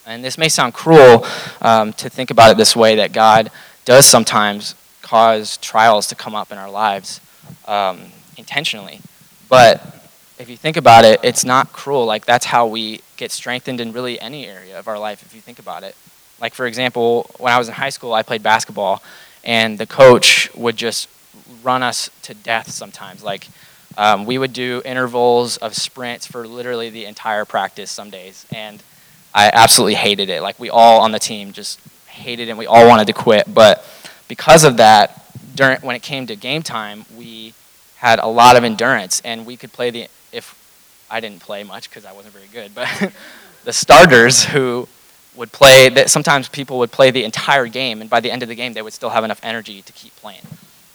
And 0.10 0.24
this 0.24 0.40
may 0.40 0.50
sound 0.50 0.74
cruel 0.74 1.24
um, 1.62 1.94
to 1.94 2.10
think 2.10 2.32
about 2.32 2.50
it 2.50 2.58
this 2.58 2.76
way 2.76 2.96
that 2.96 3.14
God 3.14 3.52
does 3.86 4.08
sometimes 4.08 4.74
cause 5.04 5.58
trials 5.58 6.08
to 6.08 6.16
come 6.16 6.34
up 6.34 6.52
in 6.52 6.58
our 6.58 6.70
lives 6.70 7.22
um, 7.68 8.06
intentionally. 8.36 9.02
But 9.50 9.84
if 10.40 10.50
you 10.50 10.58
think 10.58 10.78
about 10.78 11.06
it, 11.06 11.20
it's 11.22 11.46
not 11.46 11.72
cruel. 11.74 12.08
Like, 12.08 12.26
that's 12.26 12.46
how 12.46 12.66
we 12.66 13.02
get 13.18 13.32
strengthened 13.32 13.80
in 13.80 13.94
really 13.94 14.20
any 14.20 14.48
area 14.48 14.80
of 14.80 14.88
our 14.88 14.98
life, 14.98 15.22
if 15.22 15.36
you 15.36 15.42
think 15.42 15.60
about 15.60 15.84
it. 15.84 15.96
Like, 16.42 16.56
for 16.56 16.66
example, 16.66 17.30
when 17.38 17.54
I 17.54 17.60
was 17.60 17.68
in 17.68 17.76
high 17.76 17.90
school, 17.90 18.14
I 18.14 18.24
played 18.24 18.42
basketball, 18.42 19.04
and 19.44 19.78
the 19.78 19.86
coach 19.86 20.52
would 20.56 20.76
just 20.76 21.08
run 21.62 21.84
us 21.84 22.10
to 22.24 22.34
death 22.34 22.72
sometimes. 22.72 23.22
Like, 23.22 23.48
um, 23.96 24.26
we 24.26 24.40
would 24.40 24.54
do 24.54 24.82
intervals 24.86 25.58
of 25.58 25.76
sprints 25.76 26.26
for 26.26 26.48
literally 26.48 26.90
the 26.90 27.06
entire 27.06 27.46
practice 27.46 27.92
some 27.92 28.10
days, 28.10 28.48
and 28.52 28.82
I 29.34 29.50
absolutely 29.54 29.96
hated 29.96 30.30
it. 30.30 30.42
Like, 30.42 30.60
we 30.60 30.70
all 30.70 31.02
on 31.02 31.12
the 31.12 31.20
team 31.20 31.52
just 31.52 31.80
hated 32.08 32.48
it, 32.48 32.52
and 32.52 32.60
we 32.60 32.66
all 32.66 32.88
wanted 32.88 33.08
to 33.08 33.14
quit. 33.14 33.52
But 33.54 33.86
because 34.28 34.64
of 34.64 34.78
that, 34.78 35.26
during 35.56 35.80
when 35.82 35.96
it 35.96 36.02
came 36.02 36.28
to 36.28 36.36
game 36.36 36.64
time, 36.64 37.06
we 37.16 37.54
had 37.98 38.20
a 38.20 38.28
lot 38.28 38.56
of 38.56 38.64
endurance, 38.64 39.22
and 39.26 39.46
we 39.46 39.58
could 39.58 39.74
play 39.74 39.90
the 39.90 40.08
if 40.32 40.56
I 41.12 41.20
didn't 41.20 41.42
play 41.42 41.64
much 41.64 41.90
because 41.90 42.06
I 42.06 42.12
wasn't 42.12 42.34
very 42.34 42.48
good, 42.48 42.74
but 42.74 42.88
the 43.66 43.74
starters 43.74 44.46
who 44.46 44.88
would 45.36 45.52
play 45.52 45.90
that 45.90 46.10
sometimes 46.10 46.50
people 46.50 46.80
would 46.80 46.92
play 46.92 47.12
the 47.12 47.24
entire 47.24 47.68
game 47.68 48.02
and 48.02 48.10
by 48.10 48.20
the 48.20 48.32
end 48.32 48.44
of 48.44 48.50
the 48.50 48.56
game 48.56 48.74
they 48.74 48.82
would 48.82 48.94
still 48.94 49.10
have 49.10 49.24
enough 49.24 49.40
energy 49.44 49.82
to 49.82 49.94
keep 49.94 50.16
playing 50.18 50.42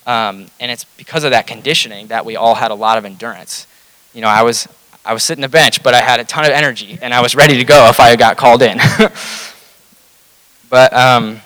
um, 0.07 0.47
and 0.61 0.71
it's 0.71 0.85
because 0.85 1.25
of 1.25 1.31
that 1.31 1.47
conditioning 1.47 2.09
that 2.09 2.25
we 2.27 2.37
all 2.37 2.55
had 2.55 2.71
a 2.71 2.75
lot 2.75 2.99
of 2.99 3.05
endurance 3.05 3.67
you 4.13 4.21
know 4.21 4.29
i 4.29 4.43
was 4.43 4.69
i 5.05 5.13
was 5.13 5.23
sitting 5.23 5.43
the 5.43 5.49
bench 5.49 5.83
but 5.83 5.95
i 5.95 6.01
had 6.01 6.21
a 6.21 6.25
ton 6.25 6.45
of 6.45 6.51
energy 6.51 6.99
and 7.03 7.13
i 7.13 7.21
was 7.21 7.35
ready 7.35 7.57
to 7.57 7.65
go 7.65 7.89
if 7.89 8.01
i 8.01 8.15
got 8.17 8.37
called 8.37 8.63
in 8.63 8.79
but 10.71 10.93
um, 10.93 11.41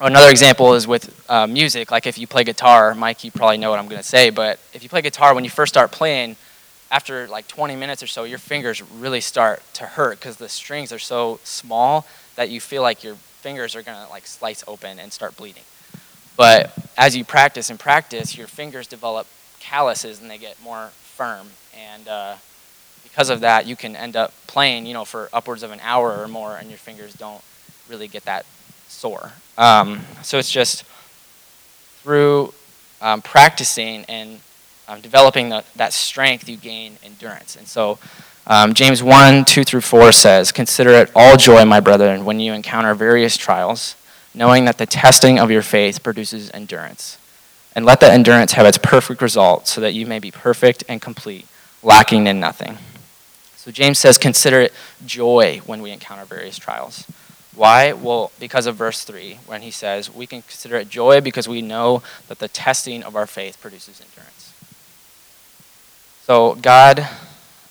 another 0.00 0.30
example 0.30 0.74
is 0.74 0.86
with 0.86 1.24
uh, 1.30 1.46
music 1.46 1.90
like 1.90 2.06
if 2.06 2.18
you 2.18 2.26
play 2.26 2.44
guitar 2.44 2.94
mike 2.94 3.24
you 3.24 3.30
probably 3.30 3.58
know 3.58 3.70
what 3.70 3.78
i'm 3.78 3.88
going 3.88 4.00
to 4.00 4.08
say 4.08 4.30
but 4.30 4.58
if 4.72 4.82
you 4.82 4.88
play 4.88 5.02
guitar 5.02 5.34
when 5.34 5.44
you 5.44 5.50
first 5.50 5.72
start 5.72 5.90
playing 5.90 6.36
after 6.90 7.28
like 7.28 7.46
20 7.48 7.76
minutes 7.76 8.02
or 8.02 8.06
so, 8.06 8.24
your 8.24 8.38
fingers 8.38 8.82
really 8.82 9.20
start 9.20 9.62
to 9.74 9.84
hurt 9.84 10.18
because 10.18 10.36
the 10.36 10.48
strings 10.48 10.92
are 10.92 10.98
so 10.98 11.38
small 11.44 12.06
that 12.36 12.50
you 12.50 12.60
feel 12.60 12.82
like 12.82 13.04
your 13.04 13.14
fingers 13.14 13.76
are 13.76 13.82
gonna 13.82 14.08
like 14.10 14.26
slice 14.26 14.64
open 14.66 14.98
and 14.98 15.12
start 15.12 15.36
bleeding. 15.36 15.64
But 16.36 16.72
as 16.96 17.16
you 17.16 17.24
practice 17.24 17.68
and 17.68 17.78
practice, 17.78 18.36
your 18.36 18.46
fingers 18.46 18.86
develop 18.86 19.26
calluses 19.60 20.20
and 20.20 20.30
they 20.30 20.38
get 20.38 20.60
more 20.62 20.88
firm. 21.02 21.48
And 21.76 22.08
uh, 22.08 22.36
because 23.18 23.30
of 23.30 23.40
that, 23.40 23.66
you 23.66 23.74
can 23.74 23.96
end 23.96 24.14
up 24.14 24.32
playing, 24.46 24.86
you 24.86 24.94
know, 24.94 25.04
for 25.04 25.28
upwards 25.32 25.64
of 25.64 25.72
an 25.72 25.80
hour 25.82 26.16
or 26.22 26.28
more, 26.28 26.56
and 26.56 26.68
your 26.68 26.78
fingers 26.78 27.12
don't 27.14 27.42
really 27.88 28.06
get 28.06 28.24
that 28.26 28.46
sore. 28.86 29.32
Um, 29.58 30.02
so 30.22 30.38
it's 30.38 30.52
just 30.52 30.84
through 32.04 32.54
um, 33.00 33.20
practicing 33.20 34.04
and 34.04 34.38
um, 34.86 35.00
developing 35.00 35.48
the, 35.48 35.64
that 35.74 35.92
strength, 35.92 36.48
you 36.48 36.56
gain 36.56 36.96
endurance. 37.02 37.56
And 37.56 37.66
so 37.66 37.98
um, 38.46 38.72
James 38.72 39.02
1 39.02 39.46
2 39.46 39.64
through 39.64 39.80
4 39.80 40.12
says, 40.12 40.52
Consider 40.52 40.90
it 40.90 41.10
all 41.16 41.36
joy, 41.36 41.64
my 41.64 41.80
brethren, 41.80 42.24
when 42.24 42.38
you 42.38 42.52
encounter 42.52 42.94
various 42.94 43.36
trials, 43.36 43.96
knowing 44.32 44.64
that 44.66 44.78
the 44.78 44.86
testing 44.86 45.40
of 45.40 45.50
your 45.50 45.62
faith 45.62 46.04
produces 46.04 46.52
endurance. 46.54 47.18
And 47.74 47.84
let 47.84 47.98
that 47.98 48.12
endurance 48.12 48.52
have 48.52 48.64
its 48.64 48.78
perfect 48.78 49.20
result, 49.20 49.66
so 49.66 49.80
that 49.80 49.92
you 49.92 50.06
may 50.06 50.20
be 50.20 50.30
perfect 50.30 50.84
and 50.88 51.02
complete, 51.02 51.48
lacking 51.82 52.28
in 52.28 52.38
nothing. 52.38 52.78
So 53.68 53.72
James 53.72 53.98
says, 53.98 54.16
Consider 54.16 54.62
it 54.62 54.72
joy 55.04 55.60
when 55.66 55.82
we 55.82 55.90
encounter 55.90 56.24
various 56.24 56.56
trials. 56.56 57.04
Why? 57.54 57.92
Well, 57.92 58.32
because 58.40 58.64
of 58.64 58.76
verse 58.76 59.04
3, 59.04 59.40
when 59.44 59.60
he 59.60 59.70
says, 59.70 60.10
We 60.10 60.26
can 60.26 60.40
consider 60.40 60.76
it 60.76 60.88
joy 60.88 61.20
because 61.20 61.46
we 61.46 61.60
know 61.60 62.02
that 62.28 62.38
the 62.38 62.48
testing 62.48 63.02
of 63.02 63.14
our 63.14 63.26
faith 63.26 63.60
produces 63.60 64.00
endurance. 64.00 64.54
So 66.22 66.54
God. 66.54 67.06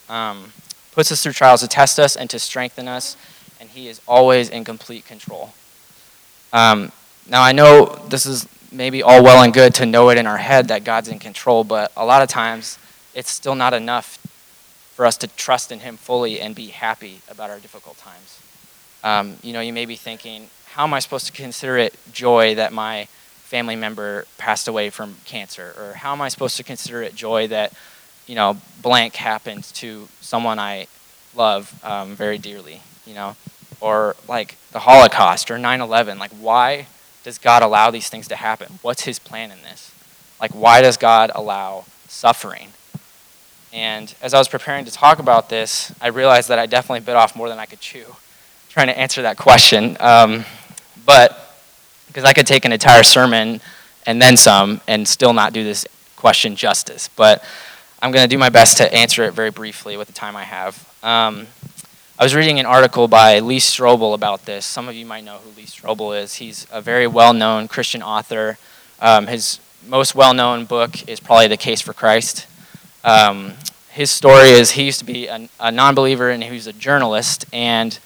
Um, 0.07 0.53
puts 0.91 1.11
us 1.11 1.23
through 1.23 1.33
trials 1.33 1.61
to 1.61 1.67
test 1.67 1.99
us 1.99 2.15
and 2.15 2.29
to 2.29 2.37
strengthen 2.37 2.87
us, 2.87 3.17
and 3.59 3.67
He 3.67 3.87
is 3.87 3.99
always 4.07 4.49
in 4.49 4.63
complete 4.63 5.03
control. 5.05 5.53
Um, 6.53 6.91
now, 7.27 7.41
I 7.41 7.53
know 7.53 8.03
this 8.07 8.27
is 8.27 8.47
maybe 8.71 9.01
all 9.01 9.23
well 9.23 9.41
and 9.41 9.51
good 9.51 9.73
to 9.75 9.87
know 9.87 10.09
it 10.09 10.19
in 10.19 10.27
our 10.27 10.37
head 10.37 10.67
that 10.67 10.83
God's 10.83 11.09
in 11.09 11.17
control, 11.17 11.63
but 11.63 11.91
a 11.97 12.05
lot 12.05 12.21
of 12.21 12.29
times 12.29 12.77
it's 13.15 13.31
still 13.31 13.55
not 13.55 13.73
enough 13.73 14.19
for 14.97 15.05
us 15.05 15.15
to 15.17 15.27
trust 15.27 15.71
in 15.71 15.79
Him 15.79 15.95
fully 15.95 16.41
and 16.41 16.55
be 16.55 16.67
happy 16.67 17.21
about 17.29 17.51
our 17.51 17.59
difficult 17.59 17.97
times. 17.99 18.41
Um, 19.03 19.37
you 19.43 19.53
know, 19.53 19.61
you 19.61 19.71
may 19.71 19.85
be 19.85 19.95
thinking, 19.95 20.49
how 20.73 20.83
am 20.83 20.93
I 20.93 20.99
supposed 20.99 21.27
to 21.27 21.31
consider 21.31 21.77
it 21.77 21.95
joy 22.11 22.55
that 22.55 22.73
my 22.73 23.05
family 23.43 23.75
member 23.75 24.25
passed 24.37 24.67
away 24.67 24.89
from 24.89 25.17
cancer? 25.25 25.73
Or 25.77 25.93
how 25.93 26.11
am 26.13 26.21
I 26.21 26.29
supposed 26.29 26.57
to 26.57 26.63
consider 26.63 27.03
it 27.03 27.15
joy 27.15 27.47
that 27.47 27.73
you 28.27 28.35
know, 28.35 28.57
blank 28.81 29.15
happened 29.15 29.63
to 29.63 30.07
someone 30.19 30.59
I 30.59 30.87
love 31.33 31.73
um, 31.83 32.15
very 32.15 32.37
dearly, 32.37 32.81
you 33.05 33.13
know, 33.13 33.35
or 33.79 34.15
like 34.27 34.57
the 34.71 34.79
Holocaust 34.79 35.49
or 35.49 35.57
9 35.57 35.81
11. 35.81 36.19
Like, 36.19 36.31
why 36.31 36.87
does 37.23 37.37
God 37.37 37.63
allow 37.63 37.89
these 37.89 38.09
things 38.09 38.27
to 38.27 38.35
happen? 38.35 38.79
What's 38.81 39.03
his 39.03 39.17
plan 39.17 39.51
in 39.51 39.61
this? 39.63 39.93
Like, 40.39 40.51
why 40.51 40.81
does 40.81 40.97
God 40.97 41.31
allow 41.33 41.85
suffering? 42.07 42.69
And 43.77 44.13
as 44.23 44.33
I 44.33 44.39
was 44.39 44.47
preparing 44.47 44.85
to 44.85 44.91
talk 44.91 45.19
about 45.19 45.49
this, 45.49 45.93
I 46.01 46.07
realized 46.07 46.49
that 46.49 46.57
I 46.57 46.65
definitely 46.65 47.01
bit 47.01 47.15
off 47.15 47.35
more 47.35 47.47
than 47.47 47.59
I 47.59 47.67
could 47.67 47.79
chew 47.79 48.15
trying 48.77 48.87
to 48.89 48.99
answer 48.99 49.23
that 49.23 49.37
question. 49.37 49.97
Um, 49.99 50.45
but 51.03 51.55
because 52.05 52.23
I 52.23 52.33
could 52.33 52.45
take 52.45 52.63
an 52.63 52.71
entire 52.71 53.01
sermon 53.01 53.59
and 54.05 54.21
then 54.21 54.37
some 54.37 54.81
and 54.87 55.07
still 55.07 55.33
not 55.33 55.51
do 55.51 55.63
this 55.63 55.87
question 56.15 56.55
justice. 56.55 57.07
But 57.07 57.43
I'm 58.03 58.11
going 58.11 58.23
to 58.23 58.29
do 58.29 58.37
my 58.37 58.49
best 58.49 58.77
to 58.77 58.93
answer 58.93 59.23
it 59.23 59.33
very 59.33 59.49
briefly 59.49 59.97
with 59.97 60.07
the 60.07 60.13
time 60.13 60.35
I 60.35 60.43
have. 60.43 60.87
Um, 61.01 61.47
I 62.19 62.23
was 62.23 62.35
reading 62.35 62.59
an 62.59 62.67
article 62.67 63.07
by 63.07 63.39
Lee 63.39 63.57
Strobel 63.57 64.13
about 64.13 64.45
this. 64.45 64.63
Some 64.63 64.87
of 64.87 64.93
you 64.93 65.07
might 65.07 65.23
know 65.23 65.37
who 65.37 65.49
Lee 65.59 65.65
Strobel 65.65 66.21
is. 66.21 66.35
He's 66.35 66.67
a 66.71 66.79
very 66.79 67.07
well 67.07 67.33
known 67.33 67.67
Christian 67.67 68.03
author. 68.03 68.59
Um, 68.99 69.25
his 69.25 69.59
most 69.87 70.13
well 70.13 70.35
known 70.35 70.65
book 70.65 71.07
is 71.09 71.19
probably 71.19 71.47
The 71.47 71.57
Case 71.57 71.81
for 71.81 71.93
Christ. 71.93 72.45
Um, 73.03 73.53
his 73.89 74.11
story 74.11 74.49
is 74.49 74.71
he 74.71 74.83
used 74.83 74.99
to 74.99 75.05
be 75.05 75.27
a, 75.27 75.49
a 75.59 75.71
non 75.71 75.95
believer 75.95 76.29
and 76.29 76.43
he 76.43 76.51
was 76.51 76.67
a 76.67 76.73
journalist, 76.73 77.45
and 77.51 77.97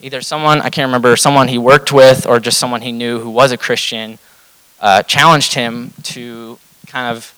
either 0.00 0.20
someone, 0.20 0.60
I 0.60 0.70
can't 0.70 0.86
remember, 0.86 1.16
someone 1.16 1.48
he 1.48 1.58
worked 1.58 1.92
with 1.92 2.26
or 2.26 2.38
just 2.40 2.58
someone 2.58 2.82
he 2.82 2.92
knew 2.92 3.18
who 3.18 3.30
was 3.30 3.52
a 3.52 3.56
Christian 3.56 4.18
uh, 4.80 5.02
challenged 5.02 5.54
him 5.54 5.92
to 6.04 6.58
kind 6.86 7.16
of 7.16 7.34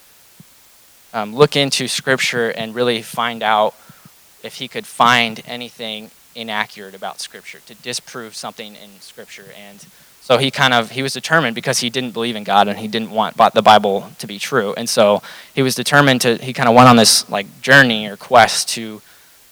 um, 1.13 1.35
look 1.35 1.57
into 1.57 1.89
Scripture 1.89 2.51
and 2.51 2.75
really 2.75 3.03
find 3.03 3.43
out 3.43 3.75
if 4.43 4.57
he 4.57 4.69
could 4.69 4.87
find 4.87 5.43
anything 5.47 6.11
inaccurate 6.35 6.95
about 6.95 7.21
Scripture, 7.21 7.61
to 7.67 7.75
disprove 7.77 8.35
something 8.37 8.75
in 8.75 9.01
Scripture. 9.01 9.47
And 9.59 9.85
so 10.21 10.39
he 10.39 10.51
kind 10.51 10.73
of 10.73 10.91
he 10.91 11.03
was 11.03 11.13
determined 11.13 11.55
because 11.55 11.79
he 11.79 11.91
didn't 11.91 12.13
believe 12.13 12.37
in 12.37 12.45
God 12.45 12.69
and 12.69 12.79
he 12.79 12.89
didn't 12.89 13.11
want 13.11 13.37
the 13.37 13.63
Bible 13.63 14.11
to 14.19 14.27
be 14.27 14.39
true. 14.39 14.75
And 14.77 14.89
so 14.89 15.23
he 15.55 15.63
was 15.63 15.75
determined 15.75 16.21
to 16.21 16.37
he 16.37 16.53
kind 16.53 16.69
of 16.69 16.75
went 16.75 16.89
on 16.89 16.97
this 16.97 17.29
like 17.29 17.61
journey 17.61 18.07
or 18.07 18.17
quest 18.17 18.69
to 18.71 19.03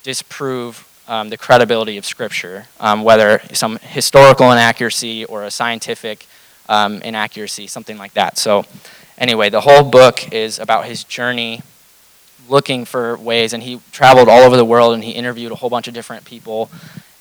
disprove 0.03 0.87
um, 1.09 1.31
the 1.31 1.37
credibility 1.37 1.97
of 1.97 2.05
Scripture, 2.05 2.67
um, 2.79 3.03
whether 3.03 3.41
some 3.53 3.79
historical 3.79 4.53
inaccuracy 4.53 5.25
or 5.25 5.43
a 5.43 5.51
scientific 5.51 6.27
um, 6.69 7.01
inaccuracy, 7.03 7.67
something 7.67 7.97
like 7.97 8.13
that. 8.13 8.37
So, 8.37 8.67
anyway, 9.17 9.49
the 9.49 9.63
whole 9.63 9.83
book 9.83 10.33
is 10.33 10.59
about 10.59 10.85
his 10.85 11.03
journey 11.03 11.63
looking 12.49 12.85
for 12.85 13.17
ways, 13.17 13.53
and 13.53 13.63
he 13.63 13.81
traveled 13.91 14.29
all 14.29 14.43
over 14.43 14.57
the 14.57 14.65
world 14.65 14.95
and 14.95 15.03
he 15.03 15.13
interviewed 15.13 15.53
a 15.53 15.55
whole 15.55 15.71
bunch 15.71 15.89
of 15.89 15.95
different 15.95 16.25
people. 16.25 16.71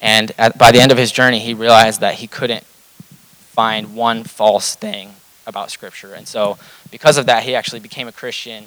And 0.02 0.32
at, 0.38 0.58
by 0.58 0.72
the 0.72 0.80
end 0.80 0.92
of 0.92 0.98
his 0.98 1.12
journey, 1.12 1.40
he 1.40 1.54
realized 1.54 2.02
that 2.02 2.16
he 2.16 2.28
couldn't 2.28 2.66
find 3.58 3.96
one 3.96 4.24
false 4.24 4.76
thing 4.76 5.10
about 5.48 5.72
Scripture. 5.72 6.14
And 6.14 6.28
so, 6.28 6.60
because 6.92 7.18
of 7.18 7.26
that, 7.26 7.42
he 7.42 7.56
actually 7.56 7.80
became 7.80 8.08
a 8.08 8.12
Christian. 8.12 8.66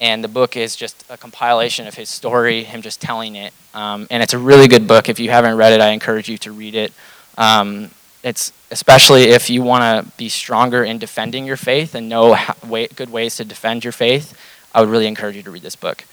And 0.00 0.24
the 0.24 0.28
book 0.28 0.56
is 0.56 0.74
just 0.74 1.04
a 1.08 1.16
compilation 1.16 1.86
of 1.86 1.94
his 1.94 2.08
story, 2.08 2.64
him 2.64 2.82
just 2.82 3.00
telling 3.00 3.36
it. 3.36 3.52
Um, 3.72 4.08
and 4.10 4.24
it's 4.24 4.34
a 4.34 4.38
really 4.38 4.66
good 4.66 4.88
book. 4.88 5.08
If 5.08 5.20
you 5.20 5.30
haven't 5.30 5.56
read 5.56 5.72
it, 5.74 5.80
I 5.80 5.90
encourage 5.90 6.28
you 6.28 6.38
to 6.38 6.50
read 6.50 6.74
it. 6.74 6.92
Um, 7.38 7.92
it's 8.24 8.52
especially 8.72 9.26
if 9.26 9.48
you 9.48 9.62
want 9.62 9.84
to 9.84 10.12
be 10.16 10.28
stronger 10.28 10.82
in 10.82 10.98
defending 10.98 11.46
your 11.46 11.56
faith 11.56 11.94
and 11.94 12.08
know 12.08 12.32
how, 12.32 12.56
way, 12.66 12.88
good 12.88 13.10
ways 13.10 13.36
to 13.36 13.44
defend 13.44 13.84
your 13.84 13.92
faith. 13.92 14.36
I 14.74 14.80
would 14.80 14.90
really 14.90 15.06
encourage 15.06 15.36
you 15.36 15.44
to 15.44 15.52
read 15.52 15.62
this 15.62 15.76
book. 15.76 16.04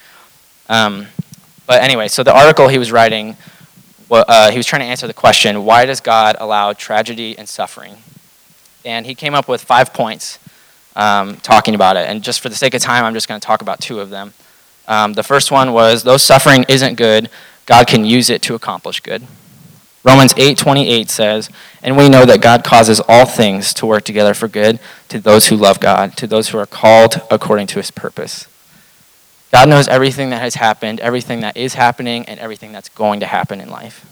Um, 0.70 1.08
but 1.66 1.82
anyway, 1.82 2.10
so 2.10 2.22
the 2.22 2.36
article 2.36 2.68
he 2.68 2.78
was 2.78 2.92
writing, 2.92 3.38
well, 4.10 4.26
uh, 4.28 4.52
he 4.52 4.58
was 4.58 4.66
trying 4.66 4.82
to 4.82 4.86
answer 4.86 5.08
the 5.08 5.14
question 5.14 5.66
why 5.66 5.86
does 5.86 6.00
God 6.00 6.36
allow 6.40 6.74
tragedy 6.74 7.38
and 7.38 7.48
suffering? 7.48 7.98
And 8.86 9.06
he 9.06 9.16
came 9.16 9.34
up 9.34 9.48
with 9.48 9.64
five 9.64 9.94
points 9.94 10.40
um, 10.96 11.38
talking 11.38 11.76
about 11.76 11.98
it. 11.98 12.10
And 12.10 12.22
just 12.22 12.42
for 12.42 12.50
the 12.50 12.56
sake 12.56 12.74
of 12.74 12.82
time, 12.82 13.06
I'm 13.06 13.14
just 13.14 13.28
going 13.28 13.40
to 13.40 13.46
talk 13.46 13.62
about 13.62 13.80
two 13.80 14.00
of 14.00 14.10
them. 14.10 14.34
Um, 14.88 15.14
the 15.14 15.24
first 15.24 15.52
one 15.52 15.72
was 15.74 16.04
though 16.04 16.18
suffering 16.18 16.66
isn't 16.68 16.96
good, 16.96 17.30
God 17.66 17.88
can 17.88 18.04
use 18.04 18.30
it 18.30 18.42
to 18.44 18.56
accomplish 18.56 19.00
good. 19.00 19.24
Romans 20.04 20.34
8:28 20.36 21.10
says, 21.10 21.50
"And 21.82 21.96
we 21.96 22.10
know 22.10 22.26
that 22.26 22.42
God 22.42 22.66
causes 22.66 23.00
all 23.08 23.26
things 23.26 23.74
to 23.76 23.86
work 23.86 24.04
together 24.04 24.34
for 24.34 24.50
good 24.50 24.80
to 25.08 25.20
those 25.20 25.48
who 25.48 25.56
love 25.56 25.80
God, 25.80 26.18
to 26.18 26.28
those 26.28 26.50
who 26.50 26.58
are 26.58 26.66
called 26.66 27.22
according 27.32 27.68
to 27.68 27.80
his 27.80 27.90
purpose." 27.90 28.48
God 29.54 29.70
knows 29.70 29.88
everything 29.88 30.32
that 30.32 30.42
has 30.42 30.56
happened, 30.56 31.00
everything 31.00 31.42
that 31.42 31.56
is 31.56 31.76
happening, 31.76 32.26
and 32.26 32.40
everything 32.40 32.72
that's 32.72 32.90
going 32.90 33.20
to 33.20 33.28
happen 33.28 33.62
in 33.62 33.70
life. 33.70 34.04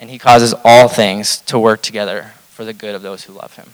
And 0.00 0.08
He 0.08 0.18
causes 0.18 0.54
all 0.64 0.88
things 0.88 1.42
to 1.42 1.58
work 1.58 1.82
together 1.82 2.32
for 2.48 2.64
the 2.64 2.72
good 2.72 2.94
of 2.94 3.02
those 3.02 3.24
who 3.24 3.34
love 3.34 3.56
Him. 3.56 3.68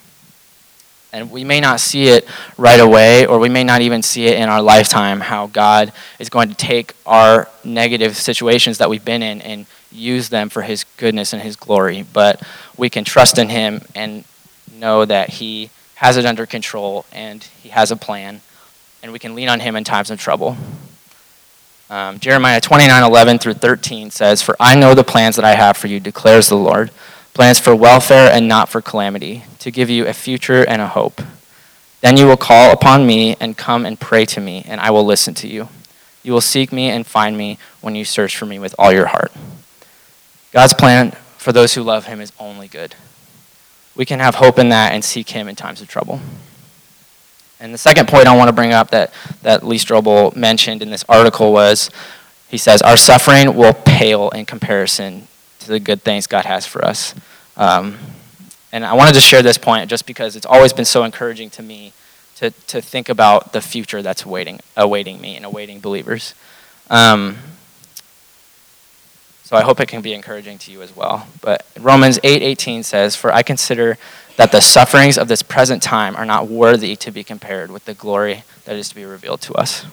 And 1.12 1.30
we 1.30 1.44
may 1.44 1.60
not 1.60 1.78
see 1.78 2.08
it 2.08 2.26
right 2.58 2.80
away, 2.80 3.26
or 3.26 3.38
we 3.38 3.48
may 3.48 3.62
not 3.62 3.80
even 3.80 4.02
see 4.02 4.26
it 4.26 4.38
in 4.38 4.48
our 4.48 4.60
lifetime, 4.60 5.20
how 5.20 5.46
God 5.46 5.92
is 6.18 6.28
going 6.28 6.48
to 6.48 6.56
take 6.56 6.94
our 7.06 7.48
negative 7.62 8.16
situations 8.16 8.78
that 8.78 8.90
we've 8.90 9.04
been 9.04 9.22
in 9.22 9.40
and 9.42 9.66
use 9.92 10.30
them 10.30 10.48
for 10.48 10.62
His 10.62 10.82
goodness 10.96 11.32
and 11.32 11.40
His 11.40 11.54
glory. 11.54 12.04
But 12.12 12.42
we 12.76 12.90
can 12.90 13.04
trust 13.04 13.38
in 13.38 13.50
Him 13.50 13.82
and 13.94 14.24
know 14.74 15.04
that 15.04 15.28
He 15.28 15.70
has 15.94 16.16
it 16.16 16.26
under 16.26 16.44
control 16.44 17.06
and 17.12 17.44
He 17.62 17.68
has 17.68 17.92
a 17.92 17.96
plan 17.96 18.40
and 19.02 19.12
we 19.12 19.18
can 19.18 19.34
lean 19.34 19.48
on 19.48 19.60
him 19.60 19.76
in 19.76 19.84
times 19.84 20.10
of 20.10 20.18
trouble. 20.18 20.56
Um, 21.88 22.20
Jeremiah 22.20 22.60
29 22.60 23.02
11 23.02 23.38
through 23.38 23.54
13 23.54 24.10
says, 24.10 24.42
For 24.42 24.54
I 24.60 24.76
know 24.76 24.94
the 24.94 25.04
plans 25.04 25.36
that 25.36 25.44
I 25.44 25.54
have 25.54 25.76
for 25.76 25.88
you, 25.88 25.98
declares 26.00 26.48
the 26.48 26.56
Lord 26.56 26.90
plans 27.34 27.58
for 27.58 27.74
welfare 27.74 28.30
and 28.30 28.48
not 28.48 28.68
for 28.68 28.80
calamity, 28.80 29.44
to 29.60 29.70
give 29.70 29.88
you 29.88 30.06
a 30.06 30.12
future 30.12 30.66
and 30.66 30.82
a 30.82 30.86
hope. 30.86 31.22
Then 32.00 32.16
you 32.16 32.26
will 32.26 32.36
call 32.36 32.72
upon 32.72 33.06
me 33.06 33.36
and 33.40 33.56
come 33.56 33.86
and 33.86 33.98
pray 33.98 34.24
to 34.26 34.40
me, 34.40 34.64
and 34.66 34.80
I 34.80 34.90
will 34.90 35.04
listen 35.04 35.34
to 35.34 35.48
you. 35.48 35.68
You 36.22 36.32
will 36.32 36.40
seek 36.40 36.72
me 36.72 36.90
and 36.90 37.06
find 37.06 37.36
me 37.36 37.58
when 37.80 37.94
you 37.94 38.04
search 38.04 38.36
for 38.36 38.46
me 38.46 38.58
with 38.58 38.74
all 38.78 38.92
your 38.92 39.06
heart. 39.06 39.32
God's 40.52 40.74
plan 40.74 41.12
for 41.38 41.52
those 41.52 41.74
who 41.74 41.82
love 41.82 42.06
him 42.06 42.20
is 42.20 42.32
only 42.38 42.68
good. 42.68 42.94
We 43.94 44.04
can 44.04 44.20
have 44.20 44.36
hope 44.36 44.58
in 44.58 44.68
that 44.70 44.92
and 44.92 45.04
seek 45.04 45.30
him 45.30 45.48
in 45.48 45.56
times 45.56 45.80
of 45.80 45.88
trouble. 45.88 46.20
And 47.60 47.74
the 47.74 47.78
second 47.78 48.08
point 48.08 48.26
I 48.26 48.34
want 48.34 48.48
to 48.48 48.54
bring 48.54 48.72
up 48.72 48.90
that, 48.90 49.12
that 49.42 49.62
Lee 49.62 49.76
Strobel 49.76 50.34
mentioned 50.34 50.80
in 50.80 50.88
this 50.88 51.04
article 51.10 51.52
was 51.52 51.90
he 52.48 52.56
says, 52.56 52.80
Our 52.80 52.96
suffering 52.96 53.54
will 53.54 53.74
pale 53.74 54.30
in 54.30 54.46
comparison 54.46 55.28
to 55.60 55.68
the 55.68 55.78
good 55.78 56.00
things 56.00 56.26
God 56.26 56.46
has 56.46 56.66
for 56.66 56.82
us. 56.82 57.14
Um, 57.58 57.98
and 58.72 58.84
I 58.84 58.94
wanted 58.94 59.12
to 59.14 59.20
share 59.20 59.42
this 59.42 59.58
point 59.58 59.90
just 59.90 60.06
because 60.06 60.36
it's 60.36 60.46
always 60.46 60.72
been 60.72 60.86
so 60.86 61.04
encouraging 61.04 61.50
to 61.50 61.62
me 61.62 61.92
to, 62.36 62.50
to 62.68 62.80
think 62.80 63.10
about 63.10 63.52
the 63.52 63.60
future 63.60 64.00
that's 64.00 64.24
awaiting, 64.24 64.60
awaiting 64.74 65.20
me 65.20 65.36
and 65.36 65.44
awaiting 65.44 65.80
believers. 65.80 66.34
Um, 66.88 67.36
so 69.44 69.56
I 69.56 69.62
hope 69.62 69.80
it 69.80 69.86
can 69.86 70.00
be 70.00 70.14
encouraging 70.14 70.56
to 70.58 70.72
you 70.72 70.80
as 70.80 70.96
well. 70.96 71.26
But 71.42 71.66
Romans 71.78 72.18
8:18 72.22 72.84
says, 72.84 73.16
"For 73.16 73.34
I 73.34 73.42
consider 73.42 73.98
that 74.40 74.52
the 74.52 74.60
sufferings 74.60 75.18
of 75.18 75.28
this 75.28 75.42
present 75.42 75.82
time 75.82 76.16
are 76.16 76.24
not 76.24 76.48
worthy 76.48 76.96
to 76.96 77.10
be 77.10 77.22
compared 77.22 77.70
with 77.70 77.84
the 77.84 77.92
glory 77.92 78.42
that 78.64 78.74
is 78.74 78.88
to 78.88 78.94
be 78.94 79.04
revealed 79.04 79.42
to 79.42 79.52
us." 79.52 79.84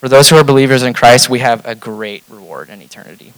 For 0.00 0.08
those 0.08 0.30
who 0.30 0.36
are 0.36 0.44
believers 0.44 0.82
in 0.82 0.94
Christ, 0.94 1.28
we 1.28 1.40
have 1.40 1.60
a 1.66 1.74
great 1.74 2.24
reward 2.30 2.70
in 2.70 2.80
eternity. 2.80 3.34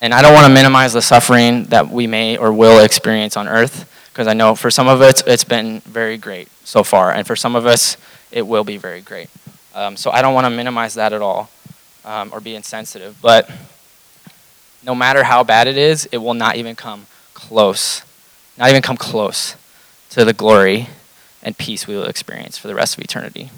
And 0.00 0.14
I 0.14 0.22
don't 0.22 0.32
want 0.32 0.46
to 0.46 0.52
minimize 0.54 0.94
the 0.94 1.02
suffering 1.02 1.64
that 1.64 1.90
we 1.90 2.06
may 2.06 2.38
or 2.38 2.50
will 2.50 2.82
experience 2.82 3.36
on 3.36 3.48
earth, 3.48 3.84
because 4.10 4.26
I 4.26 4.32
know 4.32 4.54
for 4.54 4.70
some 4.70 4.88
of 4.88 5.02
us 5.02 5.22
it's 5.26 5.44
been 5.44 5.80
very 5.80 6.16
great 6.16 6.48
so 6.64 6.82
far, 6.82 7.12
and 7.12 7.26
for 7.26 7.36
some 7.36 7.54
of 7.54 7.66
us 7.66 7.98
it 8.30 8.46
will 8.46 8.64
be 8.64 8.78
very 8.78 9.02
great. 9.02 9.28
Um, 9.74 9.98
so 9.98 10.10
I 10.10 10.22
don't 10.22 10.32
want 10.32 10.46
to 10.46 10.50
minimize 10.50 10.94
that 10.94 11.12
at 11.12 11.20
all 11.20 11.50
um, 12.06 12.30
or 12.32 12.40
be 12.40 12.54
insensitive. 12.54 13.20
But 13.20 13.50
no 14.82 14.94
matter 14.94 15.24
how 15.24 15.44
bad 15.44 15.66
it 15.66 15.76
is, 15.76 16.06
it 16.10 16.18
will 16.18 16.32
not 16.32 16.56
even 16.56 16.74
come 16.74 17.04
close, 17.34 18.02
not 18.58 18.70
even 18.70 18.82
come 18.82 18.96
close 18.96 19.56
to 20.10 20.24
the 20.24 20.32
glory 20.32 20.88
and 21.42 21.56
peace 21.56 21.86
we 21.86 21.94
will 21.94 22.06
experience 22.06 22.58
for 22.58 22.68
the 22.68 22.74
rest 22.74 22.98
of 22.98 23.04
eternity. 23.04 23.50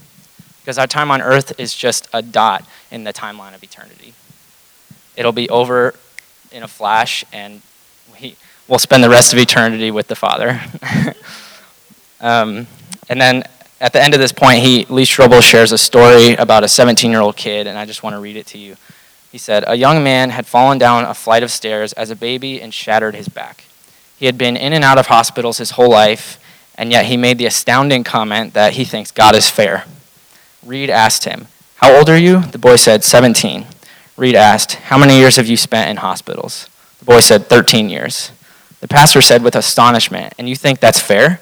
Because 0.60 0.78
our 0.78 0.86
time 0.86 1.10
on 1.10 1.22
earth 1.22 1.58
is 1.58 1.74
just 1.74 2.08
a 2.12 2.20
dot 2.22 2.64
in 2.90 3.04
the 3.04 3.12
timeline 3.12 3.54
of 3.54 3.62
eternity. 3.64 4.12
It'll 5.16 5.32
be 5.32 5.48
over 5.48 5.94
in 6.52 6.62
a 6.62 6.68
flash, 6.68 7.24
and 7.32 7.62
we, 8.20 8.36
will 8.68 8.78
spend 8.78 9.02
the 9.02 9.10
rest 9.10 9.32
of 9.32 9.38
eternity 9.38 9.90
with 9.90 10.06
the 10.06 10.14
Father. 10.14 10.60
um, 12.20 12.66
and 13.08 13.20
then 13.20 13.42
at 13.80 13.92
the 13.92 14.00
end 14.00 14.14
of 14.14 14.20
this 14.20 14.32
point, 14.32 14.62
he, 14.62 14.84
Lee 14.84 15.04
Strobel 15.04 15.42
shares 15.42 15.72
a 15.72 15.78
story 15.78 16.34
about 16.34 16.62
a 16.62 16.68
17 16.68 17.10
year 17.10 17.20
old 17.20 17.36
kid, 17.36 17.66
and 17.66 17.78
I 17.78 17.84
just 17.84 18.02
want 18.02 18.14
to 18.14 18.20
read 18.20 18.36
it 18.36 18.46
to 18.48 18.58
you. 18.58 18.76
He 19.32 19.38
said, 19.38 19.64
A 19.66 19.74
young 19.74 20.04
man 20.04 20.30
had 20.30 20.46
fallen 20.46 20.78
down 20.78 21.04
a 21.04 21.14
flight 21.14 21.42
of 21.42 21.50
stairs 21.50 21.92
as 21.94 22.10
a 22.10 22.16
baby 22.16 22.60
and 22.60 22.72
shattered 22.72 23.14
his 23.14 23.28
back. 23.28 23.64
He 24.20 24.26
had 24.26 24.36
been 24.36 24.54
in 24.54 24.74
and 24.74 24.84
out 24.84 24.98
of 24.98 25.06
hospitals 25.06 25.56
his 25.56 25.70
whole 25.70 25.88
life, 25.88 26.38
and 26.74 26.92
yet 26.92 27.06
he 27.06 27.16
made 27.16 27.38
the 27.38 27.46
astounding 27.46 28.04
comment 28.04 28.52
that 28.52 28.74
he 28.74 28.84
thinks 28.84 29.10
God 29.10 29.34
is 29.34 29.48
fair. 29.48 29.86
Reed 30.62 30.90
asked 30.90 31.24
him, 31.24 31.46
How 31.76 31.96
old 31.96 32.10
are 32.10 32.18
you? 32.18 32.40
The 32.40 32.58
boy 32.58 32.76
said, 32.76 33.02
17. 33.02 33.64
Reed 34.18 34.34
asked, 34.34 34.74
How 34.74 34.98
many 34.98 35.16
years 35.16 35.36
have 35.36 35.46
you 35.46 35.56
spent 35.56 35.88
in 35.88 35.96
hospitals? 35.96 36.68
The 36.98 37.06
boy 37.06 37.20
said, 37.20 37.46
13 37.46 37.88
years. 37.88 38.30
The 38.80 38.88
pastor 38.88 39.22
said 39.22 39.42
with 39.42 39.56
astonishment, 39.56 40.34
And 40.36 40.50
you 40.50 40.54
think 40.54 40.80
that's 40.80 41.00
fair? 41.00 41.40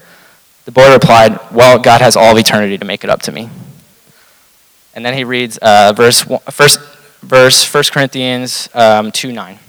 The 0.63 0.71
boy 0.71 0.93
replied, 0.93 1.37
Well, 1.51 1.79
God 1.79 1.99
has 1.99 2.15
all 2.15 2.31
of 2.31 2.37
eternity 2.37 2.77
to 2.77 2.85
make 2.85 3.03
it 3.03 3.09
up 3.09 3.21
to 3.23 3.33
me. 3.33 3.49
And 4.95 5.05
then 5.05 5.15
he 5.15 5.25
reads 5.25 5.57
uh, 5.57 5.91
verse, 5.93 6.23
first, 6.49 6.79
verse 7.23 7.73
1 7.73 7.83
Corinthians 7.91 8.69
um, 8.73 9.11
2 9.11 9.33
9. 9.33 9.55
It 9.55 9.59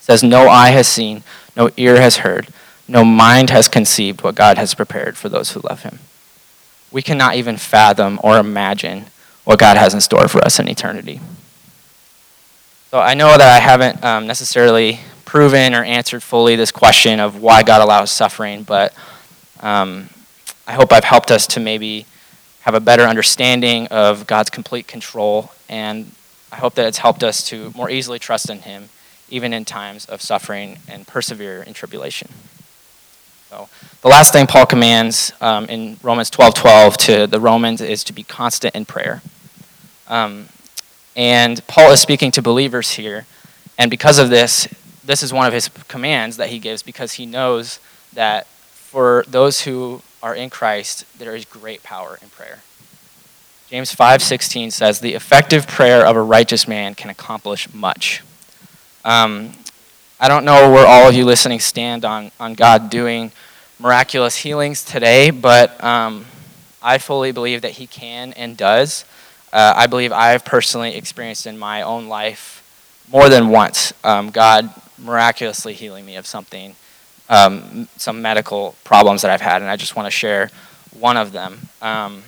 says, 0.00 0.22
No 0.22 0.48
eye 0.50 0.70
has 0.72 0.86
seen, 0.86 1.22
no 1.56 1.70
ear 1.76 2.00
has 2.00 2.18
heard, 2.18 2.48
no 2.88 3.04
mind 3.04 3.50
has 3.50 3.68
conceived 3.68 4.22
what 4.22 4.34
God 4.34 4.58
has 4.58 4.74
prepared 4.74 5.16
for 5.16 5.28
those 5.28 5.52
who 5.52 5.60
love 5.60 5.82
him. 5.82 5.98
We 6.90 7.02
cannot 7.02 7.36
even 7.36 7.56
fathom 7.56 8.20
or 8.22 8.38
imagine 8.38 9.06
what 9.44 9.58
God 9.58 9.76
has 9.76 9.94
in 9.94 10.00
store 10.00 10.28
for 10.28 10.44
us 10.44 10.58
in 10.58 10.68
eternity. 10.68 11.20
So 12.90 13.00
I 13.00 13.14
know 13.14 13.38
that 13.38 13.40
I 13.40 13.58
haven't 13.58 14.04
um, 14.04 14.26
necessarily 14.26 15.00
proven 15.24 15.74
or 15.74 15.82
answered 15.82 16.22
fully 16.22 16.56
this 16.56 16.70
question 16.70 17.18
of 17.18 17.40
why 17.40 17.62
God 17.62 17.80
allows 17.80 18.10
suffering, 18.10 18.64
but 18.64 18.92
um, 19.60 20.10
I 20.66 20.72
hope 20.72 20.92
I've 20.92 21.04
helped 21.04 21.30
us 21.30 21.46
to 21.48 21.60
maybe 21.60 22.04
have 22.60 22.74
a 22.74 22.80
better 22.80 23.04
understanding 23.04 23.86
of 23.86 24.26
God's 24.26 24.50
complete 24.50 24.86
control, 24.86 25.50
and 25.68 26.12
I 26.52 26.56
hope 26.56 26.74
that 26.74 26.86
it's 26.86 26.98
helped 26.98 27.24
us 27.24 27.46
to 27.48 27.72
more 27.74 27.88
easily 27.88 28.18
trust 28.18 28.50
in 28.50 28.58
Him, 28.58 28.90
even 29.32 29.54
in 29.54 29.64
times 29.64 30.04
of 30.06 30.20
suffering 30.20 30.78
and 30.86 31.06
persevere 31.06 31.62
in 31.62 31.72
tribulation. 31.72 32.28
So, 33.48 33.68
the 34.02 34.08
last 34.08 34.32
thing 34.32 34.46
Paul 34.46 34.66
commands 34.66 35.32
um, 35.40 35.64
in 35.66 35.96
Romans 36.02 36.28
12 36.30 36.54
12 36.54 36.96
to 36.98 37.26
the 37.26 37.40
Romans 37.40 37.80
is 37.80 38.04
to 38.04 38.12
be 38.12 38.22
constant 38.22 38.74
in 38.74 38.84
prayer. 38.84 39.22
Um, 40.06 40.48
and 41.16 41.66
Paul 41.66 41.90
is 41.92 42.00
speaking 42.00 42.30
to 42.32 42.42
believers 42.42 42.92
here, 42.92 43.26
And 43.78 43.90
because 43.90 44.18
of 44.18 44.28
this, 44.28 44.68
this 45.02 45.22
is 45.22 45.32
one 45.32 45.46
of 45.46 45.52
his 45.52 45.68
commands 45.88 46.36
that 46.36 46.50
he 46.50 46.58
gives 46.58 46.82
because 46.82 47.14
he 47.14 47.26
knows 47.26 47.80
that 48.12 48.46
for 48.46 49.24
those 49.26 49.62
who 49.62 50.02
are 50.22 50.34
in 50.34 50.50
Christ, 50.50 51.06
there 51.18 51.34
is 51.34 51.44
great 51.46 51.82
power 51.82 52.18
in 52.20 52.28
prayer. 52.28 52.60
James 53.70 53.94
5:16 53.94 54.70
says, 54.70 55.00
"The 55.00 55.14
effective 55.14 55.66
prayer 55.66 56.04
of 56.06 56.16
a 56.16 56.22
righteous 56.22 56.68
man 56.68 56.94
can 56.94 57.08
accomplish 57.08 57.72
much." 57.72 58.20
Um, 59.04 59.52
I 60.20 60.28
don't 60.28 60.44
know 60.44 60.70
where 60.70 60.86
all 60.86 61.08
of 61.08 61.14
you 61.16 61.24
listening 61.24 61.58
stand 61.58 62.04
on, 62.04 62.30
on 62.38 62.54
God 62.54 62.88
doing 62.88 63.32
miraculous 63.80 64.36
healings 64.36 64.84
today, 64.84 65.30
but 65.30 65.82
um, 65.82 66.24
I 66.80 66.98
fully 66.98 67.32
believe 67.32 67.62
that 67.62 67.72
He 67.72 67.88
can 67.88 68.32
and 68.34 68.56
does. 68.56 69.04
Uh, 69.52 69.74
I 69.76 69.88
believe 69.88 70.12
I've 70.12 70.44
personally 70.44 70.94
experienced 70.94 71.48
in 71.48 71.58
my 71.58 71.82
own 71.82 72.06
life 72.06 72.62
more 73.10 73.28
than 73.28 73.48
once 73.48 73.92
um, 74.04 74.30
God 74.30 74.70
miraculously 74.96 75.74
healing 75.74 76.06
me 76.06 76.14
of 76.14 76.24
something, 76.24 76.76
um, 77.28 77.88
some 77.96 78.22
medical 78.22 78.76
problems 78.84 79.22
that 79.22 79.32
I've 79.32 79.40
had, 79.40 79.62
and 79.62 79.70
I 79.70 79.74
just 79.74 79.96
want 79.96 80.06
to 80.06 80.12
share 80.12 80.48
one 80.96 81.16
of 81.16 81.32
them. 81.32 81.58
Um, 81.80 82.22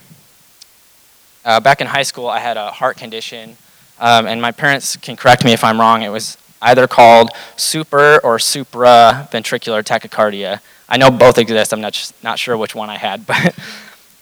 uh, 1.44 1.60
back 1.60 1.80
in 1.80 1.86
high 1.86 2.02
school, 2.02 2.26
I 2.26 2.40
had 2.40 2.56
a 2.56 2.72
heart 2.72 2.96
condition, 2.96 3.56
um, 4.00 4.26
and 4.26 4.42
my 4.42 4.50
parents 4.50 4.96
can 4.96 5.14
correct 5.14 5.44
me 5.44 5.52
if 5.52 5.62
I'm 5.62 5.78
wrong. 5.78 6.02
It 6.02 6.08
was 6.08 6.36
either 6.64 6.86
called 6.86 7.30
super 7.56 8.18
or 8.24 8.38
supraventricular 8.38 9.82
tachycardia. 9.82 10.60
I 10.88 10.96
know 10.96 11.10
both 11.10 11.38
exist. 11.38 11.72
I'm 11.72 11.80
not 11.80 12.12
not 12.22 12.38
sure 12.38 12.56
which 12.56 12.74
one 12.74 12.90
I 12.90 12.98
had, 12.98 13.26
but 13.26 13.54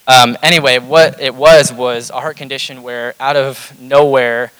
um, 0.06 0.36
anyway, 0.42 0.78
what 0.78 1.20
it 1.20 1.34
was 1.34 1.72
was 1.72 2.10
a 2.10 2.20
heart 2.20 2.36
condition 2.36 2.82
where 2.82 3.14
out 3.20 3.36
of 3.36 3.72
nowhere 3.80 4.52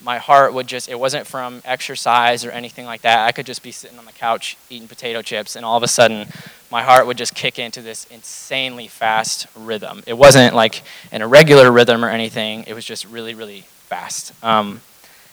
my 0.00 0.18
heart 0.18 0.54
would 0.54 0.66
just, 0.66 0.88
it 0.88 0.98
wasn't 0.98 1.26
from 1.26 1.60
exercise 1.64 2.44
or 2.44 2.50
anything 2.50 2.86
like 2.86 3.02
that. 3.02 3.26
I 3.26 3.32
could 3.32 3.46
just 3.46 3.62
be 3.62 3.72
sitting 3.72 3.98
on 3.98 4.04
the 4.04 4.12
couch 4.12 4.56
eating 4.70 4.86
potato 4.86 5.22
chips, 5.22 5.56
and 5.56 5.64
all 5.64 5.76
of 5.76 5.82
a 5.82 5.88
sudden, 5.88 6.28
my 6.70 6.82
heart 6.82 7.06
would 7.06 7.18
just 7.18 7.34
kick 7.34 7.58
into 7.58 7.82
this 7.82 8.06
insanely 8.06 8.86
fast 8.86 9.46
rhythm. 9.56 10.02
It 10.06 10.14
wasn't 10.14 10.54
like 10.54 10.82
an 11.10 11.22
irregular 11.22 11.72
rhythm 11.72 12.04
or 12.04 12.10
anything, 12.10 12.64
it 12.66 12.74
was 12.74 12.84
just 12.84 13.06
really, 13.06 13.34
really 13.34 13.62
fast. 13.62 14.32
Um, 14.44 14.82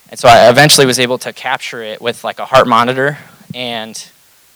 and 0.09 0.19
so 0.19 0.27
I 0.27 0.49
eventually 0.49 0.85
was 0.85 0.99
able 0.99 1.17
to 1.19 1.33
capture 1.33 1.81
it 1.81 2.01
with 2.01 2.23
like 2.23 2.39
a 2.39 2.45
heart 2.45 2.67
monitor, 2.67 3.17
and 3.53 4.09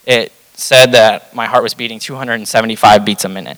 it 0.06 0.32
said 0.54 0.92
that 0.92 1.34
my 1.34 1.46
heart 1.46 1.64
was 1.64 1.74
beating 1.74 2.00
275 2.00 3.06
beats 3.06 3.26
a 3.26 3.30
minute. 3.30 3.58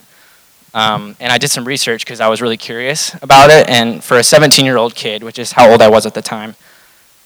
Um, 0.73 1.15
and 1.19 1.34
I 1.34 1.38
did 1.38 1.49
some 1.49 1.65
research 1.65 2.06
because 2.06 2.21
I 2.21 2.30
was 2.30 2.41
really 2.41 2.58
curious 2.58 3.13
about 3.21 3.49
it. 3.49 3.67
And 3.67 4.04
for 4.04 4.17
a 4.17 4.23
17 4.23 4.65
year 4.65 4.77
old 4.77 4.95
kid, 4.95 5.23
which 5.23 5.38
is 5.38 5.51
how 5.51 5.69
old 5.69 5.82
I 5.82 5.89
was 5.89 6.06
at 6.06 6.13
the 6.13 6.21
time, 6.21 6.56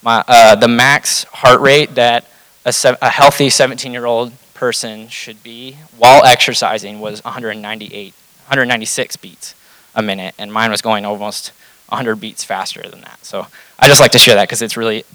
my, 0.02 0.24
uh, 0.28 0.56
the 0.56 0.68
max 0.68 1.26
heart 1.26 1.62
rate 1.62 1.96
that 1.96 2.26
a, 2.64 2.74
se- 2.74 2.98
a 3.02 3.10
healthy 3.10 3.50
17 3.50 3.92
year 3.92 4.06
old 4.06 4.34
person 4.54 5.08
should 5.10 5.44
be 5.44 5.78
while 5.98 6.24
exercising 6.24 7.00
was 7.00 7.24
198, 7.24 8.14
196 8.48 9.18
beats 9.18 9.54
a 9.94 10.02
minute. 10.02 10.34
And 10.40 10.52
mine 10.52 10.72
was 10.72 10.82
going 10.82 11.06
almost 11.06 11.52
100 11.90 12.16
beats 12.16 12.44
faster 12.44 12.82
than 12.90 13.02
that. 13.02 13.24
So 13.24 13.48
I 13.80 13.88
just 13.88 14.02
like 14.02 14.12
to 14.12 14.20
share 14.20 14.36
that 14.36 14.48
because 14.48 14.62
it's 14.62 14.78
really 14.78 15.06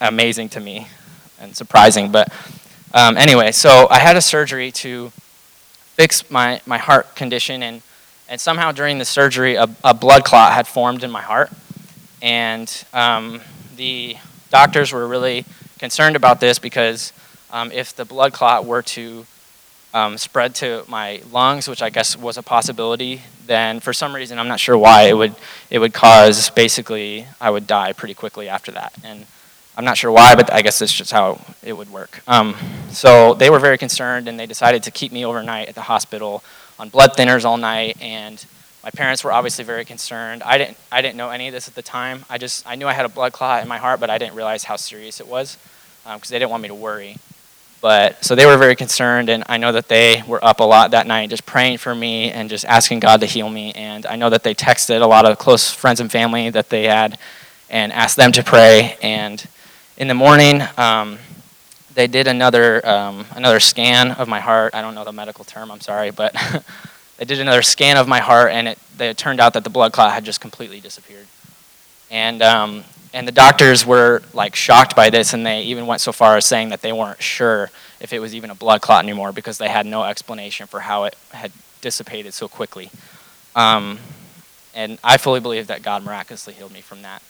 amazing 0.00 0.48
to 0.50 0.60
me 0.60 0.88
and 1.40 1.56
surprising. 1.56 2.10
But 2.10 2.32
um, 2.94 3.16
anyway, 3.16 3.52
so 3.52 3.86
I 3.90 3.98
had 3.98 4.16
a 4.16 4.22
surgery 4.22 4.70
to 4.72 5.10
fix 5.96 6.30
my, 6.30 6.60
my 6.66 6.78
heart 6.78 7.14
condition, 7.16 7.62
and, 7.62 7.82
and 8.28 8.40
somehow 8.40 8.72
during 8.72 8.98
the 8.98 9.04
surgery, 9.04 9.54
a, 9.54 9.68
a 9.84 9.94
blood 9.94 10.24
clot 10.24 10.52
had 10.52 10.66
formed 10.66 11.02
in 11.02 11.10
my 11.10 11.22
heart. 11.22 11.50
And 12.22 12.84
um, 12.92 13.40
the 13.76 14.16
doctors 14.50 14.92
were 14.92 15.06
really 15.06 15.44
concerned 15.78 16.16
about 16.16 16.40
this 16.40 16.58
because 16.58 17.12
um, 17.50 17.70
if 17.72 17.94
the 17.94 18.04
blood 18.04 18.32
clot 18.32 18.64
were 18.64 18.82
to 18.82 19.26
um, 19.94 20.18
spread 20.18 20.54
to 20.56 20.84
my 20.88 21.22
lungs, 21.30 21.68
which 21.68 21.82
I 21.82 21.90
guess 21.90 22.16
was 22.16 22.36
a 22.36 22.42
possibility, 22.42 23.22
then 23.46 23.80
for 23.80 23.92
some 23.92 24.14
reason, 24.14 24.38
I'm 24.38 24.48
not 24.48 24.60
sure 24.60 24.76
why, 24.76 25.02
it 25.04 25.16
would, 25.16 25.34
it 25.70 25.78
would 25.78 25.94
cause 25.94 26.50
basically 26.50 27.26
I 27.40 27.50
would 27.50 27.66
die 27.66 27.92
pretty 27.92 28.14
quickly 28.14 28.48
after 28.48 28.72
that. 28.72 28.92
And 29.04 29.26
I'm 29.76 29.84
not 29.84 29.98
sure 29.98 30.10
why, 30.10 30.34
but 30.34 30.52
I 30.52 30.62
guess 30.62 30.78
that's 30.78 30.92
just 30.92 31.12
how 31.12 31.40
it 31.62 31.74
would 31.74 31.90
work. 31.90 32.22
Um, 32.26 32.56
so 32.88 33.34
they 33.34 33.50
were 33.50 33.58
very 33.58 33.78
concerned, 33.78 34.26
and 34.26 34.40
they 34.40 34.46
decided 34.46 34.82
to 34.84 34.90
keep 34.90 35.12
me 35.12 35.24
overnight 35.24 35.68
at 35.68 35.74
the 35.74 35.82
hospital 35.82 36.42
on 36.78 36.88
blood 36.88 37.12
thinners 37.12 37.44
all 37.44 37.58
night. 37.58 38.00
And 38.00 38.44
my 38.82 38.90
parents 38.90 39.22
were 39.22 39.32
obviously 39.32 39.64
very 39.64 39.84
concerned. 39.84 40.42
I 40.42 40.56
didn't, 40.58 40.78
I 40.90 41.02
didn't 41.02 41.16
know 41.16 41.30
any 41.30 41.48
of 41.48 41.52
this 41.52 41.68
at 41.68 41.74
the 41.74 41.82
time. 41.82 42.24
I 42.30 42.38
just, 42.38 42.66
I 42.66 42.74
knew 42.74 42.86
I 42.86 42.94
had 42.94 43.04
a 43.04 43.10
blood 43.10 43.32
clot 43.32 43.62
in 43.62 43.68
my 43.68 43.78
heart, 43.78 44.00
but 44.00 44.08
I 44.08 44.16
didn't 44.16 44.34
realize 44.34 44.64
how 44.64 44.76
serious 44.76 45.20
it 45.20 45.26
was 45.26 45.58
because 46.04 46.14
um, 46.14 46.20
they 46.30 46.38
didn't 46.38 46.50
want 46.50 46.62
me 46.62 46.68
to 46.68 46.74
worry. 46.74 47.16
But 47.86 48.24
so 48.24 48.34
they 48.34 48.46
were 48.46 48.56
very 48.56 48.74
concerned, 48.74 49.28
and 49.28 49.44
I 49.46 49.58
know 49.58 49.70
that 49.70 49.86
they 49.86 50.20
were 50.26 50.44
up 50.44 50.58
a 50.58 50.64
lot 50.64 50.90
that 50.90 51.06
night, 51.06 51.30
just 51.30 51.46
praying 51.46 51.78
for 51.78 51.94
me 51.94 52.32
and 52.32 52.50
just 52.50 52.64
asking 52.64 52.98
God 52.98 53.20
to 53.20 53.26
heal 53.26 53.48
me. 53.48 53.70
And 53.74 54.04
I 54.06 54.16
know 54.16 54.28
that 54.28 54.42
they 54.42 54.56
texted 54.56 55.02
a 55.02 55.06
lot 55.06 55.24
of 55.24 55.38
close 55.38 55.70
friends 55.70 56.00
and 56.00 56.10
family 56.10 56.50
that 56.50 56.68
they 56.68 56.88
had 56.88 57.16
and 57.70 57.92
asked 57.92 58.16
them 58.16 58.32
to 58.32 58.42
pray. 58.42 58.96
And 59.02 59.46
in 59.96 60.08
the 60.08 60.14
morning, 60.14 60.62
um, 60.76 61.20
they 61.94 62.08
did 62.08 62.26
another 62.26 62.84
um, 62.84 63.24
another 63.36 63.60
scan 63.60 64.10
of 64.10 64.26
my 64.26 64.40
heart. 64.40 64.74
I 64.74 64.82
don't 64.82 64.96
know 64.96 65.04
the 65.04 65.12
medical 65.12 65.44
term. 65.44 65.70
I'm 65.70 65.80
sorry, 65.80 66.10
but 66.10 66.34
they 67.18 67.24
did 67.24 67.38
another 67.38 67.62
scan 67.62 67.98
of 67.98 68.08
my 68.08 68.18
heart, 68.18 68.50
and 68.50 68.66
it, 68.66 68.80
it 68.98 69.16
turned 69.16 69.38
out 69.38 69.52
that 69.52 69.62
the 69.62 69.70
blood 69.70 69.92
clot 69.92 70.12
had 70.12 70.24
just 70.24 70.40
completely 70.40 70.80
disappeared. 70.80 71.28
And 72.10 72.42
um, 72.42 72.82
and 73.16 73.26
the 73.26 73.32
doctors 73.32 73.84
were 73.84 74.22
like 74.32 74.54
shocked 74.54 74.94
by 74.94 75.10
this, 75.10 75.32
and 75.32 75.44
they 75.44 75.62
even 75.62 75.86
went 75.86 76.00
so 76.00 76.12
far 76.12 76.36
as 76.36 76.46
saying 76.46 76.68
that 76.68 76.82
they 76.82 76.92
weren't 76.92 77.22
sure 77.22 77.70
if 78.00 78.12
it 78.12 78.20
was 78.20 78.34
even 78.34 78.50
a 78.50 78.54
blood 78.54 78.82
clot 78.82 79.02
anymore 79.02 79.32
because 79.32 79.58
they 79.58 79.68
had 79.68 79.86
no 79.86 80.04
explanation 80.04 80.66
for 80.66 80.80
how 80.80 81.04
it 81.04 81.16
had 81.32 81.50
dissipated 81.80 82.34
so 82.34 82.46
quickly. 82.46 82.90
Um, 83.54 83.98
and 84.74 84.98
I 85.02 85.16
fully 85.16 85.40
believe 85.40 85.66
that 85.66 85.82
God 85.82 86.04
miraculously 86.04 86.52
healed 86.54 86.72
me 86.72 86.82
from 86.82 87.02
that 87.02 87.22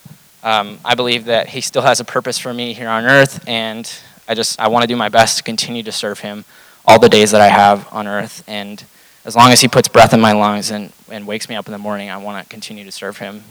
um, 0.46 0.78
I 0.84 0.94
believe 0.94 1.24
that 1.24 1.48
He 1.48 1.60
still 1.60 1.82
has 1.82 1.98
a 1.98 2.04
purpose 2.04 2.38
for 2.38 2.54
me 2.54 2.72
here 2.72 2.88
on 2.88 3.04
earth, 3.04 3.46
and 3.48 3.92
I 4.28 4.34
just 4.34 4.60
I 4.60 4.68
want 4.68 4.84
to 4.84 4.86
do 4.86 4.94
my 4.94 5.08
best 5.08 5.38
to 5.38 5.42
continue 5.42 5.82
to 5.82 5.92
serve 5.92 6.20
Him 6.20 6.44
all 6.84 7.00
the 7.00 7.08
days 7.08 7.32
that 7.32 7.40
I 7.40 7.48
have 7.48 7.88
on 7.92 8.06
earth. 8.06 8.44
And 8.46 8.82
as 9.24 9.34
long 9.34 9.50
as 9.50 9.60
He 9.60 9.66
puts 9.66 9.88
breath 9.88 10.14
in 10.14 10.20
my 10.20 10.32
lungs 10.32 10.70
and, 10.70 10.92
and 11.10 11.26
wakes 11.26 11.48
me 11.48 11.56
up 11.56 11.66
in 11.66 11.72
the 11.72 11.78
morning, 11.78 12.10
I 12.10 12.18
want 12.18 12.44
to 12.44 12.48
continue 12.48 12.84
to 12.84 12.92
serve 12.92 13.18
Him. 13.18 13.42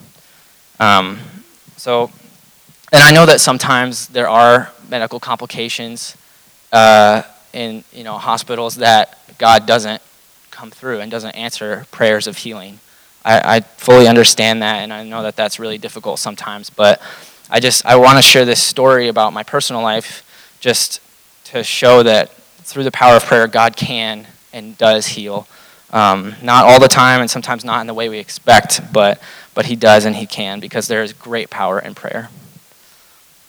Um, 0.79 1.19
so, 1.75 2.11
and 2.95 3.03
I 3.03 3.11
know 3.11 3.25
that 3.25 3.41
sometimes 3.41 4.07
there 4.07 4.29
are 4.29 4.71
medical 4.89 5.19
complications 5.19 6.15
uh, 6.71 7.23
in 7.51 7.83
you 7.91 8.05
know 8.05 8.17
hospitals 8.17 8.75
that 8.75 9.19
God 9.37 9.65
doesn't 9.65 10.01
come 10.49 10.71
through 10.71 11.01
and 11.01 11.11
doesn't 11.11 11.31
answer 11.31 11.85
prayers 11.91 12.25
of 12.25 12.37
healing. 12.37 12.79
I, 13.25 13.57
I 13.57 13.59
fully 13.59 14.07
understand 14.07 14.61
that, 14.61 14.77
and 14.77 14.93
I 14.93 15.03
know 15.03 15.23
that 15.23 15.35
that's 15.35 15.59
really 15.59 15.77
difficult 15.77 16.19
sometimes. 16.19 16.69
But 16.69 17.01
I 17.49 17.59
just 17.59 17.85
I 17.85 17.97
want 17.97 18.17
to 18.17 18.21
share 18.21 18.45
this 18.45 18.63
story 18.63 19.09
about 19.09 19.33
my 19.33 19.43
personal 19.43 19.81
life, 19.81 20.23
just 20.61 21.01
to 21.45 21.63
show 21.63 22.01
that 22.03 22.33
through 22.59 22.85
the 22.85 22.91
power 22.91 23.17
of 23.17 23.25
prayer, 23.25 23.47
God 23.47 23.75
can 23.75 24.25
and 24.53 24.77
does 24.77 25.07
heal. 25.07 25.47
Um, 25.91 26.35
not 26.41 26.63
all 26.63 26.79
the 26.79 26.87
time, 26.87 27.19
and 27.19 27.29
sometimes 27.29 27.65
not 27.65 27.81
in 27.81 27.87
the 27.87 27.93
way 27.93 28.07
we 28.07 28.19
expect, 28.19 28.93
but 28.93 29.21
but 29.53 29.65
He 29.65 29.75
does 29.75 30.05
and 30.05 30.15
He 30.15 30.25
can 30.25 30.61
because 30.61 30.87
there 30.87 31.03
is 31.03 31.11
great 31.11 31.49
power 31.49 31.77
in 31.77 31.93
prayer. 31.93 32.29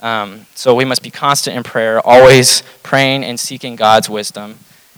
Um, 0.00 0.46
so 0.54 0.74
we 0.74 0.84
must 0.84 1.02
be 1.02 1.10
constant 1.10 1.56
in 1.56 1.62
prayer, 1.62 2.00
always 2.06 2.62
praying 2.82 3.24
and 3.24 3.40
seeking 3.40 3.76
God's 3.76 4.10
wisdom 4.10 4.56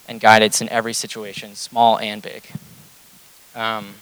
and 0.09 0.21
guidance 0.21 0.61
in 0.61 0.69
every 0.71 0.93
situation, 0.93 1.55
small 1.55 1.99
and 1.99 2.21
big. 2.21 2.43
Um, 3.55 3.95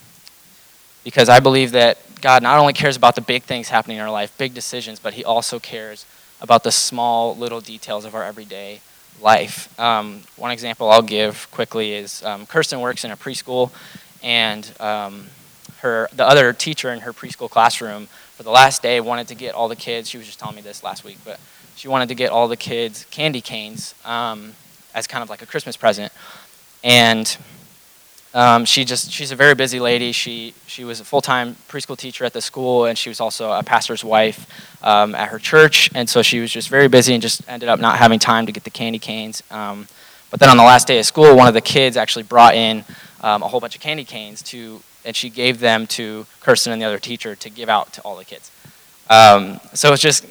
because 1.05 1.29
I 1.29 1.41
believe 1.41 1.73
that 1.73 1.99
God 2.21 2.43
not 2.43 2.59
only 2.59 2.73
cares 2.73 2.97
about 2.97 3.15
the 3.15 3.21
big 3.21 3.43
things 3.43 3.69
happening 3.69 3.99
in 3.99 4.03
our 4.03 4.11
life, 4.11 4.37
big 4.39 4.55
decisions, 4.55 4.99
but 4.99 5.15
He 5.15 5.25
also 5.25 5.59
cares 5.59 6.07
about 6.41 6.65
the 6.65 6.73
small 6.73 7.37
little 7.37 7.61
details 7.61 8.05
of 8.05 8.15
our 8.15 8.25
everyday 8.25 8.81
life. 9.21 9.79
Um, 9.79 10.23
one 10.37 10.51
example 10.51 10.91
I'll 10.91 11.03
give 11.03 11.49
quickly 11.51 11.93
is 11.93 12.23
um, 12.23 12.47
Kirsten 12.47 12.81
works 12.81 13.05
in 13.05 13.11
a 13.11 13.17
preschool, 13.17 13.71
and 14.23 14.71
um, 14.81 15.27
her 15.79 16.09
the 16.13 16.27
other 16.27 16.53
teacher 16.53 16.93
in 16.93 17.01
her 17.01 17.13
preschool 17.13 17.51
classroom 17.51 18.09
for 18.37 18.42
the 18.42 18.51
last 18.51 18.83
day 18.83 19.01
wanted 19.01 19.29
to 19.29 19.35
get 19.35 19.55
all 19.55 19.68
the 19.68 19.77
kids. 19.77 20.09
She 20.11 20.18
was 20.18 20.27
just 20.27 20.38
telling 20.38 20.57
me 20.57 20.62
this 20.62 20.83
last 20.83 21.05
week, 21.05 21.18
but 21.25 21.40
she 21.75 21.88
wanted 21.88 22.09
to 22.09 22.14
get 22.14 22.31
all 22.31 22.49
the 22.49 22.57
kids 22.57 23.07
candy 23.11 23.40
canes 23.40 23.94
um, 24.05 24.53
as 24.94 25.07
kind 25.07 25.22
of 25.22 25.31
like 25.31 25.42
a 25.42 25.46
Christmas 25.46 25.77
present, 25.77 26.12
and 26.85 27.37
um, 28.35 28.66
she 28.66 28.85
just 28.85 29.11
she's 29.11 29.33
a 29.33 29.37
very 29.37 29.55
busy 29.55 29.81
lady. 29.81 30.12
She 30.12 30.53
she 30.66 30.85
was 30.85 31.01
a 31.01 31.05
full 31.05 31.22
time 31.22 31.57
preschool 31.68 31.96
teacher 31.96 32.27
at 32.27 32.35
the 32.35 32.42
school, 32.42 32.85
and 32.85 32.99
she 32.99 33.09
was 33.09 33.18
also 33.18 33.51
a 33.51 33.62
pastor's 33.62 34.05
wife 34.05 34.46
um, 34.85 35.14
at 35.14 35.31
her 35.31 35.38
church. 35.38 35.88
And 35.94 36.07
so 36.07 36.20
she 36.20 36.38
was 36.40 36.51
just 36.51 36.68
very 36.68 36.87
busy 36.88 37.14
and 37.14 37.22
just 37.22 37.49
ended 37.49 37.70
up 37.70 37.81
not 37.81 37.96
having 37.96 38.18
time 38.18 38.44
to 38.44 38.53
get 38.53 38.64
the 38.64 38.70
candy 38.70 38.99
canes. 38.99 39.42
Um, 39.51 39.88
but 40.31 40.38
then 40.38 40.51
on 40.51 40.59
the 40.59 40.64
last 40.64 40.87
day 40.87 40.99
of 40.99 41.07
school, 41.07 41.35
one 41.35 41.49
of 41.49 41.55
the 41.55 41.62
kids 41.62 41.96
actually 41.96 42.25
brought 42.25 42.55
in 42.55 42.85
um, 43.22 43.42
a 43.42 43.49
whole 43.49 43.61
bunch 43.61 43.75
of 43.75 43.81
candy 43.81 44.05
canes 44.05 44.42
to, 44.42 44.83
and 45.07 45.16
she 45.16 45.31
gave 45.31 45.61
them 45.61 45.87
to 45.87 46.27
Kirsten 46.40 46.73
and 46.73 46.83
the 46.83 46.87
other 46.87 46.99
teacher 46.99 47.35
to 47.37 47.49
give 47.49 47.69
out 47.69 47.92
to 47.95 48.03
all 48.03 48.16
the 48.16 48.25
kids. 48.25 48.51
Um, 49.09 49.61
so 49.73 49.92
it's 49.92 50.03
just 50.03 50.27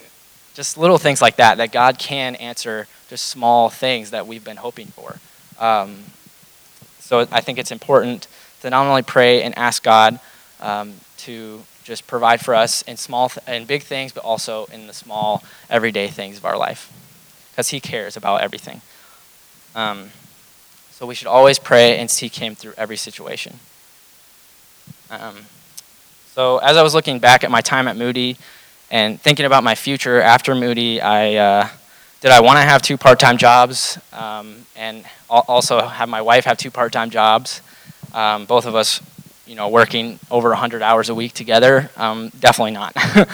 just 0.54 0.78
little 0.78 0.98
things 0.98 1.22
like 1.22 1.36
that, 1.36 1.58
that 1.58 1.72
God 1.72 2.00
can 2.00 2.36
answer 2.36 2.88
just 3.10 3.28
small 3.28 3.70
things 3.70 4.12
that 4.12 4.26
we've 4.26 4.44
been 4.44 4.58
hoping 4.58 4.88
for. 4.88 5.18
Um, 5.60 5.98
so 7.00 7.28
I 7.32 7.42
think 7.42 7.60
it's 7.60 7.72
important 7.72 8.28
to 8.62 8.70
not 8.70 8.88
only 8.88 9.02
pray 9.02 9.44
and 9.44 9.58
ask 9.58 9.84
God 9.84 10.20
um, 10.62 10.94
to 11.18 11.64
just 11.84 12.08
provide 12.08 12.40
for 12.40 12.56
us 12.56 12.82
in 12.84 12.96
small 12.98 13.30
th- 13.30 13.44
and 13.46 13.68
big 13.68 13.84
things, 13.84 14.12
but 14.14 14.24
also 14.24 14.66
in 14.68 14.88
the 14.88 14.94
small 14.94 15.44
everyday 15.70 16.08
things 16.08 16.38
of 16.38 16.46
our 16.46 16.58
life, 16.58 16.92
because 17.52 17.70
He 17.70 17.80
cares 17.80 18.16
about 18.18 18.42
everything. 18.42 18.82
Um, 19.76 20.12
so 20.90 21.06
we 21.06 21.16
should 21.16 21.28
always 21.28 21.60
pray 21.60 21.98
and 21.98 22.10
seek 22.10 22.36
Him 22.36 22.56
through 22.56 22.74
every 22.78 22.98
situation. 22.98 23.60
Um, 25.10 25.36
so 26.34 26.58
as 26.58 26.78
I 26.78 26.84
was 26.84 26.94
looking 26.94 27.20
back 27.20 27.44
at 27.44 27.52
my 27.52 27.62
time 27.62 27.88
at 27.88 27.96
Moody 27.96 28.38
and 28.92 29.20
thinking 29.20 29.46
about 29.46 29.64
my 29.64 29.76
future 29.76 30.22
after 30.22 30.56
Moody, 30.56 31.02
I 31.02 31.36
uh, 31.36 31.70
did 32.22 32.32
I 32.32 32.42
want 32.42 32.58
to 32.58 32.64
have 32.64 32.82
two 32.82 32.98
part-time 32.98 33.38
jobs 33.38 33.98
um, 34.14 34.66
and 34.76 35.06
also 35.30 35.82
have 35.82 36.10
my 36.10 36.22
wife 36.22 36.46
have 36.46 36.58
two 36.58 36.72
part-time 36.72 37.10
jobs. 37.10 37.62
Um, 38.14 38.46
both 38.46 38.66
of 38.66 38.76
us, 38.76 39.02
you 39.46 39.56
know, 39.56 39.70
working 39.70 40.20
over 40.32 40.50
100 40.50 40.82
hours 40.82 41.10
a 41.10 41.16
week 41.16 41.34
together. 41.34 41.90
Um, 41.98 42.30
definitely 42.40 42.72
not. 42.72 42.96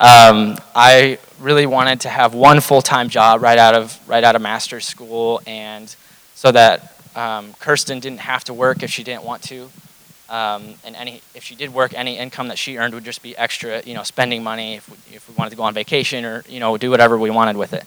Um, 0.00 0.56
I 0.74 1.18
really 1.40 1.66
wanted 1.66 2.00
to 2.00 2.08
have 2.08 2.32
one 2.32 2.60
full-time 2.60 3.10
job 3.10 3.42
right 3.42 3.58
out 3.58 3.74
of 3.74 4.00
right 4.08 4.24
out 4.24 4.34
of 4.34 4.40
master's 4.40 4.86
school, 4.86 5.42
and 5.46 5.94
so 6.34 6.50
that 6.52 6.96
um, 7.14 7.52
Kirsten 7.60 8.00
didn't 8.00 8.20
have 8.20 8.42
to 8.44 8.54
work 8.54 8.82
if 8.82 8.90
she 8.90 9.04
didn't 9.04 9.24
want 9.24 9.42
to. 9.44 9.68
Um, 10.30 10.74
and 10.84 10.94
any, 10.94 11.22
if 11.34 11.42
she 11.42 11.56
did 11.56 11.74
work, 11.74 11.92
any 11.92 12.16
income 12.16 12.48
that 12.48 12.58
she 12.58 12.78
earned 12.78 12.94
would 12.94 13.04
just 13.04 13.20
be 13.20 13.36
extra, 13.36 13.82
you 13.82 13.94
know, 13.94 14.04
spending 14.04 14.44
money 14.44 14.76
if 14.76 14.88
we, 14.88 15.16
if 15.16 15.28
we 15.28 15.34
wanted 15.34 15.50
to 15.50 15.56
go 15.56 15.64
on 15.64 15.74
vacation 15.74 16.24
or, 16.24 16.44
you 16.48 16.60
know, 16.60 16.76
do 16.78 16.88
whatever 16.88 17.18
we 17.18 17.30
wanted 17.30 17.56
with 17.56 17.72
it. 17.72 17.84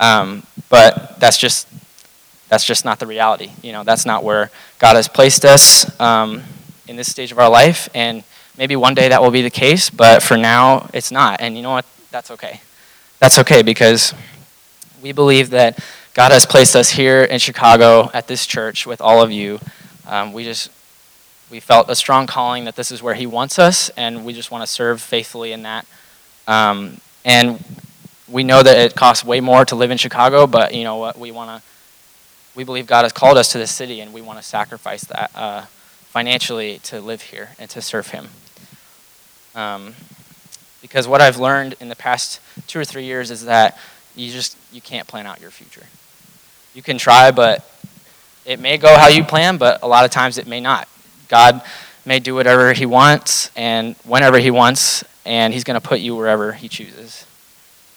Um, 0.00 0.44
but 0.70 1.20
that's 1.20 1.36
just, 1.36 1.68
that's 2.48 2.64
just 2.64 2.86
not 2.86 3.00
the 3.00 3.06
reality. 3.06 3.50
You 3.62 3.72
know, 3.72 3.84
that's 3.84 4.06
not 4.06 4.24
where 4.24 4.50
God 4.78 4.96
has 4.96 5.08
placed 5.08 5.44
us 5.44 6.00
um, 6.00 6.42
in 6.88 6.96
this 6.96 7.10
stage 7.10 7.32
of 7.32 7.38
our 7.38 7.50
life. 7.50 7.90
And 7.94 8.24
maybe 8.56 8.76
one 8.76 8.94
day 8.94 9.08
that 9.08 9.20
will 9.20 9.30
be 9.30 9.42
the 9.42 9.50
case, 9.50 9.90
but 9.90 10.22
for 10.22 10.38
now, 10.38 10.88
it's 10.94 11.10
not. 11.10 11.42
And 11.42 11.54
you 11.54 11.62
know 11.62 11.72
what? 11.72 11.84
That's 12.10 12.30
okay. 12.30 12.62
That's 13.18 13.38
okay 13.40 13.60
because 13.60 14.14
we 15.02 15.12
believe 15.12 15.50
that 15.50 15.78
God 16.14 16.32
has 16.32 16.46
placed 16.46 16.76
us 16.76 16.90
here 16.90 17.24
in 17.24 17.38
Chicago 17.40 18.10
at 18.14 18.26
this 18.26 18.46
church 18.46 18.86
with 18.86 19.02
all 19.02 19.20
of 19.20 19.30
you. 19.30 19.60
Um, 20.06 20.32
we 20.32 20.44
just 20.44 20.70
we 21.50 21.60
felt 21.60 21.88
a 21.88 21.94
strong 21.94 22.26
calling 22.26 22.64
that 22.64 22.76
this 22.76 22.90
is 22.90 23.02
where 23.02 23.14
He 23.14 23.26
wants 23.26 23.58
us, 23.58 23.90
and 23.90 24.24
we 24.24 24.32
just 24.32 24.50
want 24.50 24.62
to 24.62 24.66
serve 24.66 25.00
faithfully 25.00 25.52
in 25.52 25.62
that. 25.62 25.86
Um, 26.46 26.98
and 27.24 27.62
we 28.28 28.44
know 28.44 28.62
that 28.62 28.76
it 28.76 28.94
costs 28.94 29.24
way 29.24 29.40
more 29.40 29.64
to 29.64 29.76
live 29.76 29.90
in 29.90 29.98
Chicago, 29.98 30.46
but 30.46 30.74
you 30.74 30.84
know 30.84 30.96
what? 30.96 31.18
We 31.18 31.30
want 31.30 31.60
to. 31.60 31.66
We 32.54 32.64
believe 32.64 32.86
God 32.86 33.02
has 33.02 33.12
called 33.12 33.36
us 33.36 33.50
to 33.52 33.58
this 33.58 33.70
city, 33.70 34.00
and 34.00 34.12
we 34.12 34.20
want 34.20 34.38
to 34.38 34.44
sacrifice 34.44 35.02
that 35.04 35.30
uh, 35.34 35.62
financially 36.06 36.78
to 36.84 37.00
live 37.00 37.22
here 37.22 37.50
and 37.58 37.68
to 37.70 37.82
serve 37.82 38.08
Him. 38.08 38.28
Um, 39.54 39.94
because 40.82 41.08
what 41.08 41.20
I've 41.20 41.38
learned 41.38 41.76
in 41.80 41.88
the 41.88 41.96
past 41.96 42.40
two 42.66 42.78
or 42.78 42.84
three 42.84 43.04
years 43.04 43.30
is 43.30 43.44
that 43.46 43.78
you 44.14 44.30
just 44.30 44.56
you 44.72 44.80
can't 44.80 45.08
plan 45.08 45.26
out 45.26 45.40
your 45.40 45.50
future 45.50 45.86
you 46.74 46.82
can 46.82 46.98
try, 46.98 47.30
but 47.30 47.64
it 48.44 48.60
may 48.60 48.76
go 48.76 48.94
how 48.98 49.08
you 49.08 49.24
plan, 49.24 49.56
but 49.56 49.82
a 49.82 49.88
lot 49.88 50.04
of 50.04 50.10
times 50.10 50.36
it 50.36 50.46
may 50.46 50.60
not. 50.60 50.88
God 51.28 51.62
may 52.04 52.18
do 52.18 52.34
whatever 52.34 52.72
He 52.72 52.86
wants 52.86 53.50
and 53.56 53.96
whenever 54.04 54.38
He 54.38 54.50
wants, 54.50 55.04
and 55.24 55.52
He's 55.52 55.64
going 55.64 55.80
to 55.80 55.86
put 55.86 56.00
you 56.00 56.16
wherever 56.16 56.52
He 56.52 56.68
chooses. 56.68 57.26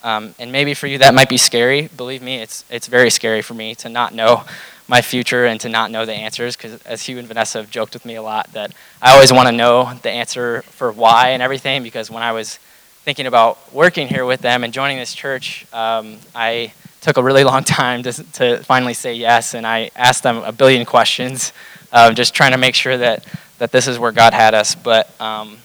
Um, 0.03 0.35
and 0.39 0.51
maybe 0.51 0.73
for 0.73 0.87
you 0.87 0.99
that 0.99 1.13
might 1.13 1.29
be 1.29 1.37
scary. 1.37 1.89
Believe 1.97 2.21
me, 2.21 2.37
it's 2.37 2.63
it's 2.69 2.87
very 2.87 3.09
scary 3.09 3.41
for 3.41 3.53
me 3.53 3.75
to 3.75 3.89
not 3.89 4.13
know 4.13 4.43
my 4.87 5.01
future 5.01 5.45
and 5.45 5.59
to 5.61 5.69
not 5.69 5.91
know 5.91 6.05
the 6.05 6.13
answers. 6.13 6.55
Because 6.55 6.81
as 6.83 7.03
Hugh 7.03 7.19
and 7.19 7.27
Vanessa 7.27 7.59
have 7.59 7.69
joked 7.69 7.93
with 7.93 8.05
me 8.05 8.15
a 8.15 8.21
lot, 8.21 8.53
that 8.53 8.71
I 9.01 9.13
always 9.13 9.33
want 9.33 9.47
to 9.47 9.51
know 9.51 9.93
the 10.01 10.11
answer 10.11 10.61
for 10.63 10.91
why 10.91 11.29
and 11.29 11.41
everything. 11.41 11.83
Because 11.83 12.09
when 12.09 12.23
I 12.23 12.31
was 12.31 12.59
thinking 13.03 13.25
about 13.25 13.73
working 13.73 14.07
here 14.07 14.25
with 14.25 14.41
them 14.41 14.63
and 14.63 14.73
joining 14.73 14.97
this 14.97 15.13
church, 15.13 15.65
um, 15.73 16.17
I 16.35 16.73
took 17.01 17.17
a 17.17 17.23
really 17.23 17.43
long 17.43 17.63
time 17.79 18.03
to, 18.03 18.11
to 18.33 18.57
finally 18.63 18.93
say 18.93 19.13
yes, 19.13 19.53
and 19.53 19.65
I 19.65 19.91
asked 19.95 20.23
them 20.23 20.37
a 20.37 20.51
billion 20.51 20.85
questions, 20.85 21.53
uh, 21.97 22.13
just 22.13 22.33
trying 22.33 22.51
to 22.51 22.57
make 22.57 22.75
sure 22.75 22.95
that, 22.95 23.25
that 23.57 23.71
this 23.71 23.88
is 23.88 23.97
where 23.97 24.12
God 24.12 24.33
had 24.33 24.53
us. 24.53 24.75
But 24.75 25.10
um, 25.19 25.57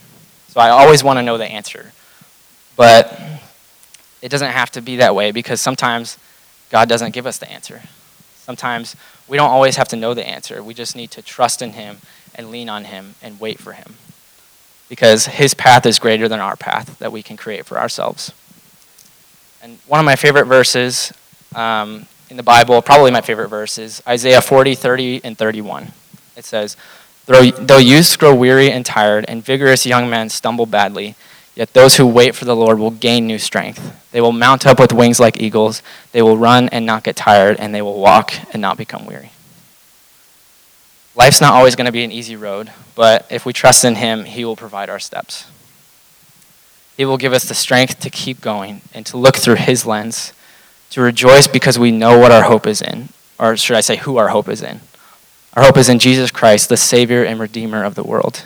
so 0.49 0.61
I 0.61 0.71
always 0.71 1.05
want 1.05 1.19
to 1.19 1.23
know 1.23 1.37
the 1.37 1.47
answer. 1.47 1.93
But 2.75 3.21
it 4.23 4.31
doesn't 4.31 4.51
have 4.51 4.71
to 4.73 4.81
be 4.81 4.97
that 4.97 5.15
way 5.15 5.31
because 5.31 5.61
sometimes 5.61 6.17
God 6.71 6.89
doesn't 6.89 7.13
give 7.13 7.27
us 7.27 7.37
the 7.37 7.51
answer. 7.51 7.83
Sometimes 8.37 8.97
we 9.29 9.37
don't 9.37 9.51
always 9.51 9.77
have 9.77 9.89
to 9.89 9.97
know 9.97 10.15
the 10.15 10.27
answer. 10.27 10.63
We 10.63 10.73
just 10.75 10.97
need 10.97 11.11
to 11.13 11.23
trust 11.23 11.61
in 11.61 11.73
Him 11.73 11.99
and 12.35 12.51
lean 12.51 12.69
on 12.69 12.85
Him 12.85 13.15
and 13.23 13.39
wait 13.39 13.59
for 13.59 13.73
Him. 13.73 13.95
Because 14.89 15.27
His 15.27 15.53
path 15.53 15.85
is 15.85 15.99
greater 15.99 16.29
than 16.29 16.41
our 16.41 16.57
path 16.57 16.99
that 16.99 17.13
we 17.13 17.23
can 17.23 17.37
create 17.37 17.67
for 17.67 17.79
ourselves. 17.79 18.33
And 19.63 19.79
one 19.87 20.01
of 20.01 20.07
my 20.07 20.17
favorite 20.17 20.47
verses 20.47 21.13
um, 21.55 22.07
in 22.31 22.37
the 22.37 22.43
Bible, 22.43 22.81
probably 22.81 23.11
my 23.11 23.21
favorite 23.21 23.49
verse, 23.49 23.77
is 23.77 24.03
Isaiah 24.09 24.41
40, 24.41 24.75
30, 24.75 25.21
and 25.25 25.37
31. 25.37 25.93
It 26.37 26.45
says, 26.45 26.77
Though 27.27 27.79
youths 27.79 28.17
grow 28.17 28.35
weary 28.35 28.71
and 28.71 28.85
tired, 28.85 29.25
and 29.29 29.45
vigorous 29.45 29.87
young 29.87 30.11
men 30.11 30.29
stumble 30.29 30.67
badly, 30.67 31.15
yet 31.55 31.73
those 31.73 31.97
who 31.97 32.07
wait 32.07 32.35
for 32.35 32.45
the 32.45 32.57
Lord 32.57 32.79
will 32.79 32.91
gain 32.91 33.27
new 33.27 33.39
strength. 33.39 33.97
They 34.11 34.21
will 34.21 34.33
mount 34.33 34.67
up 34.67 34.81
with 34.81 34.93
wings 34.93 35.21
like 35.21 35.41
eagles. 35.41 35.83
They 36.11 36.23
will 36.23 36.37
run 36.37 36.69
and 36.71 36.85
not 36.85 37.05
get 37.05 37.17
tired, 37.17 37.59
and 37.59 37.75
they 37.75 37.83
will 37.83 38.01
walk 38.01 38.33
and 38.53 38.61
not 38.61 38.77
become 38.77 39.07
weary. 39.07 39.31
Life's 41.15 41.41
not 41.41 41.53
always 41.53 41.77
going 41.77 41.87
to 41.87 41.93
be 41.93 42.05
an 42.05 42.13
easy 42.13 42.37
road, 42.37 42.73
but 42.95 43.27
if 43.31 43.47
we 43.47 43.53
trust 43.53 43.85
in 43.85 43.97
Him, 43.97 44.25
He 44.25 44.45
will 44.45 44.57
provide 44.57 44.91
our 44.91 44.99
steps. 44.99 45.47
He 46.97 47.05
will 47.05 47.19
give 47.19 47.33
us 47.33 47.45
the 47.45 47.55
strength 47.55 48.01
to 48.01 48.11
keep 48.11 48.41
going 48.41 48.81
and 48.93 49.07
to 49.07 49.17
look 49.17 49.37
through 49.37 49.57
His 49.57 49.87
lens 49.87 50.33
to 50.91 51.01
rejoice 51.01 51.47
because 51.47 51.79
we 51.79 51.91
know 51.91 52.19
what 52.19 52.33
our 52.33 52.43
hope 52.43 52.67
is 52.67 52.83
in, 52.83 53.11
or 53.39 53.57
should 53.57 53.77
I 53.77 53.81
say, 53.81 53.97
who 53.97 54.19
our 54.19 54.29
hope 54.29 54.49
is 54.49 54.63
in. 54.63 54.81
Our 55.55 55.65
hope 55.65 55.77
is 55.77 55.91
in 55.91 55.99
Jesus 55.99 56.31
Christ, 56.31 56.71
the 56.71 56.79
Savior 56.79 57.25
and 57.25 57.39
Redeemer 57.39 57.85
of 57.85 57.95
the 57.95 58.03
world, 58.03 58.43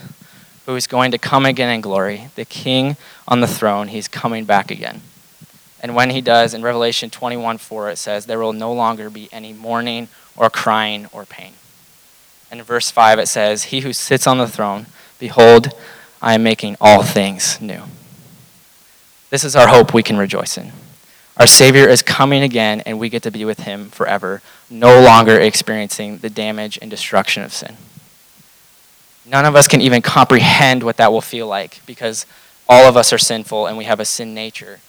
who 0.65 0.75
is 0.75 0.89
going 0.89 1.13
to 1.13 1.19
come 1.19 1.47
again 1.47 1.73
in 1.73 1.81
glory, 1.81 2.31
the 2.35 2.45
King 2.45 2.97
on 3.29 3.41
the 3.41 3.47
throne. 3.47 3.89
He's 3.89 4.09
coming 4.09 4.45
back 4.45 4.73
again. 4.73 5.03
And 5.81 5.95
when 5.95 6.11
he 6.11 6.21
does, 6.21 6.53
in 6.53 6.63
Revelation 6.63 7.09
21 7.11 7.59
4, 7.59 7.91
it 7.91 7.99
says, 7.99 8.27
There 8.27 8.41
will 8.41 8.53
no 8.53 8.73
longer 8.73 9.09
be 9.09 9.29
any 9.31 9.53
mourning 9.53 10.09
or 10.37 10.51
crying 10.51 11.07
or 11.13 11.25
pain. 11.25 11.53
And 12.51 12.59
in 12.59 12.67
verse 12.67 12.91
5, 12.91 13.21
it 13.21 13.29
says, 13.29 13.65
He 13.65 13.81
who 13.81 13.93
sits 13.93 14.27
on 14.27 14.39
the 14.39 14.49
throne, 14.49 14.87
behold, 15.21 15.69
I 16.21 16.35
am 16.35 16.43
making 16.43 16.77
all 16.81 17.05
things 17.05 17.61
new. 17.61 17.83
This 19.31 19.45
is 19.45 19.55
our 19.55 19.69
hope 19.69 19.95
we 19.95 20.03
can 20.03 20.17
rejoice 20.17 20.59
in. 20.59 20.73
Our 21.37 21.47
Savior 21.47 21.89
is 21.89 22.03
coming 22.03 22.43
again, 22.43 22.81
and 22.81 22.99
we 22.99 23.09
get 23.09 23.23
to 23.25 23.31
be 23.31 23.45
with 23.45 23.61
him 23.61 23.91
forever, 23.91 24.43
no 24.69 25.01
longer 25.01 25.39
experiencing 25.39 26.19
the 26.19 26.31
damage 26.31 26.79
and 26.81 26.91
destruction 26.91 27.43
of 27.43 27.53
sin. 27.53 27.77
None 29.25 29.45
of 29.45 29.57
us 29.57 29.67
can 29.69 29.81
even 29.81 30.03
comprehend 30.03 30.83
what 30.83 30.97
that 30.99 31.13
will 31.13 31.21
feel 31.21 31.47
like 31.47 31.81
because 31.87 32.27
all 32.69 32.89
of 32.89 32.97
us 32.97 33.13
are 33.13 33.19
sinful 33.19 33.67
and 33.67 33.77
we 33.77 33.85
have 33.85 34.01
a 34.01 34.05
sin 34.05 34.35
nature. 34.35 34.81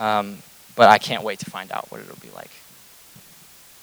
Um, 0.00 0.38
but 0.76 0.88
I 0.88 0.98
can't 0.98 1.22
wait 1.22 1.38
to 1.40 1.50
find 1.50 1.70
out 1.72 1.90
what 1.90 2.00
it'll 2.00 2.16
be 2.16 2.30
like. 2.34 2.50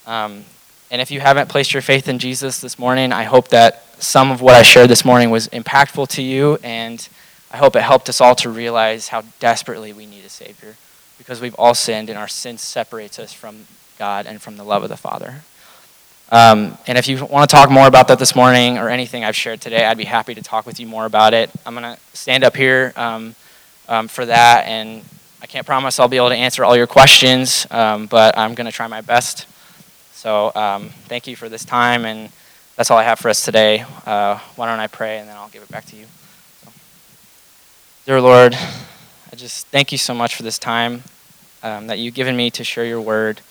Um, 0.06 0.43
and 0.89 1.01
if 1.01 1.10
you 1.10 1.21
haven't 1.21 1.49
placed 1.49 1.73
your 1.73 1.82
faith 1.82 2.08
in 2.10 2.19
Jesus 2.19 2.60
this 2.60 2.77
morning, 2.77 3.13
I 3.13 3.23
hope 3.23 3.47
that 3.49 3.84
some 4.04 4.32
of 4.32 4.41
what 4.41 4.56
I 4.56 4.62
shared 4.62 4.89
this 4.89 5.06
morning 5.06 5.30
was 5.30 5.47
impactful 5.49 6.10
to 6.10 6.21
you, 6.21 6.58
and 6.63 7.08
I 7.51 7.58
hope 7.58 7.75
it 7.75 7.82
helped 7.82 8.10
us 8.10 8.19
all 8.19 8.36
to 8.36 8.49
realize 8.49 9.08
how 9.10 9.23
desperately 9.39 9.93
we 9.93 10.06
need 10.06 10.25
a 10.25 10.30
Savior 10.30 10.75
because 11.17 11.39
we've 11.39 11.56
all 11.56 11.75
sinned 11.75 12.10
and 12.10 12.17
our 12.17 12.27
sin 12.27 12.58
separates 12.58 13.19
us 13.19 13.32
from 13.32 13.67
God 14.02 14.26
and 14.26 14.41
from 14.41 14.58
the 14.58 14.64
love 14.64 14.82
of 14.82 14.89
the 14.89 14.97
Father. 14.97 15.43
Um, 16.32 16.76
and 16.88 16.97
if 16.97 17.08
you 17.08 17.24
want 17.24 17.47
to 17.47 17.56
talk 17.56 17.70
more 17.70 17.86
about 17.86 18.08
that 18.08 18.18
this 18.18 18.36
morning 18.36 18.80
or 18.80 18.89
anything 18.89 19.24
I've 19.24 19.36
shared 19.36 19.62
today, 19.62 19.86
I'd 19.86 19.95
be 19.99 20.06
happy 20.06 20.34
to 20.34 20.41
talk 20.41 20.66
with 20.66 20.80
you 20.80 20.88
more 20.88 21.06
about 21.06 21.36
it. 21.36 21.52
I'm 21.68 21.76
going 21.76 21.95
to 21.95 22.02
stand 22.14 22.43
up 22.43 22.56
here 22.56 22.93
um, 22.95 23.36
um, 23.88 24.08
for 24.08 24.26
that, 24.26 24.66
and 24.66 25.04
I 25.39 25.45
can't 25.45 25.68
promise 25.68 25.99
I'll 25.99 26.08
be 26.08 26.18
able 26.18 26.30
to 26.30 26.36
answer 26.36 26.66
all 26.66 26.76
your 26.76 26.88
questions, 26.88 27.68
um, 27.70 28.08
but 28.08 28.36
I'm 28.39 28.56
going 28.56 28.66
to 28.66 28.72
try 28.72 28.88
my 28.88 29.02
best. 29.02 29.45
So 30.14 30.52
um, 30.56 30.89
thank 31.06 31.28
you 31.28 31.36
for 31.36 31.47
this 31.47 31.64
time, 31.64 32.04
and 32.04 32.32
that's 32.78 32.89
all 32.89 32.97
I 32.97 33.04
have 33.04 33.20
for 33.20 33.30
us 33.30 33.45
today. 33.45 33.86
Uh, 34.08 34.39
why 34.56 34.66
don't 34.66 34.80
I 34.80 34.88
pray, 34.88 35.20
and 35.20 35.30
then 35.30 35.36
I'll 35.38 35.49
give 35.49 35.62
it 35.62 35.70
back 35.70 35.86
to 35.86 35.95
you. 35.95 36.08
So. 36.66 36.72
Dear 38.08 38.20
Lord, 38.20 38.56
I 38.56 39.36
just 39.36 39.68
thank 39.68 39.91
you 39.91 39.99
so 39.99 40.16
much 40.16 40.36
for 40.36 40.41
this 40.41 40.58
time 40.58 41.04
um, 41.62 41.86
that 41.86 41.99
you've 41.99 42.16
given 42.16 42.36
me 42.36 42.49
to 42.49 42.64
share 42.64 42.86
your 42.86 42.99
word 42.99 43.41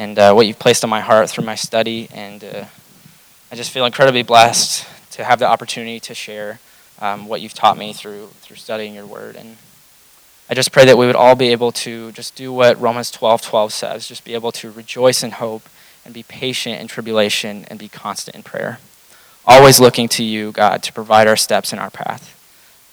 and 0.00 0.18
uh, 0.18 0.32
what 0.32 0.46
you've 0.46 0.58
placed 0.58 0.82
on 0.82 0.88
my 0.88 1.00
heart 1.00 1.28
through 1.28 1.44
my 1.44 1.54
study. 1.54 2.08
And 2.14 2.42
uh, 2.42 2.64
I 3.52 3.54
just 3.54 3.70
feel 3.70 3.84
incredibly 3.84 4.22
blessed 4.22 4.86
to 5.10 5.24
have 5.24 5.38
the 5.38 5.46
opportunity 5.46 6.00
to 6.00 6.14
share 6.14 6.58
um, 7.02 7.26
what 7.26 7.42
you've 7.42 7.52
taught 7.52 7.76
me 7.76 7.92
through, 7.92 8.28
through 8.40 8.56
studying 8.56 8.94
your 8.94 9.04
word. 9.04 9.36
And 9.36 9.58
I 10.48 10.54
just 10.54 10.72
pray 10.72 10.86
that 10.86 10.96
we 10.96 11.04
would 11.04 11.16
all 11.16 11.34
be 11.34 11.48
able 11.48 11.70
to 11.84 12.12
just 12.12 12.34
do 12.34 12.50
what 12.50 12.80
Romans 12.80 13.10
12 13.10 13.42
12 13.42 13.74
says, 13.74 14.08
just 14.08 14.24
be 14.24 14.32
able 14.32 14.52
to 14.52 14.70
rejoice 14.70 15.22
in 15.22 15.32
hope 15.32 15.68
and 16.06 16.14
be 16.14 16.22
patient 16.22 16.80
in 16.80 16.86
tribulation 16.86 17.66
and 17.68 17.78
be 17.78 17.88
constant 17.88 18.34
in 18.34 18.42
prayer. 18.42 18.78
Always 19.44 19.80
looking 19.80 20.08
to 20.08 20.24
you, 20.24 20.50
God, 20.50 20.82
to 20.84 20.94
provide 20.94 21.28
our 21.28 21.36
steps 21.36 21.74
in 21.74 21.78
our 21.78 21.90
path 21.90 22.34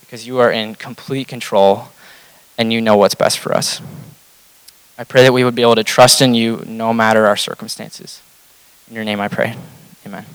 because 0.01 0.27
you 0.27 0.39
are 0.39 0.51
in 0.51 0.75
complete 0.75 1.29
control 1.29 1.87
and 2.57 2.73
you 2.73 2.81
know 2.81 2.97
what's 2.97 3.15
best 3.15 3.39
for 3.39 3.53
us. 3.53 3.79
I 4.97 5.03
pray 5.03 5.23
that 5.23 5.33
we 5.33 5.43
would 5.43 5.55
be 5.55 5.61
able 5.61 5.75
to 5.75 5.83
trust 5.83 6.21
in 6.21 6.33
you 6.33 6.63
no 6.65 6.93
matter 6.93 7.27
our 7.27 7.37
circumstances. 7.37 8.21
In 8.89 8.95
your 8.95 9.03
name 9.03 9.19
I 9.19 9.27
pray. 9.27 9.55
Amen. 10.05 10.25